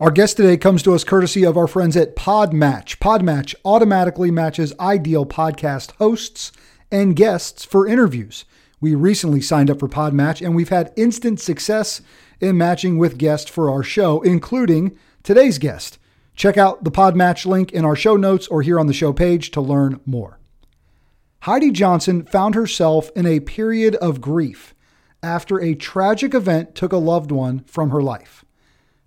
Our 0.00 0.10
guest 0.10 0.38
today 0.38 0.56
comes 0.56 0.82
to 0.84 0.94
us 0.94 1.04
courtesy 1.04 1.44
of 1.44 1.58
our 1.58 1.66
friends 1.66 1.94
at 1.94 2.16
Podmatch. 2.16 2.96
Podmatch 3.00 3.54
automatically 3.66 4.30
matches 4.30 4.72
ideal 4.80 5.26
podcast 5.26 5.90
hosts 5.96 6.52
and 6.90 7.14
guests 7.14 7.66
for 7.66 7.86
interviews. 7.86 8.46
We 8.80 8.94
recently 8.94 9.42
signed 9.42 9.68
up 9.68 9.78
for 9.78 9.90
Podmatch 9.90 10.42
and 10.42 10.56
we've 10.56 10.70
had 10.70 10.94
instant 10.96 11.38
success 11.38 12.00
in 12.40 12.56
matching 12.56 12.96
with 12.96 13.18
guests 13.18 13.50
for 13.50 13.68
our 13.68 13.82
show, 13.82 14.22
including 14.22 14.96
today's 15.22 15.58
guest. 15.58 15.98
Check 16.34 16.56
out 16.56 16.82
the 16.82 16.90
Podmatch 16.90 17.44
link 17.44 17.70
in 17.70 17.84
our 17.84 17.94
show 17.94 18.16
notes 18.16 18.48
or 18.48 18.62
here 18.62 18.80
on 18.80 18.86
the 18.86 18.94
show 18.94 19.12
page 19.12 19.50
to 19.50 19.60
learn 19.60 20.00
more. 20.06 20.40
Heidi 21.40 21.70
Johnson 21.70 22.24
found 22.24 22.54
herself 22.54 23.10
in 23.14 23.26
a 23.26 23.40
period 23.40 23.96
of 23.96 24.22
grief 24.22 24.74
after 25.22 25.60
a 25.60 25.74
tragic 25.74 26.32
event 26.32 26.74
took 26.74 26.94
a 26.94 26.96
loved 26.96 27.30
one 27.30 27.64
from 27.64 27.90
her 27.90 28.00
life. 28.02 28.46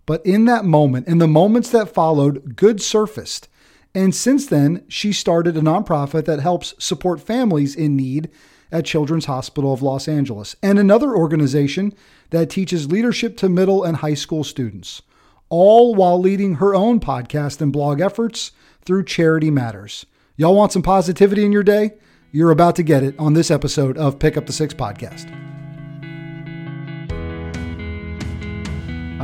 But 0.06 0.26
in 0.26 0.46
that 0.46 0.66
moment, 0.66 1.08
in 1.08 1.18
the 1.18 1.28
moments 1.28 1.70
that 1.70 1.94
followed, 1.94 2.56
good 2.56 2.82
surfaced. 2.82 3.48
And 3.96 4.14
since 4.14 4.48
then, 4.48 4.84
she 4.88 5.14
started 5.14 5.56
a 5.56 5.62
nonprofit 5.62 6.26
that 6.26 6.40
helps 6.40 6.74
support 6.78 7.22
families 7.22 7.76
in 7.76 7.96
need 7.96 8.30
at 8.72 8.86
Children's 8.86 9.26
Hospital 9.26 9.72
of 9.72 9.84
Los 9.84 10.08
Angeles, 10.08 10.56
and 10.64 10.80
another 10.80 11.16
organization 11.16 11.94
that 12.32 12.50
teaches 12.50 12.92
leadership 12.92 13.38
to 13.38 13.48
middle 13.48 13.84
and 13.84 13.98
high 13.98 14.16
school 14.16 14.44
students, 14.44 15.04
all 15.50 15.94
while 15.94 16.20
leading 16.20 16.56
her 16.56 16.74
own 16.74 17.00
podcast 17.00 17.62
and 17.62 17.72
blog 17.72 18.02
efforts 18.02 18.52
through 18.84 19.06
Charity 19.06 19.52
Matters. 19.52 20.08
Y'all 20.36 20.56
want 20.56 20.72
some 20.72 20.82
positivity 20.82 21.46
in 21.46 21.52
your 21.52 21.64
day? 21.64 21.94
You're 22.32 22.50
about 22.50 22.76
to 22.78 22.84
get 22.84 23.04
it 23.04 23.14
on 23.20 23.36
this 23.36 23.52
episode 23.52 23.96
of 23.96 24.18
Pick 24.18 24.36
Up 24.36 24.48
the 24.48 24.54
Six 24.54 24.74
podcast. 24.74 25.53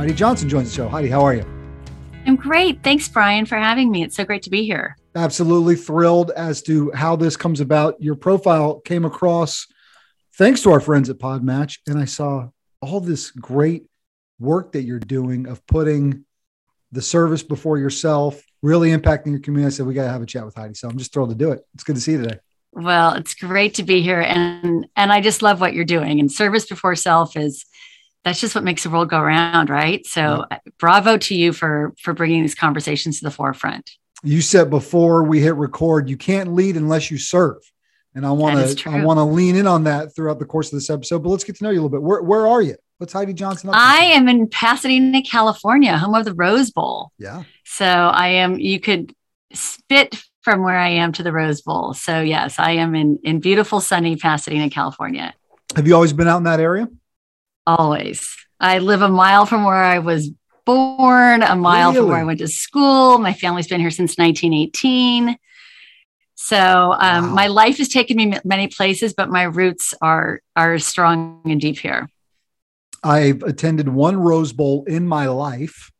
Heidi 0.00 0.14
Johnson 0.14 0.48
joins 0.48 0.70
the 0.70 0.74
show. 0.74 0.88
Heidi, 0.88 1.08
how 1.08 1.20
are 1.20 1.34
you? 1.34 1.44
I'm 2.24 2.34
great. 2.34 2.82
Thanks, 2.82 3.06
Brian, 3.06 3.44
for 3.44 3.58
having 3.58 3.90
me. 3.90 4.02
It's 4.02 4.16
so 4.16 4.24
great 4.24 4.40
to 4.44 4.50
be 4.50 4.64
here. 4.64 4.96
Absolutely 5.14 5.76
thrilled 5.76 6.30
as 6.30 6.62
to 6.62 6.90
how 6.92 7.16
this 7.16 7.36
comes 7.36 7.60
about. 7.60 8.00
Your 8.00 8.14
profile 8.14 8.80
came 8.80 9.04
across 9.04 9.66
thanks 10.38 10.62
to 10.62 10.70
our 10.70 10.80
friends 10.80 11.10
at 11.10 11.18
Podmatch, 11.18 11.80
and 11.86 11.98
I 11.98 12.06
saw 12.06 12.48
all 12.80 13.00
this 13.00 13.30
great 13.30 13.88
work 14.38 14.72
that 14.72 14.84
you're 14.84 14.98
doing 14.98 15.46
of 15.46 15.66
putting 15.66 16.24
the 16.92 17.02
service 17.02 17.42
before 17.42 17.76
yourself, 17.76 18.42
really 18.62 18.92
impacting 18.92 19.32
your 19.32 19.40
community. 19.40 19.66
I 19.66 19.76
said, 19.76 19.84
we 19.84 19.92
got 19.92 20.04
to 20.04 20.12
have 20.12 20.22
a 20.22 20.26
chat 20.26 20.46
with 20.46 20.54
Heidi. 20.54 20.72
So 20.72 20.88
I'm 20.88 20.96
just 20.96 21.12
thrilled 21.12 21.28
to 21.28 21.36
do 21.36 21.52
it. 21.52 21.60
It's 21.74 21.84
good 21.84 21.96
to 21.96 22.00
see 22.00 22.12
you 22.12 22.22
today. 22.22 22.38
Well, 22.72 23.16
it's 23.16 23.34
great 23.34 23.74
to 23.74 23.82
be 23.82 24.00
here. 24.00 24.22
And, 24.22 24.86
and 24.96 25.12
I 25.12 25.20
just 25.20 25.42
love 25.42 25.60
what 25.60 25.74
you're 25.74 25.84
doing. 25.84 26.20
And 26.20 26.32
service 26.32 26.64
before 26.64 26.96
self 26.96 27.36
is, 27.36 27.66
that's 28.24 28.40
just 28.40 28.54
what 28.54 28.64
makes 28.64 28.82
the 28.82 28.90
world 28.90 29.08
go 29.08 29.18
around. 29.18 29.70
Right. 29.70 30.06
So 30.06 30.20
yeah. 30.50 30.56
Uh, 30.56 30.58
bravo 30.78 31.16
to 31.16 31.34
you 31.34 31.52
for, 31.52 31.94
for 32.00 32.12
bringing 32.12 32.42
these 32.42 32.54
conversations 32.54 33.18
to 33.18 33.24
the 33.24 33.30
forefront. 33.30 33.90
You 34.22 34.40
said 34.40 34.68
before 34.70 35.24
we 35.24 35.40
hit 35.40 35.54
record, 35.56 36.08
you 36.08 36.16
can't 36.16 36.54
lead 36.54 36.76
unless 36.76 37.10
you 37.10 37.18
serve. 37.18 37.58
And 38.14 38.26
I 38.26 38.32
want 38.32 38.78
to, 38.78 38.90
I 38.90 39.04
want 39.04 39.18
to 39.18 39.24
lean 39.24 39.56
in 39.56 39.66
on 39.66 39.84
that 39.84 40.14
throughout 40.14 40.38
the 40.38 40.44
course 40.44 40.72
of 40.72 40.76
this 40.76 40.90
episode, 40.90 41.22
but 41.22 41.30
let's 41.30 41.44
get 41.44 41.56
to 41.56 41.64
know 41.64 41.70
you 41.70 41.80
a 41.80 41.82
little 41.82 41.90
bit. 41.90 42.02
Where, 42.02 42.20
where 42.22 42.46
are 42.46 42.60
you? 42.60 42.76
What's 42.98 43.12
Heidi 43.12 43.32
Johnson? 43.32 43.70
I 43.72 43.98
am 43.98 44.28
in 44.28 44.48
Pasadena, 44.48 45.22
California, 45.22 45.96
home 45.96 46.14
of 46.14 46.24
the 46.24 46.34
Rose 46.34 46.70
Bowl. 46.70 47.12
Yeah. 47.18 47.44
So 47.64 47.86
I 47.86 48.28
am, 48.28 48.58
you 48.58 48.80
could 48.80 49.14
spit 49.52 50.22
from 50.42 50.62
where 50.62 50.76
I 50.76 50.88
am 50.88 51.12
to 51.12 51.22
the 51.22 51.32
Rose 51.32 51.62
Bowl. 51.62 51.94
So 51.94 52.20
yes, 52.20 52.58
I 52.58 52.72
am 52.72 52.94
in 52.94 53.18
in 53.24 53.40
beautiful 53.40 53.80
sunny 53.80 54.16
Pasadena, 54.16 54.70
California. 54.70 55.34
Have 55.76 55.86
you 55.86 55.94
always 55.94 56.12
been 56.12 56.28
out 56.28 56.38
in 56.38 56.44
that 56.44 56.60
area? 56.60 56.88
Always. 57.66 58.36
I 58.58 58.78
live 58.78 59.02
a 59.02 59.08
mile 59.08 59.46
from 59.46 59.64
where 59.64 59.74
I 59.74 59.98
was 60.00 60.30
born, 60.66 61.42
a 61.42 61.56
mile 61.56 61.90
really? 61.90 62.00
from 62.00 62.08
where 62.08 62.18
I 62.18 62.24
went 62.24 62.38
to 62.40 62.48
school. 62.48 63.18
My 63.18 63.32
family's 63.32 63.68
been 63.68 63.80
here 63.80 63.90
since 63.90 64.18
1918. 64.18 65.36
So 66.34 66.56
um, 66.56 67.28
wow. 67.28 67.34
my 67.34 67.46
life 67.48 67.78
has 67.78 67.88
taken 67.88 68.16
me 68.16 68.34
many 68.44 68.68
places, 68.68 69.14
but 69.14 69.28
my 69.28 69.42
roots 69.42 69.94
are 70.00 70.40
are 70.56 70.78
strong 70.78 71.42
and 71.44 71.60
deep 71.60 71.78
here. 71.78 72.08
I've 73.02 73.42
attended 73.42 73.88
one 73.88 74.18
Rose 74.18 74.52
Bowl 74.52 74.84
in 74.86 75.06
my 75.06 75.26
life 75.26 75.90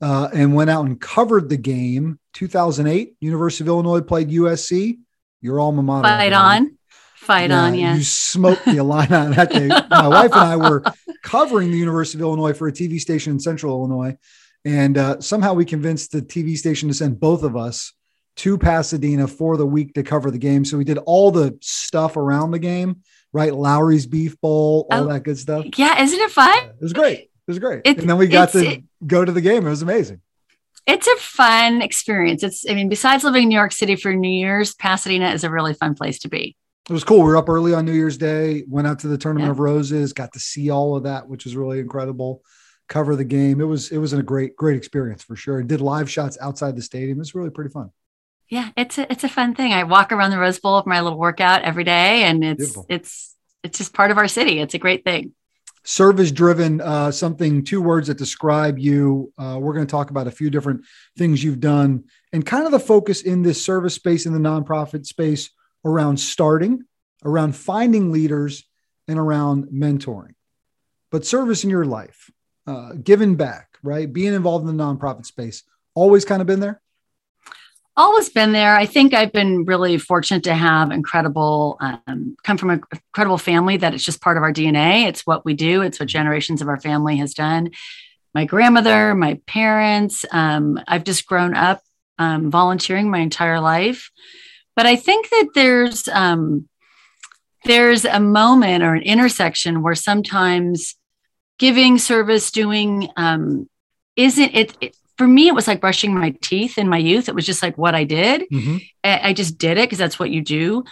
uh, 0.00 0.28
and 0.32 0.54
went 0.54 0.70
out 0.70 0.84
and 0.84 1.00
covered 1.00 1.48
the 1.48 1.56
game 1.56 2.18
2008, 2.34 3.14
University 3.20 3.64
of 3.64 3.68
Illinois 3.68 4.00
played 4.00 4.28
USC. 4.28 4.98
Your 5.40 5.60
alma 5.60 5.82
mater. 5.82 6.08
Fight 6.08 6.32
on. 6.32 6.78
Fight 7.24 7.50
yeah, 7.50 7.60
on, 7.60 7.74
yeah. 7.74 7.94
You 7.96 8.02
smoked 8.02 8.64
the 8.64 8.76
Illini 8.76 9.06
that 9.08 9.50
day. 9.50 9.68
My 9.90 10.08
wife 10.08 10.32
and 10.32 10.40
I 10.40 10.56
were 10.56 10.82
covering 11.22 11.70
the 11.70 11.78
University 11.78 12.18
of 12.18 12.22
Illinois 12.22 12.52
for 12.52 12.68
a 12.68 12.72
TV 12.72 13.00
station 13.00 13.32
in 13.32 13.40
Central 13.40 13.72
Illinois. 13.72 14.16
And 14.64 14.96
uh, 14.98 15.20
somehow 15.20 15.54
we 15.54 15.64
convinced 15.64 16.12
the 16.12 16.22
TV 16.22 16.56
station 16.56 16.88
to 16.88 16.94
send 16.94 17.20
both 17.20 17.42
of 17.42 17.56
us 17.56 17.92
to 18.36 18.58
Pasadena 18.58 19.26
for 19.28 19.56
the 19.56 19.66
week 19.66 19.94
to 19.94 20.02
cover 20.02 20.30
the 20.30 20.38
game. 20.38 20.64
So 20.64 20.76
we 20.76 20.84
did 20.84 20.98
all 20.98 21.30
the 21.30 21.56
stuff 21.60 22.16
around 22.16 22.50
the 22.50 22.58
game, 22.58 23.02
right? 23.32 23.54
Lawry's 23.54 24.06
Beef 24.06 24.40
Bowl, 24.40 24.86
all 24.90 25.04
oh, 25.04 25.12
that 25.12 25.22
good 25.22 25.38
stuff. 25.38 25.66
Yeah, 25.76 26.02
isn't 26.02 26.18
it 26.20 26.30
fun? 26.30 26.54
Yeah, 26.54 26.70
it 26.70 26.82
was 26.82 26.92
great. 26.92 27.18
It 27.18 27.30
was 27.46 27.58
great. 27.58 27.82
It's, 27.84 28.00
and 28.00 28.08
then 28.08 28.16
we 28.16 28.26
got 28.26 28.50
to 28.50 28.66
it, 28.66 28.84
go 29.06 29.24
to 29.24 29.32
the 29.32 29.40
game. 29.40 29.66
It 29.66 29.70
was 29.70 29.82
amazing 29.82 30.20
it's 30.86 31.06
a 31.06 31.16
fun 31.16 31.82
experience. 31.82 32.42
It's, 32.42 32.68
I 32.68 32.74
mean, 32.74 32.88
besides 32.88 33.24
living 33.24 33.44
in 33.44 33.48
New 33.48 33.56
York 33.56 33.72
City 33.72 33.96
for 33.96 34.14
New 34.14 34.28
Year's, 34.28 34.74
Pasadena 34.74 35.30
is 35.30 35.44
a 35.44 35.50
really 35.50 35.74
fun 35.74 35.94
place 35.94 36.18
to 36.20 36.28
be. 36.28 36.56
It 36.88 36.92
was 36.92 37.04
cool. 37.04 37.18
We 37.18 37.24
were 37.24 37.36
up 37.36 37.48
early 37.48 37.72
on 37.72 37.86
New 37.86 37.92
Year's 37.92 38.18
Day, 38.18 38.64
went 38.68 38.86
out 38.86 38.98
to 39.00 39.08
the 39.08 39.16
Tournament 39.16 39.46
yeah. 39.46 39.52
of 39.52 39.58
Roses, 39.58 40.12
got 40.12 40.32
to 40.34 40.38
see 40.38 40.70
all 40.70 40.96
of 40.96 41.04
that, 41.04 41.26
which 41.28 41.44
was 41.44 41.56
really 41.56 41.78
incredible. 41.78 42.42
Cover 42.88 43.16
the 43.16 43.24
game. 43.24 43.62
It 43.62 43.64
was 43.64 43.90
it 43.90 43.96
was 43.96 44.12
a 44.12 44.22
great 44.22 44.56
great 44.56 44.76
experience 44.76 45.22
for 45.22 45.36
sure. 45.36 45.62
Did 45.62 45.80
live 45.80 46.10
shots 46.10 46.36
outside 46.40 46.76
the 46.76 46.82
stadium. 46.82 47.16
It 47.16 47.20
was 47.20 47.34
really 47.34 47.48
pretty 47.48 47.70
fun. 47.70 47.90
Yeah, 48.50 48.70
it's 48.76 48.98
a 48.98 49.10
it's 49.10 49.24
a 49.24 49.28
fun 49.28 49.54
thing. 49.54 49.72
I 49.72 49.84
walk 49.84 50.12
around 50.12 50.30
the 50.30 50.38
Rose 50.38 50.58
Bowl 50.58 50.82
for 50.82 50.88
my 50.90 51.00
little 51.00 51.18
workout 51.18 51.62
every 51.62 51.84
day, 51.84 52.24
and 52.24 52.44
it's 52.44 52.58
Beautiful. 52.58 52.86
it's 52.90 53.34
it's 53.62 53.78
just 53.78 53.94
part 53.94 54.10
of 54.10 54.18
our 54.18 54.28
city. 54.28 54.60
It's 54.60 54.74
a 54.74 54.78
great 54.78 55.02
thing 55.02 55.32
service 55.84 56.32
driven 56.32 56.80
uh, 56.80 57.10
something 57.10 57.62
two 57.62 57.80
words 57.80 58.08
that 58.08 58.16
describe 58.16 58.78
you 58.78 59.32
uh, 59.38 59.58
we're 59.60 59.74
going 59.74 59.86
to 59.86 59.90
talk 59.90 60.10
about 60.10 60.26
a 60.26 60.30
few 60.30 60.48
different 60.48 60.82
things 61.16 61.44
you've 61.44 61.60
done 61.60 62.02
and 62.32 62.46
kind 62.46 62.64
of 62.64 62.72
the 62.72 62.80
focus 62.80 63.20
in 63.20 63.42
this 63.42 63.62
service 63.62 63.94
space 63.94 64.24
in 64.24 64.32
the 64.32 64.38
nonprofit 64.38 65.04
space 65.04 65.50
around 65.84 66.18
starting 66.18 66.84
around 67.24 67.54
finding 67.56 68.12
leaders 68.12 68.64
and 69.08 69.18
around 69.18 69.66
mentoring 69.66 70.34
but 71.10 71.26
service 71.26 71.64
in 71.64 71.70
your 71.70 71.84
life 71.84 72.30
uh, 72.66 72.92
giving 72.92 73.36
back 73.36 73.78
right 73.82 74.12
being 74.12 74.34
involved 74.34 74.68
in 74.68 74.76
the 74.76 74.82
nonprofit 74.84 75.26
space 75.26 75.62
always 75.94 76.24
kind 76.24 76.40
of 76.40 76.46
been 76.46 76.60
there 76.60 76.80
always 77.96 78.28
been 78.28 78.52
there. 78.52 78.74
I 78.74 78.86
think 78.86 79.14
I've 79.14 79.32
been 79.32 79.64
really 79.64 79.98
fortunate 79.98 80.44
to 80.44 80.54
have 80.54 80.90
incredible, 80.90 81.76
um, 81.80 82.36
come 82.42 82.56
from 82.56 82.70
an 82.70 82.82
incredible 82.92 83.38
family 83.38 83.76
that 83.76 83.94
it's 83.94 84.04
just 84.04 84.20
part 84.20 84.36
of 84.36 84.42
our 84.42 84.52
DNA. 84.52 85.06
It's 85.06 85.26
what 85.26 85.44
we 85.44 85.54
do, 85.54 85.82
it's 85.82 86.00
what 86.00 86.08
generations 86.08 86.60
of 86.60 86.68
our 86.68 86.80
family 86.80 87.16
has 87.18 87.34
done. 87.34 87.70
My 88.34 88.46
grandmother, 88.46 89.14
my 89.14 89.40
parents, 89.46 90.24
um, 90.32 90.80
I've 90.88 91.04
just 91.04 91.26
grown 91.26 91.54
up 91.54 91.82
um, 92.18 92.50
volunteering 92.50 93.10
my 93.10 93.18
entire 93.18 93.60
life. 93.60 94.10
But 94.76 94.86
I 94.86 94.96
think 94.96 95.30
that 95.30 95.50
there's, 95.54 96.08
um, 96.08 96.68
there's 97.64 98.04
a 98.04 98.20
moment 98.20 98.82
or 98.82 98.94
an 98.94 99.02
intersection 99.02 99.82
where 99.82 99.94
sometimes 99.94 100.96
giving 101.58 101.98
service, 101.98 102.50
doing, 102.50 103.08
um, 103.16 103.68
isn't 104.16 104.54
it, 104.54 104.76
it 104.80 104.96
for 105.16 105.26
me, 105.26 105.48
it 105.48 105.54
was 105.54 105.68
like 105.68 105.80
brushing 105.80 106.14
my 106.14 106.34
teeth 106.40 106.76
in 106.76 106.88
my 106.88 106.98
youth. 106.98 107.28
It 107.28 107.34
was 107.34 107.46
just 107.46 107.62
like 107.62 107.78
what 107.78 107.94
I 107.94 108.04
did. 108.04 108.48
Mm-hmm. 108.50 108.76
I 109.04 109.32
just 109.32 109.58
did 109.58 109.78
it 109.78 109.82
because 109.82 109.98
that's 109.98 110.18
what 110.18 110.30
you 110.30 110.42
do. 110.42 110.84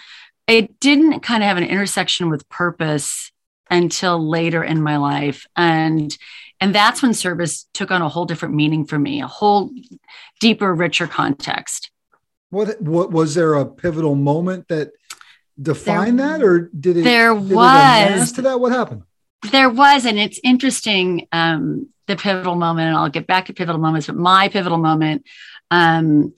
It 0.47 0.79
didn't 0.81 1.21
kind 1.21 1.43
of 1.43 1.49
have 1.49 1.57
an 1.57 1.65
intersection 1.65 2.31
with 2.31 2.49
purpose 2.49 3.33
until 3.71 4.29
later 4.29 4.63
in 4.63 4.83
my 4.83 4.99
life. 4.99 5.47
And 5.57 6.17
and 6.61 6.73
that's 6.73 7.03
when 7.03 7.15
service 7.15 7.67
took 7.75 7.91
on 7.91 8.03
a 8.03 8.09
whole 8.09 8.25
different 8.25 8.55
meaning 8.55 8.85
for 8.85 8.99
me, 8.99 9.21
a 9.21 9.27
whole 9.27 9.71
deeper, 10.39 10.73
richer 10.73 11.09
context. 11.09 11.91
What 12.53 12.83
what 12.83 13.11
was 13.11 13.35
there 13.35 13.55
a 13.55 13.65
pivotal 13.65 14.15
moment 14.15 14.69
that 14.69 14.93
defined 15.61 16.21
there, 16.21 16.39
that, 16.39 16.43
or 16.43 16.71
did 16.79 16.99
it? 16.99 17.05
There 17.05 17.35
did 17.35 17.51
was 17.51 18.31
it 18.31 18.35
to 18.35 18.43
that. 18.43 18.61
What 18.61 18.73
happened? 18.73 19.05
There 19.51 19.71
was, 19.71 20.05
and 20.05 20.19
it's 20.19 20.39
interesting. 20.45 21.29
Um, 21.33 21.89
the 22.09 22.17
pivotal 22.17 22.57
moment, 22.57 22.89
and 22.89 22.97
I'll 22.97 23.09
get 23.09 23.27
back 23.27 23.47
to 23.47 23.55
pivotal 23.55 23.81
moments, 23.81 24.07
but 24.07 24.17
my 24.17 24.49
pivotal 24.49 24.77
moment 24.77 25.25
um, 25.71 26.35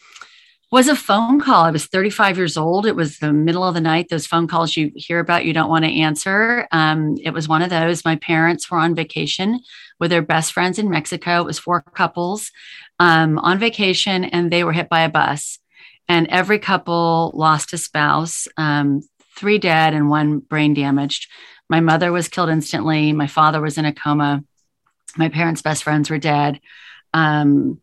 was 0.70 0.87
a 0.87 0.94
phone 0.94 1.40
call. 1.40 1.64
I 1.64 1.72
was 1.72 1.87
35 1.87 2.37
years 2.37 2.56
old. 2.56 2.87
It 2.87 2.94
was 2.94 3.19
the 3.19 3.32
middle 3.32 3.64
of 3.64 3.75
the 3.75 3.81
night. 3.81 4.06
Those 4.08 4.26
phone 4.26 4.46
calls 4.46 4.76
you 4.76 4.93
hear 4.94 5.19
about, 5.19 5.44
you 5.44 5.52
don't 5.52 5.70
want 5.70 5.84
to 5.84 5.90
answer. 5.90 6.69
Um, 6.70 7.17
it 7.25 7.31
was 7.31 7.49
one 7.49 7.62
of 7.62 7.70
those. 7.70 8.05
My 8.05 8.17
parents 8.17 8.70
were 8.70 8.78
on 8.78 8.94
vacation 8.94 9.60
with 9.99 10.10
their 10.10 10.22
best 10.22 10.52
friends 10.52 10.78
in 10.78 10.90
Mexico. 10.90 11.40
It 11.40 11.46
was 11.46 11.58
four 11.58 11.81
couples 11.81 12.52
um, 13.00 13.38
on 13.38 13.58
vacation, 13.58 14.25
and 14.25 14.52
they 14.52 14.62
were 14.62 14.72
hit 14.72 14.88
by 14.88 15.00
a 15.00 15.08
bus. 15.08 15.58
And 16.08 16.26
every 16.28 16.58
couple 16.58 17.32
lost 17.34 17.72
a 17.72 17.78
spouse, 17.78 18.46
um, 18.56 19.00
three 19.36 19.58
dead 19.58 19.94
and 19.94 20.10
one 20.10 20.38
brain 20.38 20.74
damaged. 20.74 21.30
My 21.68 21.80
mother 21.80 22.12
was 22.12 22.28
killed 22.28 22.50
instantly. 22.50 23.12
My 23.12 23.26
father 23.26 23.60
was 23.60 23.78
in 23.78 23.84
a 23.84 23.92
coma 23.92 24.44
my 25.16 25.28
parents' 25.28 25.62
best 25.62 25.84
friends 25.84 26.10
were 26.10 26.18
dead. 26.18 26.60
um, 27.12 27.80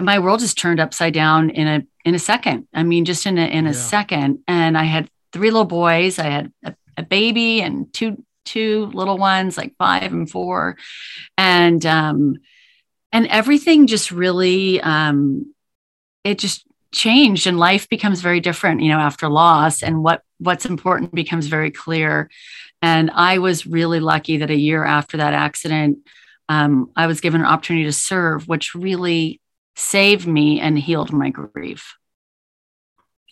my 0.00 0.18
world 0.18 0.40
just 0.40 0.56
turned 0.56 0.80
upside 0.80 1.12
down 1.12 1.50
in 1.50 1.68
a 1.68 1.82
in 2.06 2.14
a 2.14 2.18
second. 2.18 2.66
I 2.72 2.84
mean, 2.84 3.04
just 3.04 3.26
in 3.26 3.36
a 3.36 3.46
in 3.46 3.66
a 3.66 3.70
yeah. 3.70 3.76
second. 3.76 4.38
And 4.48 4.78
I 4.78 4.84
had 4.84 5.10
three 5.30 5.50
little 5.50 5.66
boys. 5.66 6.18
I 6.18 6.24
had 6.24 6.52
a, 6.64 6.74
a, 6.96 7.02
baby 7.02 7.60
and 7.60 7.92
two 7.92 8.24
two 8.46 8.86
little 8.94 9.18
ones, 9.18 9.58
like 9.58 9.74
five 9.76 10.10
and 10.10 10.30
four, 10.30 10.78
and 11.36 11.84
um, 11.84 12.36
and 13.12 13.26
everything 13.26 13.86
just 13.86 14.10
really 14.10 14.80
um, 14.80 15.54
it 16.24 16.38
just 16.38 16.64
changed, 16.92 17.46
and 17.46 17.58
life 17.58 17.88
becomes 17.88 18.20
very 18.20 18.40
different, 18.40 18.82
you 18.82 18.88
know, 18.88 18.98
after 18.98 19.28
loss, 19.28 19.82
and 19.82 20.02
what 20.02 20.22
what's 20.38 20.66
important 20.66 21.14
becomes 21.14 21.46
very 21.46 21.70
clear. 21.70 22.30
And 22.82 23.10
I 23.10 23.38
was 23.38 23.66
really 23.66 24.00
lucky 24.00 24.38
that 24.38 24.50
a 24.50 24.56
year 24.56 24.84
after 24.84 25.18
that 25.18 25.34
accident, 25.34 25.98
um, 26.48 26.90
I 26.96 27.06
was 27.06 27.20
given 27.20 27.42
an 27.42 27.46
opportunity 27.46 27.84
to 27.84 27.92
serve, 27.92 28.48
which 28.48 28.74
really 28.74 29.40
saved 29.76 30.26
me 30.26 30.60
and 30.60 30.78
healed 30.78 31.12
my 31.12 31.30
grief. 31.30 31.96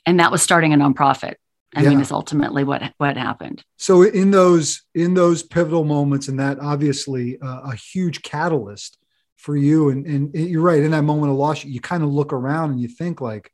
And 0.07 0.21
that 0.21 0.31
was 0.31 0.43
starting 0.43 0.73
a 0.73 0.77
nonprofit. 0.77 1.35
I 1.75 1.83
yeah. 1.83 1.91
mean, 1.91 2.01
is 2.01 2.13
ultimately 2.13 2.65
what 2.65 2.83
what 2.97 3.17
happened. 3.17 3.63
So 3.77 4.03
in 4.03 4.31
those 4.31 4.83
in 4.95 5.15
those 5.15 5.43
pivotal 5.43 5.85
moments, 5.85 6.29
and 6.29 6.39
that 6.41 6.59
obviously 6.61 7.39
uh, 7.41 7.61
a 7.73 7.75
huge 7.75 8.23
catalyst 8.23 8.97
for 9.39 9.57
you. 9.57 9.89
And 9.89 10.07
and 10.07 10.35
you're 10.35 10.63
right. 10.63 10.83
In 10.83 10.91
that 10.91 11.03
moment 11.03 11.33
of 11.33 11.39
loss, 11.39 11.65
you 11.65 11.81
kind 11.81 12.03
of 12.03 12.11
look 12.11 12.35
around 12.35 12.73
and 12.73 12.81
you 12.81 12.89
think 12.89 13.23
like, 13.23 13.51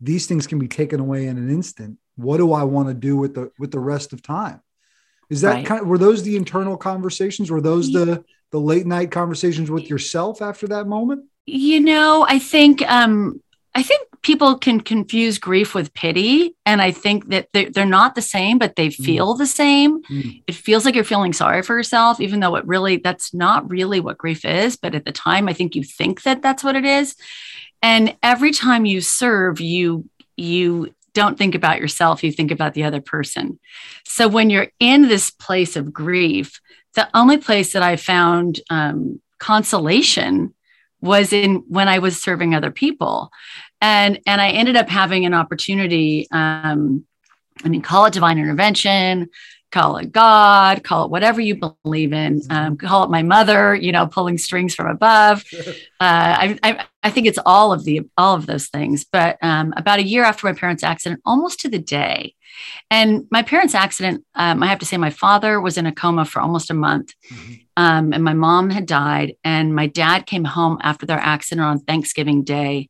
these 0.00 0.26
things 0.26 0.46
can 0.46 0.58
be 0.58 0.66
taken 0.66 0.98
away 0.98 1.26
in 1.26 1.38
an 1.38 1.50
instant. 1.50 1.98
What 2.16 2.38
do 2.38 2.52
I 2.52 2.64
want 2.64 2.88
to 2.88 2.94
do 2.94 3.16
with 3.16 3.34
the 3.34 3.52
with 3.58 3.70
the 3.70 3.78
rest 3.78 4.12
of 4.12 4.22
time? 4.22 4.60
Is 5.28 5.42
that 5.42 5.54
right. 5.54 5.66
kind 5.66 5.82
of, 5.82 5.86
were 5.86 5.98
those 5.98 6.22
the 6.22 6.36
internal 6.36 6.76
conversations? 6.76 7.50
Were 7.50 7.60
those 7.60 7.92
the 7.92 8.24
the 8.50 8.58
late 8.58 8.86
night 8.86 9.10
conversations 9.10 9.70
with 9.70 9.88
yourself 9.88 10.42
after 10.42 10.66
that 10.68 10.86
moment? 10.86 11.26
You 11.46 11.80
know, 11.80 12.26
I 12.28 12.38
think 12.38 12.82
um, 12.90 13.40
I 13.74 13.82
think 13.82 14.08
people 14.22 14.58
can 14.58 14.80
confuse 14.80 15.38
grief 15.38 15.74
with 15.74 15.94
pity, 15.94 16.54
and 16.66 16.82
I 16.82 16.90
think 16.90 17.28
that 17.28 17.48
they're, 17.52 17.86
not 17.86 18.14
the 18.14 18.22
same, 18.22 18.58
but 18.58 18.76
they 18.76 18.88
mm. 18.88 19.04
feel 19.04 19.34
mm. 19.34 19.38
the 19.38 19.46
same. 19.46 20.02
Mm. 20.04 20.42
It 20.46 20.54
feels 20.54 20.84
like 20.84 20.94
you're 20.94 21.04
feeling 21.04 21.32
sorry 21.32 21.62
for 21.62 21.76
yourself, 21.76 22.20
even 22.20 22.40
though 22.40 22.56
it 22.56 22.66
really 22.66 22.98
that's 22.98 23.32
not 23.32 23.68
really 23.68 24.00
what 24.00 24.18
grief 24.18 24.44
is. 24.44 24.76
But 24.76 24.94
at 24.94 25.04
the 25.04 25.12
time, 25.12 25.48
I 25.48 25.52
think 25.52 25.74
you 25.74 25.82
think 25.82 26.22
that 26.22 26.42
that's 26.42 26.62
what 26.62 26.76
it 26.76 26.84
is. 26.84 27.16
And 27.82 28.16
every 28.22 28.52
time 28.52 28.84
you 28.84 29.00
serve, 29.00 29.60
you 29.60 30.08
you 30.36 30.94
don't 31.12 31.36
think 31.36 31.54
about 31.54 31.80
yourself, 31.80 32.22
you 32.22 32.30
think 32.30 32.50
about 32.50 32.74
the 32.74 32.84
other 32.84 33.00
person. 33.00 33.58
So 34.04 34.28
when 34.28 34.50
you're 34.50 34.70
in 34.78 35.08
this 35.08 35.30
place 35.30 35.76
of 35.76 35.92
grief, 35.92 36.60
the 36.94 37.08
only 37.14 37.36
place 37.36 37.72
that 37.72 37.82
I 37.82 37.96
found 37.96 38.60
um, 38.70 39.20
consolation 39.38 40.54
was 41.00 41.32
in 41.32 41.64
when 41.68 41.88
I 41.88 41.98
was 41.98 42.20
serving 42.20 42.54
other 42.54 42.70
people. 42.70 43.30
And, 43.80 44.20
and 44.26 44.40
I 44.40 44.50
ended 44.50 44.76
up 44.76 44.88
having 44.88 45.24
an 45.26 45.34
opportunity. 45.34 46.26
Um, 46.30 47.04
I 47.64 47.68
mean, 47.68 47.82
call 47.82 48.06
it 48.06 48.12
divine 48.12 48.38
intervention, 48.38 49.28
call 49.70 49.96
it 49.98 50.12
God, 50.12 50.82
call 50.82 51.04
it 51.04 51.10
whatever 51.10 51.40
you 51.40 51.56
believe 51.56 52.12
in, 52.12 52.40
mm-hmm. 52.40 52.52
um, 52.52 52.76
call 52.76 53.04
it 53.04 53.10
my 53.10 53.22
mother, 53.22 53.74
you 53.74 53.92
know, 53.92 54.06
pulling 54.06 54.38
strings 54.38 54.74
from 54.74 54.86
above. 54.86 55.44
Uh, 56.02 56.34
I, 56.38 56.58
I, 56.62 56.86
I, 57.02 57.10
think 57.10 57.26
it's 57.26 57.38
all 57.44 57.74
of 57.74 57.84
the 57.84 58.00
all 58.16 58.34
of 58.34 58.46
those 58.46 58.68
things. 58.68 59.04
But 59.04 59.36
um, 59.42 59.74
about 59.76 59.98
a 59.98 60.02
year 60.02 60.24
after 60.24 60.46
my 60.46 60.54
parents' 60.54 60.82
accident, 60.82 61.20
almost 61.26 61.60
to 61.60 61.68
the 61.68 61.78
day, 61.78 62.34
and 62.90 63.26
my 63.30 63.42
parents' 63.42 63.74
accident, 63.74 64.24
um, 64.34 64.62
I 64.62 64.66
have 64.68 64.78
to 64.78 64.86
say, 64.86 64.96
my 64.96 65.10
father 65.10 65.60
was 65.60 65.76
in 65.76 65.84
a 65.84 65.92
coma 65.92 66.24
for 66.24 66.40
almost 66.40 66.70
a 66.70 66.74
month, 66.74 67.12
mm-hmm. 67.30 67.52
Um, 67.76 68.12
and 68.12 68.22
my 68.22 68.34
mom 68.34 68.68
had 68.68 68.84
died, 68.84 69.36
and 69.42 69.74
my 69.74 69.86
dad 69.86 70.26
came 70.26 70.44
home 70.44 70.76
after 70.82 71.06
their 71.06 71.18
accident 71.18 71.66
on 71.66 71.80
Thanksgiving 71.80 72.44
Day 72.44 72.89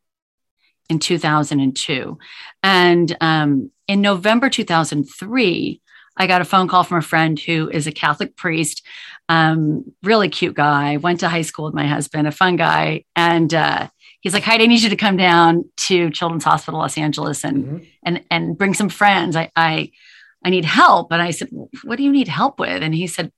in 0.91 0.99
2002, 0.99 2.19
and 2.63 3.17
um, 3.21 3.71
in 3.89 4.01
November 4.01 4.49
2003 4.51 5.81
I 6.17 6.27
got 6.27 6.43
a 6.43 6.45
phone 6.45 6.69
call 6.69 6.85
from 6.85 6.99
a 6.99 7.03
friend 7.03 7.39
who 7.39 7.71
is 7.71 7.87
a 7.87 7.93
Catholic 7.93 8.37
priest, 8.37 8.85
um, 9.31 9.85
really 10.03 10.29
cute 10.29 10.55
guy. 10.55 10.99
Went 10.99 11.21
to 11.21 11.29
high 11.29 11.43
school 11.43 11.65
with 11.65 11.75
my 11.75 11.87
husband, 11.87 12.29
a 12.29 12.33
fun 12.33 12.57
guy, 12.57 13.05
and 13.17 13.55
uh, 13.55 13.89
he's 14.21 14.35
like, 14.35 14.43
"Heidi, 14.43 14.65
I 14.65 14.67
need 14.67 14.83
you 14.83 14.91
to 14.91 14.97
come 14.97 15.17
down 15.17 15.65
to 15.79 16.11
Children's 16.11 16.45
Hospital 16.45 16.81
Los 16.81 16.99
Angeles 16.99 17.43
and 17.43 17.65
mm-hmm. 17.65 17.85
and 18.03 18.25
and 18.31 18.59
bring 18.59 18.75
some 18.75 18.91
friends. 18.91 19.35
I 19.35 19.51
I 19.57 19.93
I 20.45 20.51
need 20.51 20.67
help." 20.67 21.11
And 21.11 21.23
I 21.23 21.31
said, 21.31 21.49
"What 21.85 21.97
do 21.97 22.03
you 22.03 22.13
need 22.13 22.29
help 22.29 22.59
with?" 22.61 22.83
And 22.83 22.95
he 22.95 23.07
said, 23.07 23.33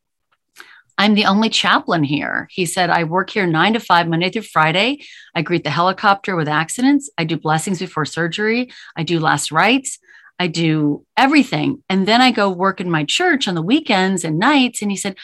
I'm 0.99 1.15
the 1.15 1.25
only 1.25 1.49
chaplain 1.49 2.05
here. 2.05 2.49
He 2.51 2.67
said, 2.67 2.91
I 2.91 3.05
work 3.05 3.31
here 3.31 3.47
nine 3.47 3.73
to 3.73 3.81
five, 3.81 4.09
Monday 4.09 4.31
through 4.31 4.43
Friday. 4.43 5.03
I 5.35 5.43
greet 5.43 5.65
the 5.65 5.71
helicopter 5.71 6.37
with 6.37 6.49
accidents. 6.49 7.11
I 7.17 7.25
do 7.25 7.37
blessings 7.37 7.79
before 7.79 8.05
surgery. 8.05 8.71
I 8.97 9.03
do 9.03 9.19
last 9.19 9.51
rites. 9.51 9.99
I 10.39 10.49
do 10.49 11.05
everything. 11.17 11.83
And 11.89 12.07
then 12.07 12.21
I 12.21 12.31
go 12.31 12.51
work 12.51 12.81
in 12.81 12.91
my 12.91 13.05
church 13.05 13.49
on 13.49 13.55
the 13.55 13.63
weekends 13.63 14.25
and 14.25 14.39
nights. 14.39 14.83
And 14.83 14.91
he 14.91 14.97
said, 14.97 15.17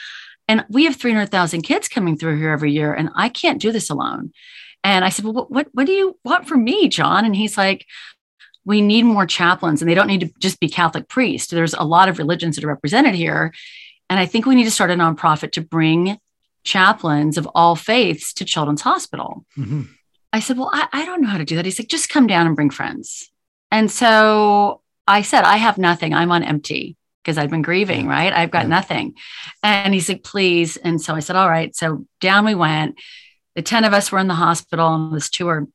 and 0.49 0.65
we 0.71 0.85
have 0.85 0.97
300,000 0.97 1.63
kids 1.63 1.89
coming 1.89 2.17
through 2.17 2.39
here 2.39 2.51
every 2.51 2.73
year, 2.73 2.95
and 2.95 3.11
I 3.15 3.29
can't 3.29 3.61
do 3.61 3.71
this 3.71 3.91
alone. 3.91 4.33
And 4.83 5.05
I 5.05 5.11
said, 5.11 5.27
well, 5.27 5.47
what, 5.49 5.69
what, 5.73 5.87
do 5.87 5.93
you 5.93 6.19
want 6.25 6.49
from 6.49 6.65
me, 6.65 6.89
John? 6.89 7.27
And 7.27 7.37
he's 7.37 7.59
like, 7.59 7.85
we 8.65 8.81
need 8.81 9.05
more 9.05 9.27
chaplains, 9.27 9.83
and 9.83 9.91
they 9.91 9.95
don't 9.95 10.07
need 10.07 10.21
to 10.21 10.31
just 10.39 10.59
be 10.59 10.69
Catholic 10.69 11.09
priests. 11.09 11.51
There's 11.51 11.75
a 11.75 11.85
lot 11.85 12.09
of 12.09 12.19
religions 12.19 12.57
that 12.57 12.65
are 12.65 12.69
represented 12.69 13.15
here. 13.15 13.53
And 14.11 14.19
I 14.19 14.27
think 14.27 14.47
we 14.47 14.55
need 14.55 14.65
to 14.65 14.71
start 14.71 14.91
a 14.91 14.95
nonprofit 14.95 15.53
to 15.53 15.61
bring 15.61 16.19
chaplains 16.65 17.39
of 17.39 17.49
all 17.55 17.77
faiths 17.77 18.33
to 18.35 18.45
Children's 18.45 18.83
Hospital. 18.83 19.45
Mm-hmm. 19.57 19.83
I 20.33 20.41
said, 20.41 20.59
Well, 20.59 20.71
I, 20.73 20.89
I, 20.93 21.05
don't 21.05 21.23
know 21.23 21.29
how 21.29 21.39
to 21.39 21.45
do 21.45 21.57
that. 21.57 21.65
He's 21.65 21.79
like, 21.79 21.89
Just 21.89 22.09
come 22.09 22.27
down 22.27 22.47
and 22.47 22.57
bring 22.57 22.71
friends. 22.71 23.31
And 23.71 23.91
so 23.91 24.83
I 25.07 25.23
said, 25.23 25.45
I 25.45 25.57
have 25.57 25.79
nothing. 25.79 26.15
I'm 26.15 26.33
on 26.33 26.43
empty 26.43 26.97
because 27.23 27.39
I've 27.39 27.51
been 27.51 27.63
grieving, 27.63 28.07
right? 28.07 28.33
I've 28.33 28.51
got 28.51 28.65
yeah. 28.65 28.69
nothing. 28.69 29.15
And 29.63 29.93
he's 29.93 30.09
like, 30.09 30.23
please. 30.23 30.77
And 30.79 31.01
so 31.01 31.15
I 31.15 31.21
said, 31.21 31.37
all 31.37 31.49
right. 31.49 31.75
So 31.77 32.07
down 32.21 32.47
we 32.47 32.55
went. 32.55 32.99
The 33.55 33.63
10 33.63 33.85
of 33.85 33.93
us 33.93 34.11
were 34.11 34.19
in 34.19 34.29
the 34.29 34.35
hospital 34.35 34.87
on 34.87 35.13
this 35.13 35.29
tour. 35.29 35.67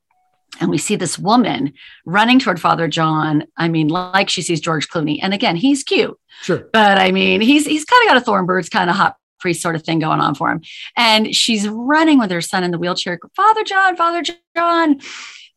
And 0.60 0.70
we 0.70 0.78
see 0.78 0.96
this 0.96 1.18
woman 1.18 1.74
running 2.06 2.40
toward 2.40 2.62
Father 2.62 2.88
John. 2.88 3.46
I 3.58 3.68
mean, 3.68 3.88
like 3.88 4.30
she 4.30 4.42
sees 4.42 4.62
George 4.62 4.88
Clooney. 4.88 5.20
And 5.22 5.34
again, 5.34 5.56
he's 5.56 5.84
cute. 5.84 6.18
Sure. 6.44 6.70
But 6.72 7.00
I 7.00 7.12
mean, 7.12 7.42
he's 7.42 7.66
he's 7.66 7.86
kind 7.86 8.04
of 8.04 8.10
got 8.10 8.18
a 8.18 8.22
Thornbirds 8.22 8.70
kind 8.70 8.90
of 8.90 8.96
hot 8.96 9.18
priest 9.40 9.62
sort 9.62 9.76
of 9.76 9.84
thing 9.84 10.00
going 10.00 10.22
on 10.22 10.36
for 10.36 10.50
him. 10.52 10.62
And 10.96 11.36
she's 11.36 11.68
running 11.68 12.20
with 12.20 12.32
her 12.32 12.42
son 12.42 12.64
in 12.64 12.72
the 12.72 12.78
wheelchair. 12.78 13.20
Father 13.36 13.64
John, 13.64 13.96
Father 13.96 14.24
John. 14.56 15.00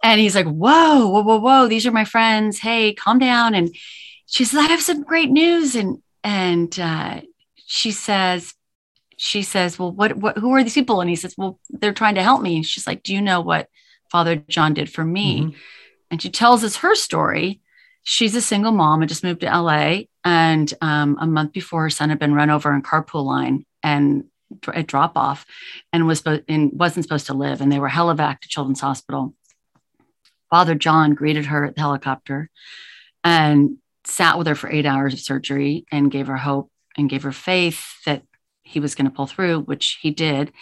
And 0.02 0.20
he's 0.20 0.34
like, 0.34 0.46
whoa, 0.46 1.06
whoa, 1.08 1.22
whoa, 1.22 1.38
whoa, 1.38 1.68
these 1.68 1.86
are 1.86 1.92
my 1.92 2.04
friends. 2.04 2.58
Hey, 2.58 2.94
calm 2.94 3.18
down. 3.18 3.54
And 3.54 3.74
she 4.26 4.44
says, 4.44 4.58
I 4.58 4.68
have 4.68 4.82
some 4.82 5.02
great 5.02 5.30
news. 5.30 5.74
And 5.74 6.02
and 6.24 6.78
uh, 6.80 7.20
she 7.66 7.92
says, 7.92 8.54
she 9.16 9.42
says, 9.42 9.78
Well, 9.78 9.92
what, 9.92 10.16
what 10.16 10.36
who 10.38 10.52
are 10.52 10.62
these 10.62 10.74
people? 10.74 11.00
And 11.00 11.08
he 11.08 11.16
says, 11.16 11.34
Well, 11.38 11.58
they're 11.70 11.92
trying 11.92 12.16
to 12.16 12.22
help 12.22 12.42
me. 12.42 12.62
she's 12.62 12.86
like, 12.86 13.02
Do 13.02 13.14
you 13.14 13.22
know 13.22 13.40
what 13.40 13.68
Father 14.10 14.36
John 14.36 14.74
did 14.74 14.90
for 14.90 15.04
me? 15.04 15.40
Mm-hmm. 15.40 15.58
And 16.10 16.22
she 16.22 16.30
tells 16.30 16.64
us 16.64 16.76
her 16.76 16.94
story. 16.94 17.60
She's 18.02 18.36
a 18.36 18.40
single 18.40 18.72
mom 18.72 19.02
and 19.02 19.08
just 19.08 19.24
moved 19.24 19.40
to 19.40 19.46
LA. 19.46 20.02
And 20.24 20.72
um, 20.80 21.18
a 21.20 21.26
month 21.26 21.52
before, 21.52 21.82
her 21.82 21.90
son 21.90 22.10
had 22.10 22.18
been 22.18 22.34
run 22.34 22.50
over 22.50 22.72
in 22.72 22.82
carpool 22.82 23.24
line 23.24 23.64
and 23.82 24.24
a 24.72 24.82
drop 24.82 25.16
off 25.16 25.44
and 25.92 26.06
was 26.06 26.22
and 26.48 26.70
wasn't 26.72 27.04
supposed 27.04 27.26
to 27.26 27.34
live. 27.34 27.60
And 27.60 27.70
they 27.70 27.80
were 27.80 27.88
helivac 27.88 28.40
to 28.40 28.48
Children's 28.48 28.80
Hospital. 28.80 29.34
Father 30.50 30.76
John 30.76 31.14
greeted 31.14 31.46
her 31.46 31.64
at 31.64 31.74
the 31.74 31.80
helicopter 31.80 32.50
and 33.24 33.78
sat 34.04 34.38
with 34.38 34.46
her 34.46 34.54
for 34.54 34.70
eight 34.70 34.86
hours 34.86 35.12
of 35.12 35.20
surgery 35.20 35.84
and 35.90 36.10
gave 36.10 36.28
her 36.28 36.36
hope 36.36 36.70
and 36.96 37.10
gave 37.10 37.24
her 37.24 37.32
faith 37.32 37.84
that 38.04 38.22
he 38.62 38.80
was 38.80 38.94
going 38.94 39.06
to 39.06 39.10
pull 39.10 39.26
through, 39.26 39.60
which 39.60 39.98
he 40.00 40.10
did. 40.10 40.52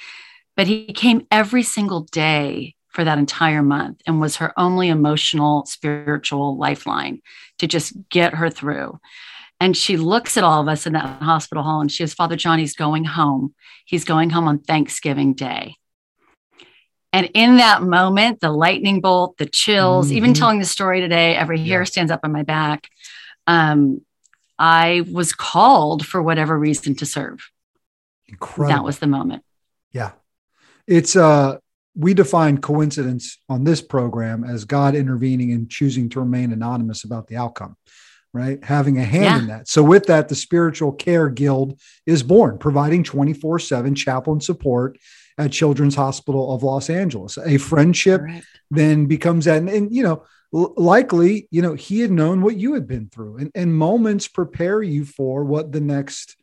But 0.57 0.67
he 0.67 0.93
came 0.93 1.27
every 1.31 1.63
single 1.63 2.01
day 2.01 2.75
for 2.95 3.05
that 3.05 3.19
entire 3.19 3.63
month 3.63 4.01
and 4.07 4.21
was 4.21 4.37
her 4.37 4.53
only 4.57 4.89
emotional, 4.89 5.67
spiritual 5.67 6.57
lifeline 6.57 7.21
to 7.59 7.67
just 7.67 7.93
get 8.09 8.35
her 8.35 8.49
through. 8.49 8.99
And 9.61 9.77
she 9.77 9.97
looks 9.97 10.37
at 10.37 10.45
all 10.45 10.61
of 10.61 10.69
us 10.69 10.87
in 10.87 10.93
that 10.93 11.21
hospital 11.21 11.65
hall 11.65 11.81
and 11.81 11.91
she 11.91 12.05
says, 12.05 12.15
Father 12.15 12.37
John, 12.37 12.59
he's 12.59 12.77
going 12.77 13.05
home. 13.05 13.55
He's 13.85 14.05
going 14.05 14.31
home 14.31 14.47
on 14.47 14.61
Thanksgiving 14.61 15.35
Day. 15.35 15.77
And 17.13 17.31
in 17.35 17.57
that 17.57 17.83
moment, 17.83 18.41
the 18.41 18.51
lightning 18.51 19.01
bolt, 19.01 19.39
the 19.39 19.47
chills, 19.47 20.09
mm-hmm. 20.09 20.17
even 20.17 20.35
telling 20.35 20.59
the 20.59 20.65
story 20.65 21.01
today, 21.01 21.37
every 21.37 21.59
hair 21.59 21.81
yeah. 21.81 21.85
stands 21.85 22.13
up 22.13 22.21
on 22.25 22.33
my 22.33 22.43
back. 22.43 22.89
Um, 23.47 24.03
I 24.59 25.05
was 25.13 25.33
called 25.33 26.07
for 26.07 26.23
whatever 26.23 26.59
reason 26.59 26.95
to 26.97 27.07
serve. 27.07 27.51
Incredible. 28.29 28.77
That 28.77 28.85
was 28.85 28.99
the 28.99 29.07
moment. 29.07 29.45
Yeah. 29.93 30.13
It's 30.87 31.17
uh 31.17 31.59
we 31.95 32.15
define 32.15 32.59
coincidence 32.59 33.39
on 33.49 33.65
this 33.65 33.81
program 33.81 34.45
as 34.45 34.65
God 34.65 34.95
intervening 34.95 35.53
and 35.53 35.71
choosing 35.71 36.09
to 36.11 36.21
remain 36.21 36.53
anonymous 36.53 37.05
about 37.05 37.29
the 37.29 37.37
outcome, 37.37 37.77
right? 38.33 38.63
Having 38.65 38.99
a 38.99 39.05
hand 39.05 39.25
yeah. 39.25 39.39
in 39.39 39.47
that. 39.49 39.69
So, 39.69 39.83
with 39.83 40.07
that, 40.07 40.29
the 40.29 40.35
Spiritual 40.35 40.93
Care 40.93 41.29
Guild 41.29 41.81
is 42.07 42.23
born, 42.23 42.59
providing 42.59 43.05
24 43.05 43.61
7 43.61 43.95
chaplain 43.95 44.41
support 44.41 44.99
at 45.39 45.53
Children's 45.53 45.95
Hospital 45.95 46.55
of 46.55 46.63
Los 46.63 46.91
Angeles. 46.91 47.39
A 47.39 47.59
friendship 47.59 48.21
Correct. 48.21 48.47
then 48.71 49.07
becomes 49.07 49.45
that, 49.45 49.59
and, 49.59 49.69
and 49.69 49.95
you 49.95 50.03
know, 50.03 50.25
l- 50.53 50.75
likely, 50.77 51.47
you 51.51 51.63
know, 51.63 51.75
he 51.75 52.01
had 52.01 52.11
known 52.11 52.43
what 52.43 52.57
you 52.57 52.75
had 52.75 52.89
been 52.89 53.09
through, 53.09 53.39
and, 53.39 53.53
and 53.55 53.75
moments 53.75 54.27
prepare 54.27 54.83
you 54.83 55.05
for 55.05 55.45
what 55.45 55.71
the 55.71 55.81
next 55.81 56.37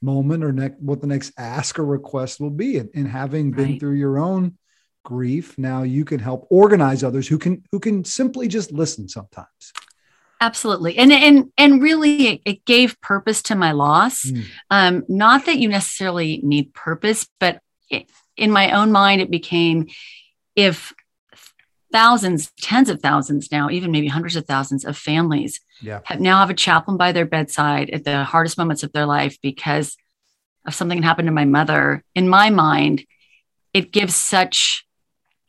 moment 0.00 0.44
or 0.44 0.52
next 0.52 0.78
what 0.80 1.00
the 1.00 1.06
next 1.06 1.32
ask 1.38 1.78
or 1.78 1.84
request 1.84 2.40
will 2.40 2.50
be. 2.50 2.76
And, 2.76 2.90
and 2.94 3.08
having 3.08 3.52
been 3.52 3.70
right. 3.70 3.80
through 3.80 3.94
your 3.94 4.18
own 4.18 4.58
grief, 5.08 5.56
now 5.56 5.84
you 5.84 6.04
can 6.04 6.20
help 6.20 6.46
organize 6.50 7.02
others 7.02 7.26
who 7.26 7.38
can 7.38 7.64
who 7.72 7.80
can 7.80 8.04
simply 8.04 8.46
just 8.46 8.70
listen 8.72 9.08
sometimes. 9.08 9.72
Absolutely, 10.38 10.98
and 10.98 11.10
and 11.10 11.50
and 11.56 11.82
really, 11.82 12.42
it, 12.44 12.66
gave 12.66 13.00
purpose 13.00 13.40
to 13.44 13.54
my 13.54 13.72
loss. 13.72 14.26
Mm. 14.26 14.44
Um, 14.68 15.04
not 15.08 15.46
that 15.46 15.58
you 15.58 15.68
necessarily 15.70 16.40
need 16.44 16.74
purpose, 16.74 17.26
but 17.40 17.60
it, 17.88 18.10
in 18.36 18.50
my 18.50 18.72
own 18.72 18.92
mind, 18.92 19.22
it 19.22 19.30
became 19.30 19.86
if 20.54 20.92
thousands, 21.90 22.52
tens 22.60 22.90
of 22.90 23.00
thousands 23.00 23.50
now, 23.50 23.70
even 23.70 23.90
maybe 23.90 24.08
hundreds 24.08 24.36
of 24.36 24.44
thousands 24.44 24.84
of 24.84 24.94
families 24.94 25.58
yeah. 25.80 26.00
have 26.04 26.20
now 26.20 26.40
have 26.40 26.50
a 26.50 26.54
chaplain 26.54 26.98
by 26.98 27.12
their 27.12 27.24
bedside 27.24 27.88
at 27.90 28.04
the 28.04 28.24
hardest 28.24 28.58
moments 28.58 28.82
of 28.82 28.92
their 28.92 29.06
life 29.06 29.38
because 29.40 29.96
of 30.66 30.74
something 30.74 31.00
that 31.00 31.06
happened 31.06 31.28
to 31.28 31.32
my 31.32 31.46
mother. 31.46 32.04
In 32.14 32.28
my 32.28 32.50
mind, 32.50 33.06
it 33.72 33.90
gives 33.90 34.14
such 34.14 34.84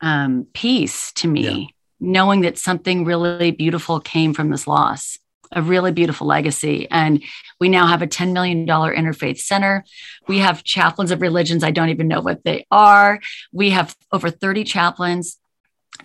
um, 0.01 0.47
peace 0.53 1.11
to 1.13 1.27
me, 1.27 1.41
yeah. 1.41 1.65
knowing 1.99 2.41
that 2.41 2.57
something 2.57 3.05
really 3.05 3.51
beautiful 3.51 3.99
came 3.99 4.33
from 4.33 4.49
this 4.49 4.67
loss, 4.67 5.17
a 5.51 5.61
really 5.61 5.91
beautiful 5.91 6.27
legacy. 6.27 6.87
And 6.89 7.23
we 7.59 7.69
now 7.69 7.87
have 7.87 8.01
a 8.01 8.07
$10 8.07 8.33
million 8.33 8.65
interfaith 8.65 9.39
center. 9.39 9.83
We 10.27 10.39
have 10.39 10.63
chaplains 10.63 11.11
of 11.11 11.21
religions. 11.21 11.63
I 11.63 11.71
don't 11.71 11.89
even 11.89 12.07
know 12.07 12.21
what 12.21 12.43
they 12.43 12.65
are. 12.71 13.19
We 13.51 13.71
have 13.71 13.95
over 14.11 14.29
30 14.29 14.63
chaplains 14.63 15.37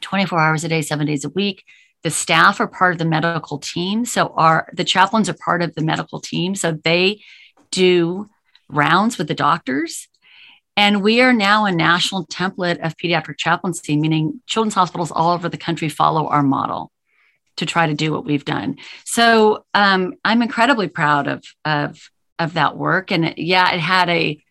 24 0.01 0.39
hours 0.39 0.65
a 0.65 0.69
day, 0.69 0.83
seven 0.83 1.07
days 1.07 1.25
a 1.25 1.31
week. 1.31 1.65
The 2.03 2.11
staff 2.11 2.61
are 2.61 2.67
part 2.67 2.93
of 2.93 2.99
the 2.99 3.05
medical 3.05 3.59
team. 3.59 4.05
So 4.05 4.29
our 4.37 4.69
the 4.75 4.85
chaplains 4.85 5.29
are 5.29 5.37
part 5.45 5.63
of 5.63 5.75
the 5.75 5.83
medical 5.83 6.21
team. 6.21 6.55
So 6.55 6.73
they 6.73 7.23
do 7.71 8.29
rounds 8.69 9.17
with 9.19 9.29
the 9.29 9.35
doctors. 9.35 10.09
And 10.77 11.03
we 11.03 11.21
are 11.21 11.33
now 11.33 11.67
a 11.67 11.73
national 11.73 12.27
template 12.27 12.85
of 12.85 12.97
pediatric 12.97 13.39
chaplaincy, 13.39 13.97
meaning 13.97 14.41
children's 14.47 14.75
hospitals 14.75 15.13
all 15.13 15.33
over 15.33 15.49
the 15.49 15.57
country 15.57 15.89
follow 15.89 16.27
our 16.27 16.43
model 16.43 16.91
to 17.57 17.67
try 17.67 17.87
to 17.87 17.95
do 17.95 18.13
what 18.13 18.25
we've 18.25 18.45
done. 18.45 18.79
So 19.05 19.65
um, 19.75 20.15
I'm 20.25 20.43
incredibly 20.43 20.89
proud 20.89 21.29
of 21.29 21.45
of 21.65 22.11
of 22.39 22.55
that 22.55 22.77
work. 22.77 23.13
And 23.13 23.27
it, 23.27 23.39
yeah, 23.39 23.73
it 23.73 23.81
had 23.81 24.09
a 24.09 24.43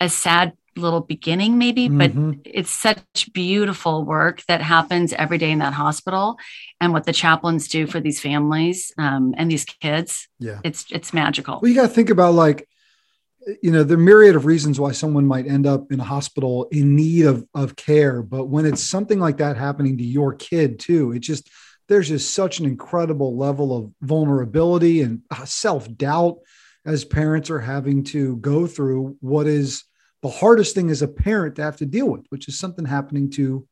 a 0.00 0.08
sad 0.08 0.54
little 0.76 1.00
beginning 1.00 1.58
maybe 1.58 1.88
mm-hmm. 1.88 2.30
but 2.30 2.40
it's 2.44 2.70
such 2.70 3.30
beautiful 3.32 4.04
work 4.04 4.42
that 4.46 4.62
happens 4.62 5.12
every 5.12 5.36
day 5.36 5.50
in 5.50 5.58
that 5.58 5.72
hospital 5.72 6.38
and 6.80 6.92
what 6.92 7.04
the 7.04 7.12
chaplains 7.12 7.68
do 7.68 7.86
for 7.86 8.00
these 8.00 8.20
families 8.20 8.92
um, 8.96 9.34
and 9.36 9.50
these 9.50 9.64
kids 9.64 10.28
yeah 10.38 10.60
it's 10.62 10.86
it's 10.92 11.12
magical 11.12 11.58
well 11.60 11.68
you 11.68 11.74
got 11.74 11.82
to 11.82 11.88
think 11.88 12.08
about 12.08 12.34
like 12.34 12.68
you 13.62 13.70
know 13.70 13.82
the 13.82 13.96
myriad 13.96 14.36
of 14.36 14.46
reasons 14.46 14.78
why 14.78 14.92
someone 14.92 15.26
might 15.26 15.46
end 15.46 15.66
up 15.66 15.90
in 15.90 16.00
a 16.00 16.04
hospital 16.04 16.68
in 16.70 16.96
need 16.96 17.24
of, 17.24 17.46
of 17.54 17.76
care 17.76 18.22
but 18.22 18.46
when 18.46 18.66
it's 18.66 18.82
something 18.82 19.18
like 19.18 19.38
that 19.38 19.56
happening 19.56 19.96
to 19.98 20.04
your 20.04 20.34
kid 20.34 20.78
too 20.78 21.12
it 21.12 21.20
just 21.20 21.50
there's 21.88 22.08
just 22.08 22.34
such 22.34 22.60
an 22.60 22.66
incredible 22.66 23.36
level 23.36 23.76
of 23.76 23.92
vulnerability 24.00 25.02
and 25.02 25.22
uh, 25.30 25.44
self-doubt 25.44 26.36
as 26.84 27.04
parents 27.04 27.50
are 27.50 27.60
having 27.60 28.04
to 28.04 28.36
go 28.36 28.66
through 28.66 29.16
what 29.20 29.46
is 29.46 29.84
the 30.22 30.28
hardest 30.28 30.74
thing 30.74 30.90
as 30.90 31.02
a 31.02 31.08
parent 31.08 31.56
to 31.56 31.62
have 31.62 31.76
to 31.76 31.86
deal 31.86 32.06
with, 32.06 32.26
which 32.28 32.48
is 32.48 32.58
something 32.58 32.84
happening 32.84 33.30
to 33.30 33.66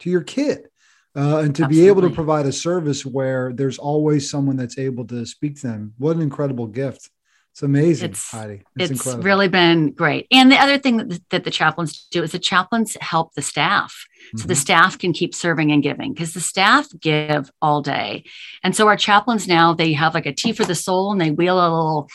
to 0.00 0.10
your 0.10 0.22
kid. 0.22 0.66
Uh, 1.14 1.40
and 1.44 1.54
to 1.54 1.64
Absolutely. 1.64 1.76
be 1.76 1.86
able 1.88 2.00
to 2.00 2.08
provide 2.08 2.46
a 2.46 2.52
service 2.52 3.04
where 3.04 3.52
there's 3.52 3.76
always 3.76 4.30
someone 4.30 4.56
that's 4.56 4.78
able 4.78 5.06
to 5.06 5.26
speak 5.26 5.56
to 5.56 5.66
them. 5.66 5.92
What 5.98 6.16
an 6.16 6.22
incredible 6.22 6.66
gift. 6.66 7.10
It's 7.52 7.62
amazing, 7.62 8.10
it's, 8.10 8.30
Heidi. 8.30 8.62
It's, 8.78 8.90
it's 8.90 9.14
really 9.16 9.48
been 9.48 9.90
great. 9.90 10.26
And 10.30 10.50
the 10.50 10.56
other 10.56 10.78
thing 10.78 10.96
that 10.96 11.10
the, 11.10 11.22
that 11.30 11.44
the 11.44 11.50
chaplains 11.50 12.06
do 12.10 12.22
is 12.22 12.32
the 12.32 12.38
chaplains 12.38 12.96
help 13.00 13.34
the 13.34 13.42
staff. 13.42 14.06
So 14.34 14.38
mm-hmm. 14.38 14.48
the 14.48 14.54
staff 14.54 14.98
can 14.98 15.12
keep 15.12 15.34
serving 15.34 15.70
and 15.70 15.82
giving 15.82 16.14
because 16.14 16.32
the 16.32 16.40
staff 16.40 16.88
give 16.98 17.50
all 17.60 17.82
day. 17.82 18.24
And 18.62 18.74
so 18.74 18.88
our 18.88 18.96
chaplains 18.96 19.46
now, 19.46 19.74
they 19.74 19.92
have 19.92 20.14
like 20.14 20.24
a 20.24 20.32
tea 20.32 20.52
for 20.52 20.64
the 20.64 20.74
soul 20.74 21.12
and 21.12 21.20
they 21.20 21.30
wheel 21.30 21.58
a 21.58 21.68
little 21.68 22.08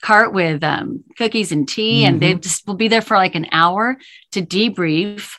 cart 0.00 0.32
with 0.32 0.64
um, 0.64 1.04
cookies 1.18 1.52
and 1.52 1.68
tea, 1.68 2.00
mm-hmm. 2.00 2.14
and 2.14 2.20
they 2.20 2.32
mm-hmm. 2.32 2.40
just 2.40 2.66
will 2.66 2.74
be 2.74 2.88
there 2.88 3.02
for 3.02 3.16
like 3.16 3.34
an 3.34 3.48
hour 3.52 3.98
to 4.32 4.40
debrief 4.40 5.34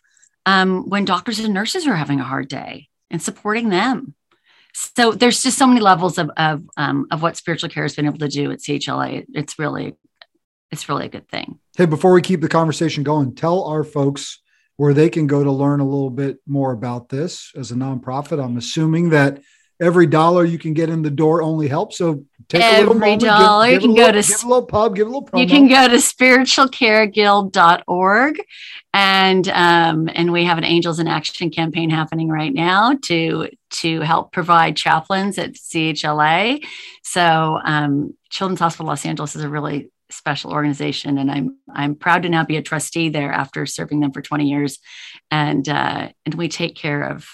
um, 0.46 0.88
when 0.88 1.06
doctors 1.06 1.40
and 1.40 1.54
nurses 1.54 1.88
are 1.88 1.96
having 1.96 2.20
a 2.20 2.24
hard 2.24 2.48
day 2.48 2.88
and 3.10 3.22
supporting 3.22 3.70
them. 3.70 4.14
So 4.74 5.12
there's 5.12 5.44
just 5.44 5.58
so 5.58 5.68
many 5.68 5.82
levels 5.82 6.18
of 6.18 6.30
of 6.38 6.64
um, 6.78 7.08
of 7.12 7.22
what 7.22 7.38
spiritual 7.38 7.70
care 7.70 7.84
has 7.84 7.96
been 7.96 8.06
able 8.06 8.20
to 8.20 8.28
do 8.28 8.52
at 8.52 8.60
CHLA. 8.60 9.26
It's 9.34 9.60
really 9.60 9.96
it's 10.72 10.88
really 10.88 11.06
a 11.06 11.10
good 11.10 11.28
thing. 11.28 11.60
Hey, 11.78 11.86
before 11.86 12.14
we 12.14 12.22
keep 12.22 12.42
the 12.42 12.48
conversation 12.48 13.04
going, 13.04 13.36
tell 13.36 13.64
our 13.66 13.84
folks 13.84 14.42
where 14.78 14.94
they 14.94 15.10
can 15.10 15.28
go 15.28 15.44
to 15.44 15.52
learn 15.52 15.80
a 15.80 15.86
little 15.86 16.10
bit 16.10 16.40
more 16.48 16.72
about 16.72 17.10
this 17.10 17.52
as 17.56 17.72
a 17.72 17.76
nonprofit. 17.76 18.44
I'm 18.44 18.58
assuming 18.58 19.10
that 19.10 19.42
every 19.82 20.06
dollar 20.06 20.46
you 20.46 20.60
can 20.60 20.74
get 20.74 20.90
in 20.90 21.02
the 21.02 21.10
door 21.10 21.42
only 21.42 21.68
helps. 21.68 21.98
So 21.98 22.24
take 22.48 22.62
every 22.62 22.78
a 22.78 22.82
little 22.82 22.94
moment, 22.94 23.24
dollar 23.24 23.72
give, 23.72 23.82
give 23.82 23.90
you 23.90 23.96
can 23.96 24.06
go 24.06 24.12
to 24.12 24.22
give 24.28 24.44
a 24.44 24.48
little 24.48 24.66
pub, 24.66 24.96
give 24.96 25.08
a 25.08 25.10
little 25.10 25.26
promo. 25.26 25.42
You 25.42 25.48
can 25.48 25.68
go 25.68 25.88
to 25.90 25.96
spiritualcareguild.org 25.96 28.42
and 28.94 29.48
um, 29.50 30.10
and 30.14 30.32
we 30.32 30.46
have 30.46 30.60
an 30.60 30.64
Angels 30.64 31.00
in 31.00 31.08
Action 31.08 31.50
campaign 31.50 31.90
happening 31.90 32.30
right 32.30 32.54
now 32.54 32.96
to 33.04 33.50
to 33.72 34.02
help 34.02 34.32
provide 34.32 34.78
chaplains 34.78 35.40
at 35.40 35.54
CHLA. 35.54 36.64
So 37.04 37.60
um, 37.64 38.14
Children's 38.30 38.60
Hospital 38.60 38.86
Los 38.88 39.06
Angeles 39.06 39.36
is 39.36 39.44
a 39.44 39.50
really 39.50 39.90
special 40.12 40.52
organization 40.52 41.18
and 41.18 41.32
I'm 41.32 41.58
I'm 41.74 41.96
proud 41.96 42.24
to 42.24 42.30
now 42.30 42.44
be 42.44 42.58
a 42.58 42.62
trustee 42.62 43.08
there 43.08 43.32
after 43.32 43.66
serving 43.66 44.02
them 44.02 44.12
for 44.12 44.22
20 44.22 44.46
years 44.46 44.80
and 45.32 45.70
uh, 45.70 46.10
and 46.26 46.36
we 46.36 46.50
take 46.50 46.76
care 46.76 47.04
of 47.04 47.26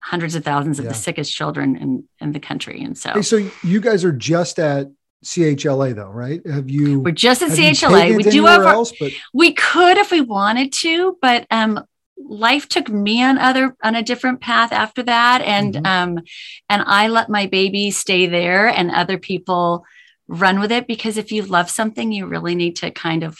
hundreds 0.00 0.34
of 0.34 0.44
thousands 0.44 0.78
of 0.78 0.84
yeah. 0.84 0.90
the 0.90 0.94
sickest 0.94 1.34
children 1.34 1.76
in, 1.76 2.04
in 2.20 2.32
the 2.32 2.40
country. 2.40 2.82
And 2.82 2.96
so, 2.96 3.12
hey, 3.14 3.22
so 3.22 3.50
you 3.62 3.80
guys 3.80 4.04
are 4.04 4.12
just 4.12 4.58
at 4.58 4.90
CHLA 5.24 5.94
though, 5.94 6.10
right? 6.10 6.44
Have 6.46 6.70
you? 6.70 7.00
We're 7.00 7.10
just 7.10 7.42
at 7.42 7.50
CHLA. 7.50 8.16
We 8.16 8.22
do 8.22 8.46
have. 8.46 8.62
Our, 8.62 8.74
else, 8.74 8.92
but... 8.98 9.12
We 9.34 9.52
could 9.52 9.98
if 9.98 10.10
we 10.10 10.20
wanted 10.20 10.72
to, 10.74 11.18
but 11.20 11.46
um, 11.50 11.84
life 12.16 12.68
took 12.68 12.88
me 12.88 13.22
on 13.22 13.38
other 13.38 13.76
on 13.82 13.96
a 13.96 14.02
different 14.02 14.40
path 14.40 14.72
after 14.72 15.02
that, 15.04 15.42
and 15.42 15.74
mm-hmm. 15.74 15.86
um, 15.86 16.24
and 16.68 16.82
I 16.86 17.08
let 17.08 17.28
my 17.28 17.46
baby 17.46 17.90
stay 17.90 18.26
there, 18.26 18.68
and 18.68 18.90
other 18.90 19.18
people 19.18 19.84
run 20.28 20.60
with 20.60 20.70
it 20.70 20.86
because 20.86 21.16
if 21.16 21.32
you 21.32 21.42
love 21.42 21.70
something, 21.70 22.12
you 22.12 22.26
really 22.26 22.54
need 22.54 22.76
to 22.76 22.90
kind 22.90 23.24
of 23.24 23.38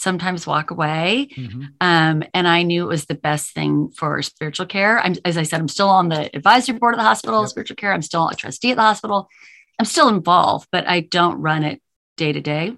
sometimes 0.00 0.46
walk 0.46 0.70
away. 0.70 1.28
Mm-hmm. 1.36 1.64
Um, 1.80 2.22
and 2.32 2.48
I 2.48 2.62
knew 2.62 2.84
it 2.84 2.88
was 2.88 3.04
the 3.04 3.14
best 3.14 3.52
thing 3.52 3.90
for 3.90 4.22
spiritual 4.22 4.66
care. 4.66 4.98
I'm, 4.98 5.14
as 5.24 5.36
I 5.36 5.42
said, 5.42 5.60
I'm 5.60 5.68
still 5.68 5.88
on 5.88 6.08
the 6.08 6.34
advisory 6.34 6.78
board 6.78 6.94
of 6.94 6.98
the 6.98 7.04
hospital, 7.04 7.42
yep. 7.42 7.50
spiritual 7.50 7.76
care. 7.76 7.92
I'm 7.92 8.02
still 8.02 8.28
a 8.28 8.34
trustee 8.34 8.70
at 8.70 8.76
the 8.76 8.82
hospital. 8.82 9.28
I'm 9.78 9.84
still 9.84 10.08
involved, 10.08 10.68
but 10.72 10.88
I 10.88 11.00
don't 11.00 11.40
run 11.40 11.64
it 11.64 11.82
day 12.16 12.32
to 12.32 12.40
day. 12.40 12.76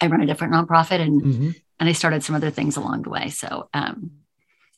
I 0.00 0.06
run 0.06 0.22
a 0.22 0.26
different 0.26 0.54
nonprofit 0.54 1.00
and 1.00 1.22
mm-hmm. 1.22 1.50
and 1.78 1.88
I 1.88 1.92
started 1.92 2.22
some 2.22 2.34
other 2.34 2.50
things 2.50 2.76
along 2.76 3.02
the 3.02 3.10
way. 3.10 3.28
So 3.28 3.68
um, 3.74 4.12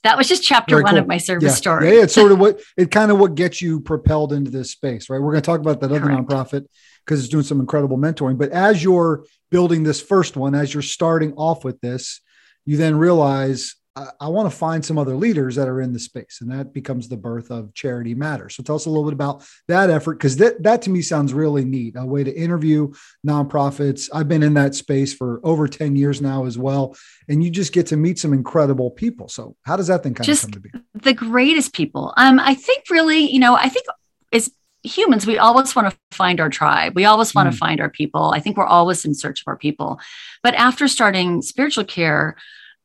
that 0.03 0.17
was 0.17 0.29
just 0.29 0.43
chapter 0.43 0.77
Very 0.77 0.83
one 0.83 0.95
cool. 0.95 1.03
of 1.03 1.07
my 1.07 1.19
service 1.19 1.51
yeah. 1.51 1.55
story. 1.55 1.97
Yeah, 1.97 2.03
it's 2.03 2.15
sort 2.15 2.33
of 2.33 2.41
what 2.41 2.61
it 2.77 2.91
kind 2.91 3.13
of 3.13 3.19
what 3.19 3.37
gets 3.37 3.63
you 3.63 3.81
propelled 3.81 4.33
into 4.33 4.51
this 4.51 4.73
space, 4.73 5.09
right? 5.09 5.21
We're 5.21 5.31
going 5.31 5.43
to 5.43 5.47
talk 5.47 5.61
about 5.61 5.81
that 5.81 5.91
other 5.93 6.01
Correct. 6.01 6.29
nonprofit 6.29 6.67
because 7.05 7.21
it's 7.21 7.29
doing 7.29 7.45
some 7.45 7.61
incredible 7.61 7.99
mentoring. 7.99 8.39
But 8.39 8.51
as 8.51 8.83
you're 8.83 9.25
building 9.51 9.83
this 9.83 10.01
first 10.01 10.37
one, 10.37 10.55
as 10.55 10.73
you're 10.73 10.83
starting 10.83 11.33
off 11.35 11.65
with 11.65 11.81
this, 11.81 12.21
you 12.65 12.77
then 12.77 12.97
realize 12.97 13.75
I, 13.95 14.09
I 14.21 14.29
want 14.29 14.51
to 14.51 14.57
find 14.57 14.85
some 14.85 14.99
other 14.99 15.15
leaders 15.15 15.57
that 15.57 15.69
are 15.69 15.81
in 15.81 15.93
the 15.93 15.99
space, 15.99 16.39
and 16.41 16.51
that 16.51 16.73
becomes 16.73 17.09
the 17.09 17.17
birth 17.17 17.51
of 17.51 17.75
Charity 17.75 18.15
Matters. 18.15 18.57
So 18.57 18.63
tell 18.63 18.77
us 18.77 18.87
a 18.87 18.91
little 18.91 19.05
bit 19.05 19.13
about 19.13 19.45
that 19.69 19.91
effort 19.91 20.15
because 20.15 20.37
that 20.37 20.63
that 20.63 20.83
to 20.83 20.91
me 20.91 21.03
sounds 21.03 21.35
really 21.35 21.65
neat. 21.65 21.95
A 21.97 22.07
way 22.07 22.25
to 22.25 22.35
interview 22.35 22.93
nonprofits. 23.27 24.09
I've 24.13 24.29
been 24.29 24.43
in 24.43 24.55
that 24.55 24.75
space 24.75 25.13
for 25.13 25.41
over 25.45 25.69
ten 25.69 25.97
years 25.97 26.23
now 26.23 26.47
as 26.47 26.57
well, 26.57 26.97
and 27.29 27.43
you 27.45 27.51
just 27.51 27.73
get 27.73 27.87
to 27.89 27.97
meet 27.97 28.19
some 28.19 28.33
incredible 28.33 28.91
people. 28.91 29.29
So 29.29 29.57
how 29.63 29.77
does 29.77 29.89
that 29.89 30.03
thing 30.03 30.15
kind 30.15 30.25
just 30.25 30.45
of 30.45 30.53
come 30.53 30.63
to 30.63 30.69
be? 30.69 30.71
The 30.95 31.15
greatest 31.15 31.75
people. 31.75 32.15
Um, 32.17 32.39
I 32.41 32.55
think 32.55 32.85
really, 32.91 33.31
you 33.31 33.41
know, 33.41 33.55
I 33.55 33.69
think 33.69 33.87
is 34.31 34.51
humans, 34.83 35.27
we 35.27 35.39
always 35.39 35.75
want 35.75 35.91
to 35.91 35.97
find 36.11 36.41
our 36.41 36.49
tribe. 36.49 36.95
We 36.95 37.05
always 37.05 37.35
want 37.35 37.49
mm. 37.49 37.53
to 37.53 37.59
find 37.59 37.81
our 37.81 37.91
people. 37.91 38.33
I 38.35 38.41
think 38.41 38.57
we're 38.57 38.67
always 38.67 39.05
in 39.05 39.15
search 39.15 39.41
of 39.41 39.49
our 39.49 39.57
people. 39.57 40.01
But 40.43 40.55
after 40.55 40.89
starting 40.89 41.43
spiritual 41.43 41.85
care, 41.85 42.37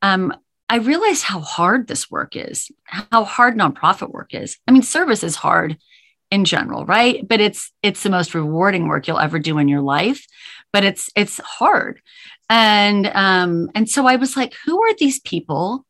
um, 0.01 0.33
I 0.69 0.77
realized 0.77 1.23
how 1.23 1.39
hard 1.39 1.87
this 1.87 2.11
work 2.11 2.35
is, 2.35 2.71
how 2.85 3.23
hard 3.23 3.55
nonprofit 3.55 4.11
work 4.11 4.33
is. 4.33 4.57
I 4.67 4.71
mean, 4.71 4.81
service 4.83 5.23
is 5.23 5.35
hard 5.35 5.77
in 6.29 6.45
general, 6.45 6.85
right? 6.85 7.25
But 7.27 7.39
it's 7.39 7.71
it's 7.81 8.03
the 8.03 8.09
most 8.09 8.35
rewarding 8.35 8.87
work 8.87 9.07
you'll 9.07 9.19
ever 9.19 9.39
do 9.39 9.57
in 9.59 9.69
your 9.69 9.81
life. 9.81 10.25
But 10.73 10.83
it's 10.83 11.09
it's 11.15 11.39
hard, 11.39 12.01
and 12.49 13.07
um, 13.07 13.71
and 13.73 13.89
so 13.89 14.05
I 14.05 14.17
was 14.17 14.35
like, 14.35 14.53
who 14.65 14.81
are 14.83 14.93
these 14.95 15.21
people 15.21 15.85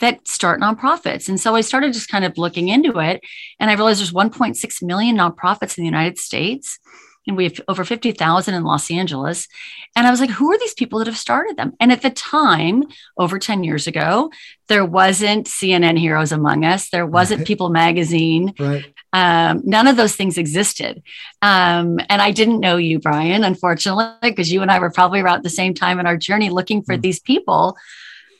that 0.00 0.26
start 0.26 0.60
nonprofits. 0.60 1.28
And 1.28 1.40
so 1.40 1.54
I 1.54 1.60
started 1.60 1.92
just 1.92 2.08
kind 2.08 2.24
of 2.24 2.36
looking 2.36 2.68
into 2.68 2.98
it. 2.98 3.22
And 3.60 3.70
I 3.70 3.74
realized 3.74 4.00
there's 4.00 4.12
1.6 4.12 4.82
million 4.82 5.16
nonprofits 5.16 5.78
in 5.78 5.82
the 5.82 5.88
United 5.88 6.18
States. 6.18 6.78
And 7.26 7.36
we 7.38 7.44
have 7.44 7.60
over 7.68 7.84
50,000 7.84 8.54
in 8.54 8.64
Los 8.64 8.90
Angeles. 8.90 9.48
And 9.96 10.06
I 10.06 10.10
was 10.10 10.20
like, 10.20 10.30
who 10.30 10.52
are 10.52 10.58
these 10.58 10.74
people 10.74 10.98
that 10.98 11.08
have 11.08 11.16
started 11.16 11.56
them? 11.56 11.72
And 11.80 11.90
at 11.90 12.02
the 12.02 12.10
time, 12.10 12.84
over 13.16 13.38
10 13.38 13.64
years 13.64 13.86
ago, 13.86 14.30
there 14.68 14.84
wasn't 14.84 15.46
CNN 15.46 15.98
Heroes 15.98 16.32
Among 16.32 16.64
Us, 16.64 16.90
there 16.90 17.06
wasn't 17.06 17.40
right. 17.40 17.46
People 17.46 17.70
Magazine. 17.70 18.52
Right. 18.58 18.84
Um, 19.14 19.62
none 19.64 19.86
of 19.86 19.96
those 19.96 20.16
things 20.16 20.36
existed. 20.36 21.02
Um, 21.40 22.00
and 22.10 22.20
I 22.20 22.32
didn't 22.32 22.60
know 22.60 22.76
you, 22.76 22.98
Brian, 22.98 23.44
unfortunately, 23.44 24.06
because 24.20 24.52
you 24.52 24.60
and 24.60 24.70
I 24.70 24.80
were 24.80 24.90
probably 24.90 25.20
around 25.20 25.44
the 25.44 25.50
same 25.50 25.72
time 25.72 26.00
in 26.00 26.06
our 26.06 26.16
journey 26.16 26.50
looking 26.50 26.82
for 26.82 26.96
mm. 26.96 27.00
these 27.00 27.20
people 27.20 27.76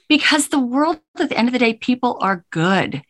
because 0.08 0.48
the 0.48 0.58
world 0.58 1.00
at 1.18 1.28
the 1.28 1.38
end 1.38 1.48
of 1.48 1.52
the 1.52 1.58
day 1.58 1.74
people 1.74 2.18
are 2.20 2.44
good. 2.50 3.02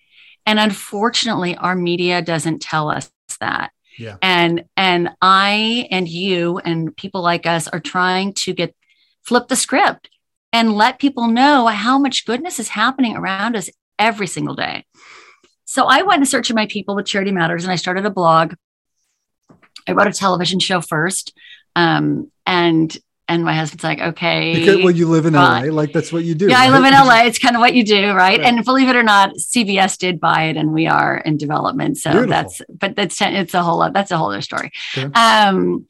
And 0.46 0.58
unfortunately 0.58 1.56
our 1.56 1.74
media 1.74 2.22
doesn't 2.22 2.60
tell 2.62 2.90
us 2.90 3.10
that. 3.40 3.72
Yeah. 3.96 4.16
and 4.22 4.64
and 4.76 5.10
i 5.22 5.86
and 5.88 6.08
you 6.08 6.58
and 6.58 6.96
people 6.96 7.22
like 7.22 7.46
us 7.46 7.68
are 7.68 7.78
trying 7.78 8.32
to 8.32 8.52
get 8.52 8.74
flip 9.22 9.46
the 9.46 9.54
script 9.54 10.10
and 10.52 10.74
let 10.74 10.98
people 10.98 11.28
know 11.28 11.66
how 11.68 11.96
much 12.00 12.26
goodness 12.26 12.58
is 12.58 12.70
happening 12.70 13.16
around 13.16 13.54
us 13.54 13.70
every 13.96 14.26
single 14.26 14.56
day. 14.56 14.84
So 15.64 15.84
i 15.84 16.02
went 16.02 16.20
in 16.20 16.26
search 16.26 16.50
of 16.50 16.56
my 16.56 16.66
people 16.66 16.96
with 16.96 17.06
charity 17.06 17.30
matters 17.30 17.62
and 17.64 17.72
i 17.72 17.76
started 17.76 18.04
a 18.04 18.10
blog. 18.10 18.54
I 19.86 19.92
wrote 19.92 20.08
a 20.08 20.12
television 20.12 20.58
show 20.58 20.80
first 20.80 21.32
um, 21.76 22.30
and 22.46 22.96
and 23.26 23.42
my 23.42 23.54
husband's 23.54 23.84
like, 23.84 24.00
okay. 24.00 24.54
Because, 24.54 24.84
well, 24.84 24.90
you 24.90 25.08
live 25.08 25.24
in 25.24 25.32
LA, 25.32 25.62
like 25.62 25.92
that's 25.92 26.12
what 26.12 26.24
you 26.24 26.34
do. 26.34 26.48
Yeah, 26.48 26.56
right? 26.56 26.70
I 26.70 26.78
live 26.78 26.84
in 26.84 26.92
LA. 26.92 27.24
It's 27.24 27.38
kind 27.38 27.56
of 27.56 27.60
what 27.60 27.74
you 27.74 27.82
do, 27.82 28.08
right? 28.08 28.38
right? 28.38 28.40
And 28.40 28.62
believe 28.64 28.88
it 28.88 28.96
or 28.96 29.02
not, 29.02 29.34
CBS 29.36 29.96
did 29.96 30.20
buy 30.20 30.44
it, 30.44 30.56
and 30.56 30.72
we 30.72 30.86
are 30.86 31.18
in 31.18 31.38
development. 31.38 31.96
So 31.96 32.10
Beautiful. 32.10 32.30
that's, 32.30 32.62
but 32.68 32.96
that's 32.96 33.20
it's 33.20 33.54
a 33.54 33.62
whole 33.62 33.78
lot. 33.78 33.94
that's 33.94 34.10
a 34.10 34.18
whole 34.18 34.30
other 34.30 34.42
story. 34.42 34.72
Okay. 34.96 35.10
Um, 35.14 35.86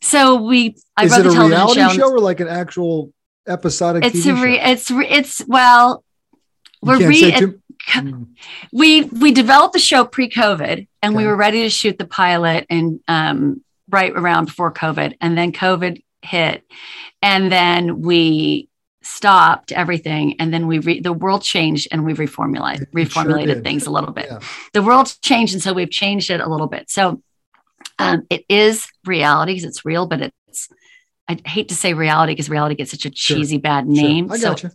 so 0.00 0.42
we, 0.42 0.76
I 0.96 1.04
is 1.04 1.16
it 1.16 1.26
a 1.26 1.30
reality 1.30 1.80
show, 1.80 1.88
show, 1.90 2.10
or 2.10 2.18
like 2.18 2.40
an 2.40 2.48
actual 2.48 3.12
episodic? 3.46 4.04
It's 4.04 4.26
TV 4.26 4.30
a 4.30 4.42
re, 4.42 4.56
show? 4.56 4.62
it's 4.64 4.90
re, 4.90 5.08
it's 5.08 5.46
well, 5.46 6.04
we're 6.82 7.06
re. 7.06 7.22
It, 7.24 7.60
hmm. 7.86 8.24
we 8.72 9.04
we 9.04 9.30
developed 9.30 9.74
the 9.74 9.78
show 9.78 10.04
pre-COVID, 10.04 10.88
and 11.02 11.14
okay. 11.14 11.22
we 11.22 11.26
were 11.26 11.36
ready 11.36 11.62
to 11.62 11.70
shoot 11.70 11.98
the 11.98 12.06
pilot 12.06 12.66
and 12.68 13.00
um, 13.06 13.62
right 13.88 14.12
around 14.12 14.46
before 14.46 14.72
COVID, 14.72 15.16
and 15.20 15.38
then 15.38 15.52
COVID 15.52 16.02
hit 16.22 16.64
and 17.22 17.50
then 17.50 18.02
we 18.02 18.68
stopped 19.02 19.72
everything 19.72 20.38
and 20.38 20.52
then 20.52 20.66
we 20.66 20.78
re- 20.80 21.00
the 21.00 21.12
world 21.12 21.42
changed 21.42 21.88
and 21.90 22.04
we 22.04 22.12
reformulated 22.12 22.90
reformulated 22.92 23.54
sure 23.54 23.62
things 23.62 23.86
a 23.86 23.90
little 23.90 24.12
bit 24.12 24.26
yeah. 24.30 24.38
the 24.72 24.82
world 24.82 25.14
changed 25.22 25.54
and 25.54 25.62
so 25.62 25.72
we've 25.72 25.90
changed 25.90 26.30
it 26.30 26.40
a 26.40 26.48
little 26.48 26.66
bit 26.66 26.90
so 26.90 27.22
um, 27.98 28.26
it 28.28 28.44
is 28.48 28.88
reality 29.06 29.52
because 29.52 29.64
it's 29.64 29.84
real 29.84 30.06
but 30.06 30.32
it's 30.48 30.68
i 31.28 31.38
hate 31.46 31.68
to 31.68 31.74
say 31.74 31.94
reality 31.94 32.32
because 32.32 32.50
reality 32.50 32.74
gets 32.74 32.90
such 32.90 33.06
a 33.06 33.10
cheesy 33.10 33.56
sure. 33.56 33.62
bad 33.62 33.86
name 33.86 34.26
sure. 34.26 34.34
I 34.34 34.38
so 34.38 34.48
gotcha. 34.50 34.72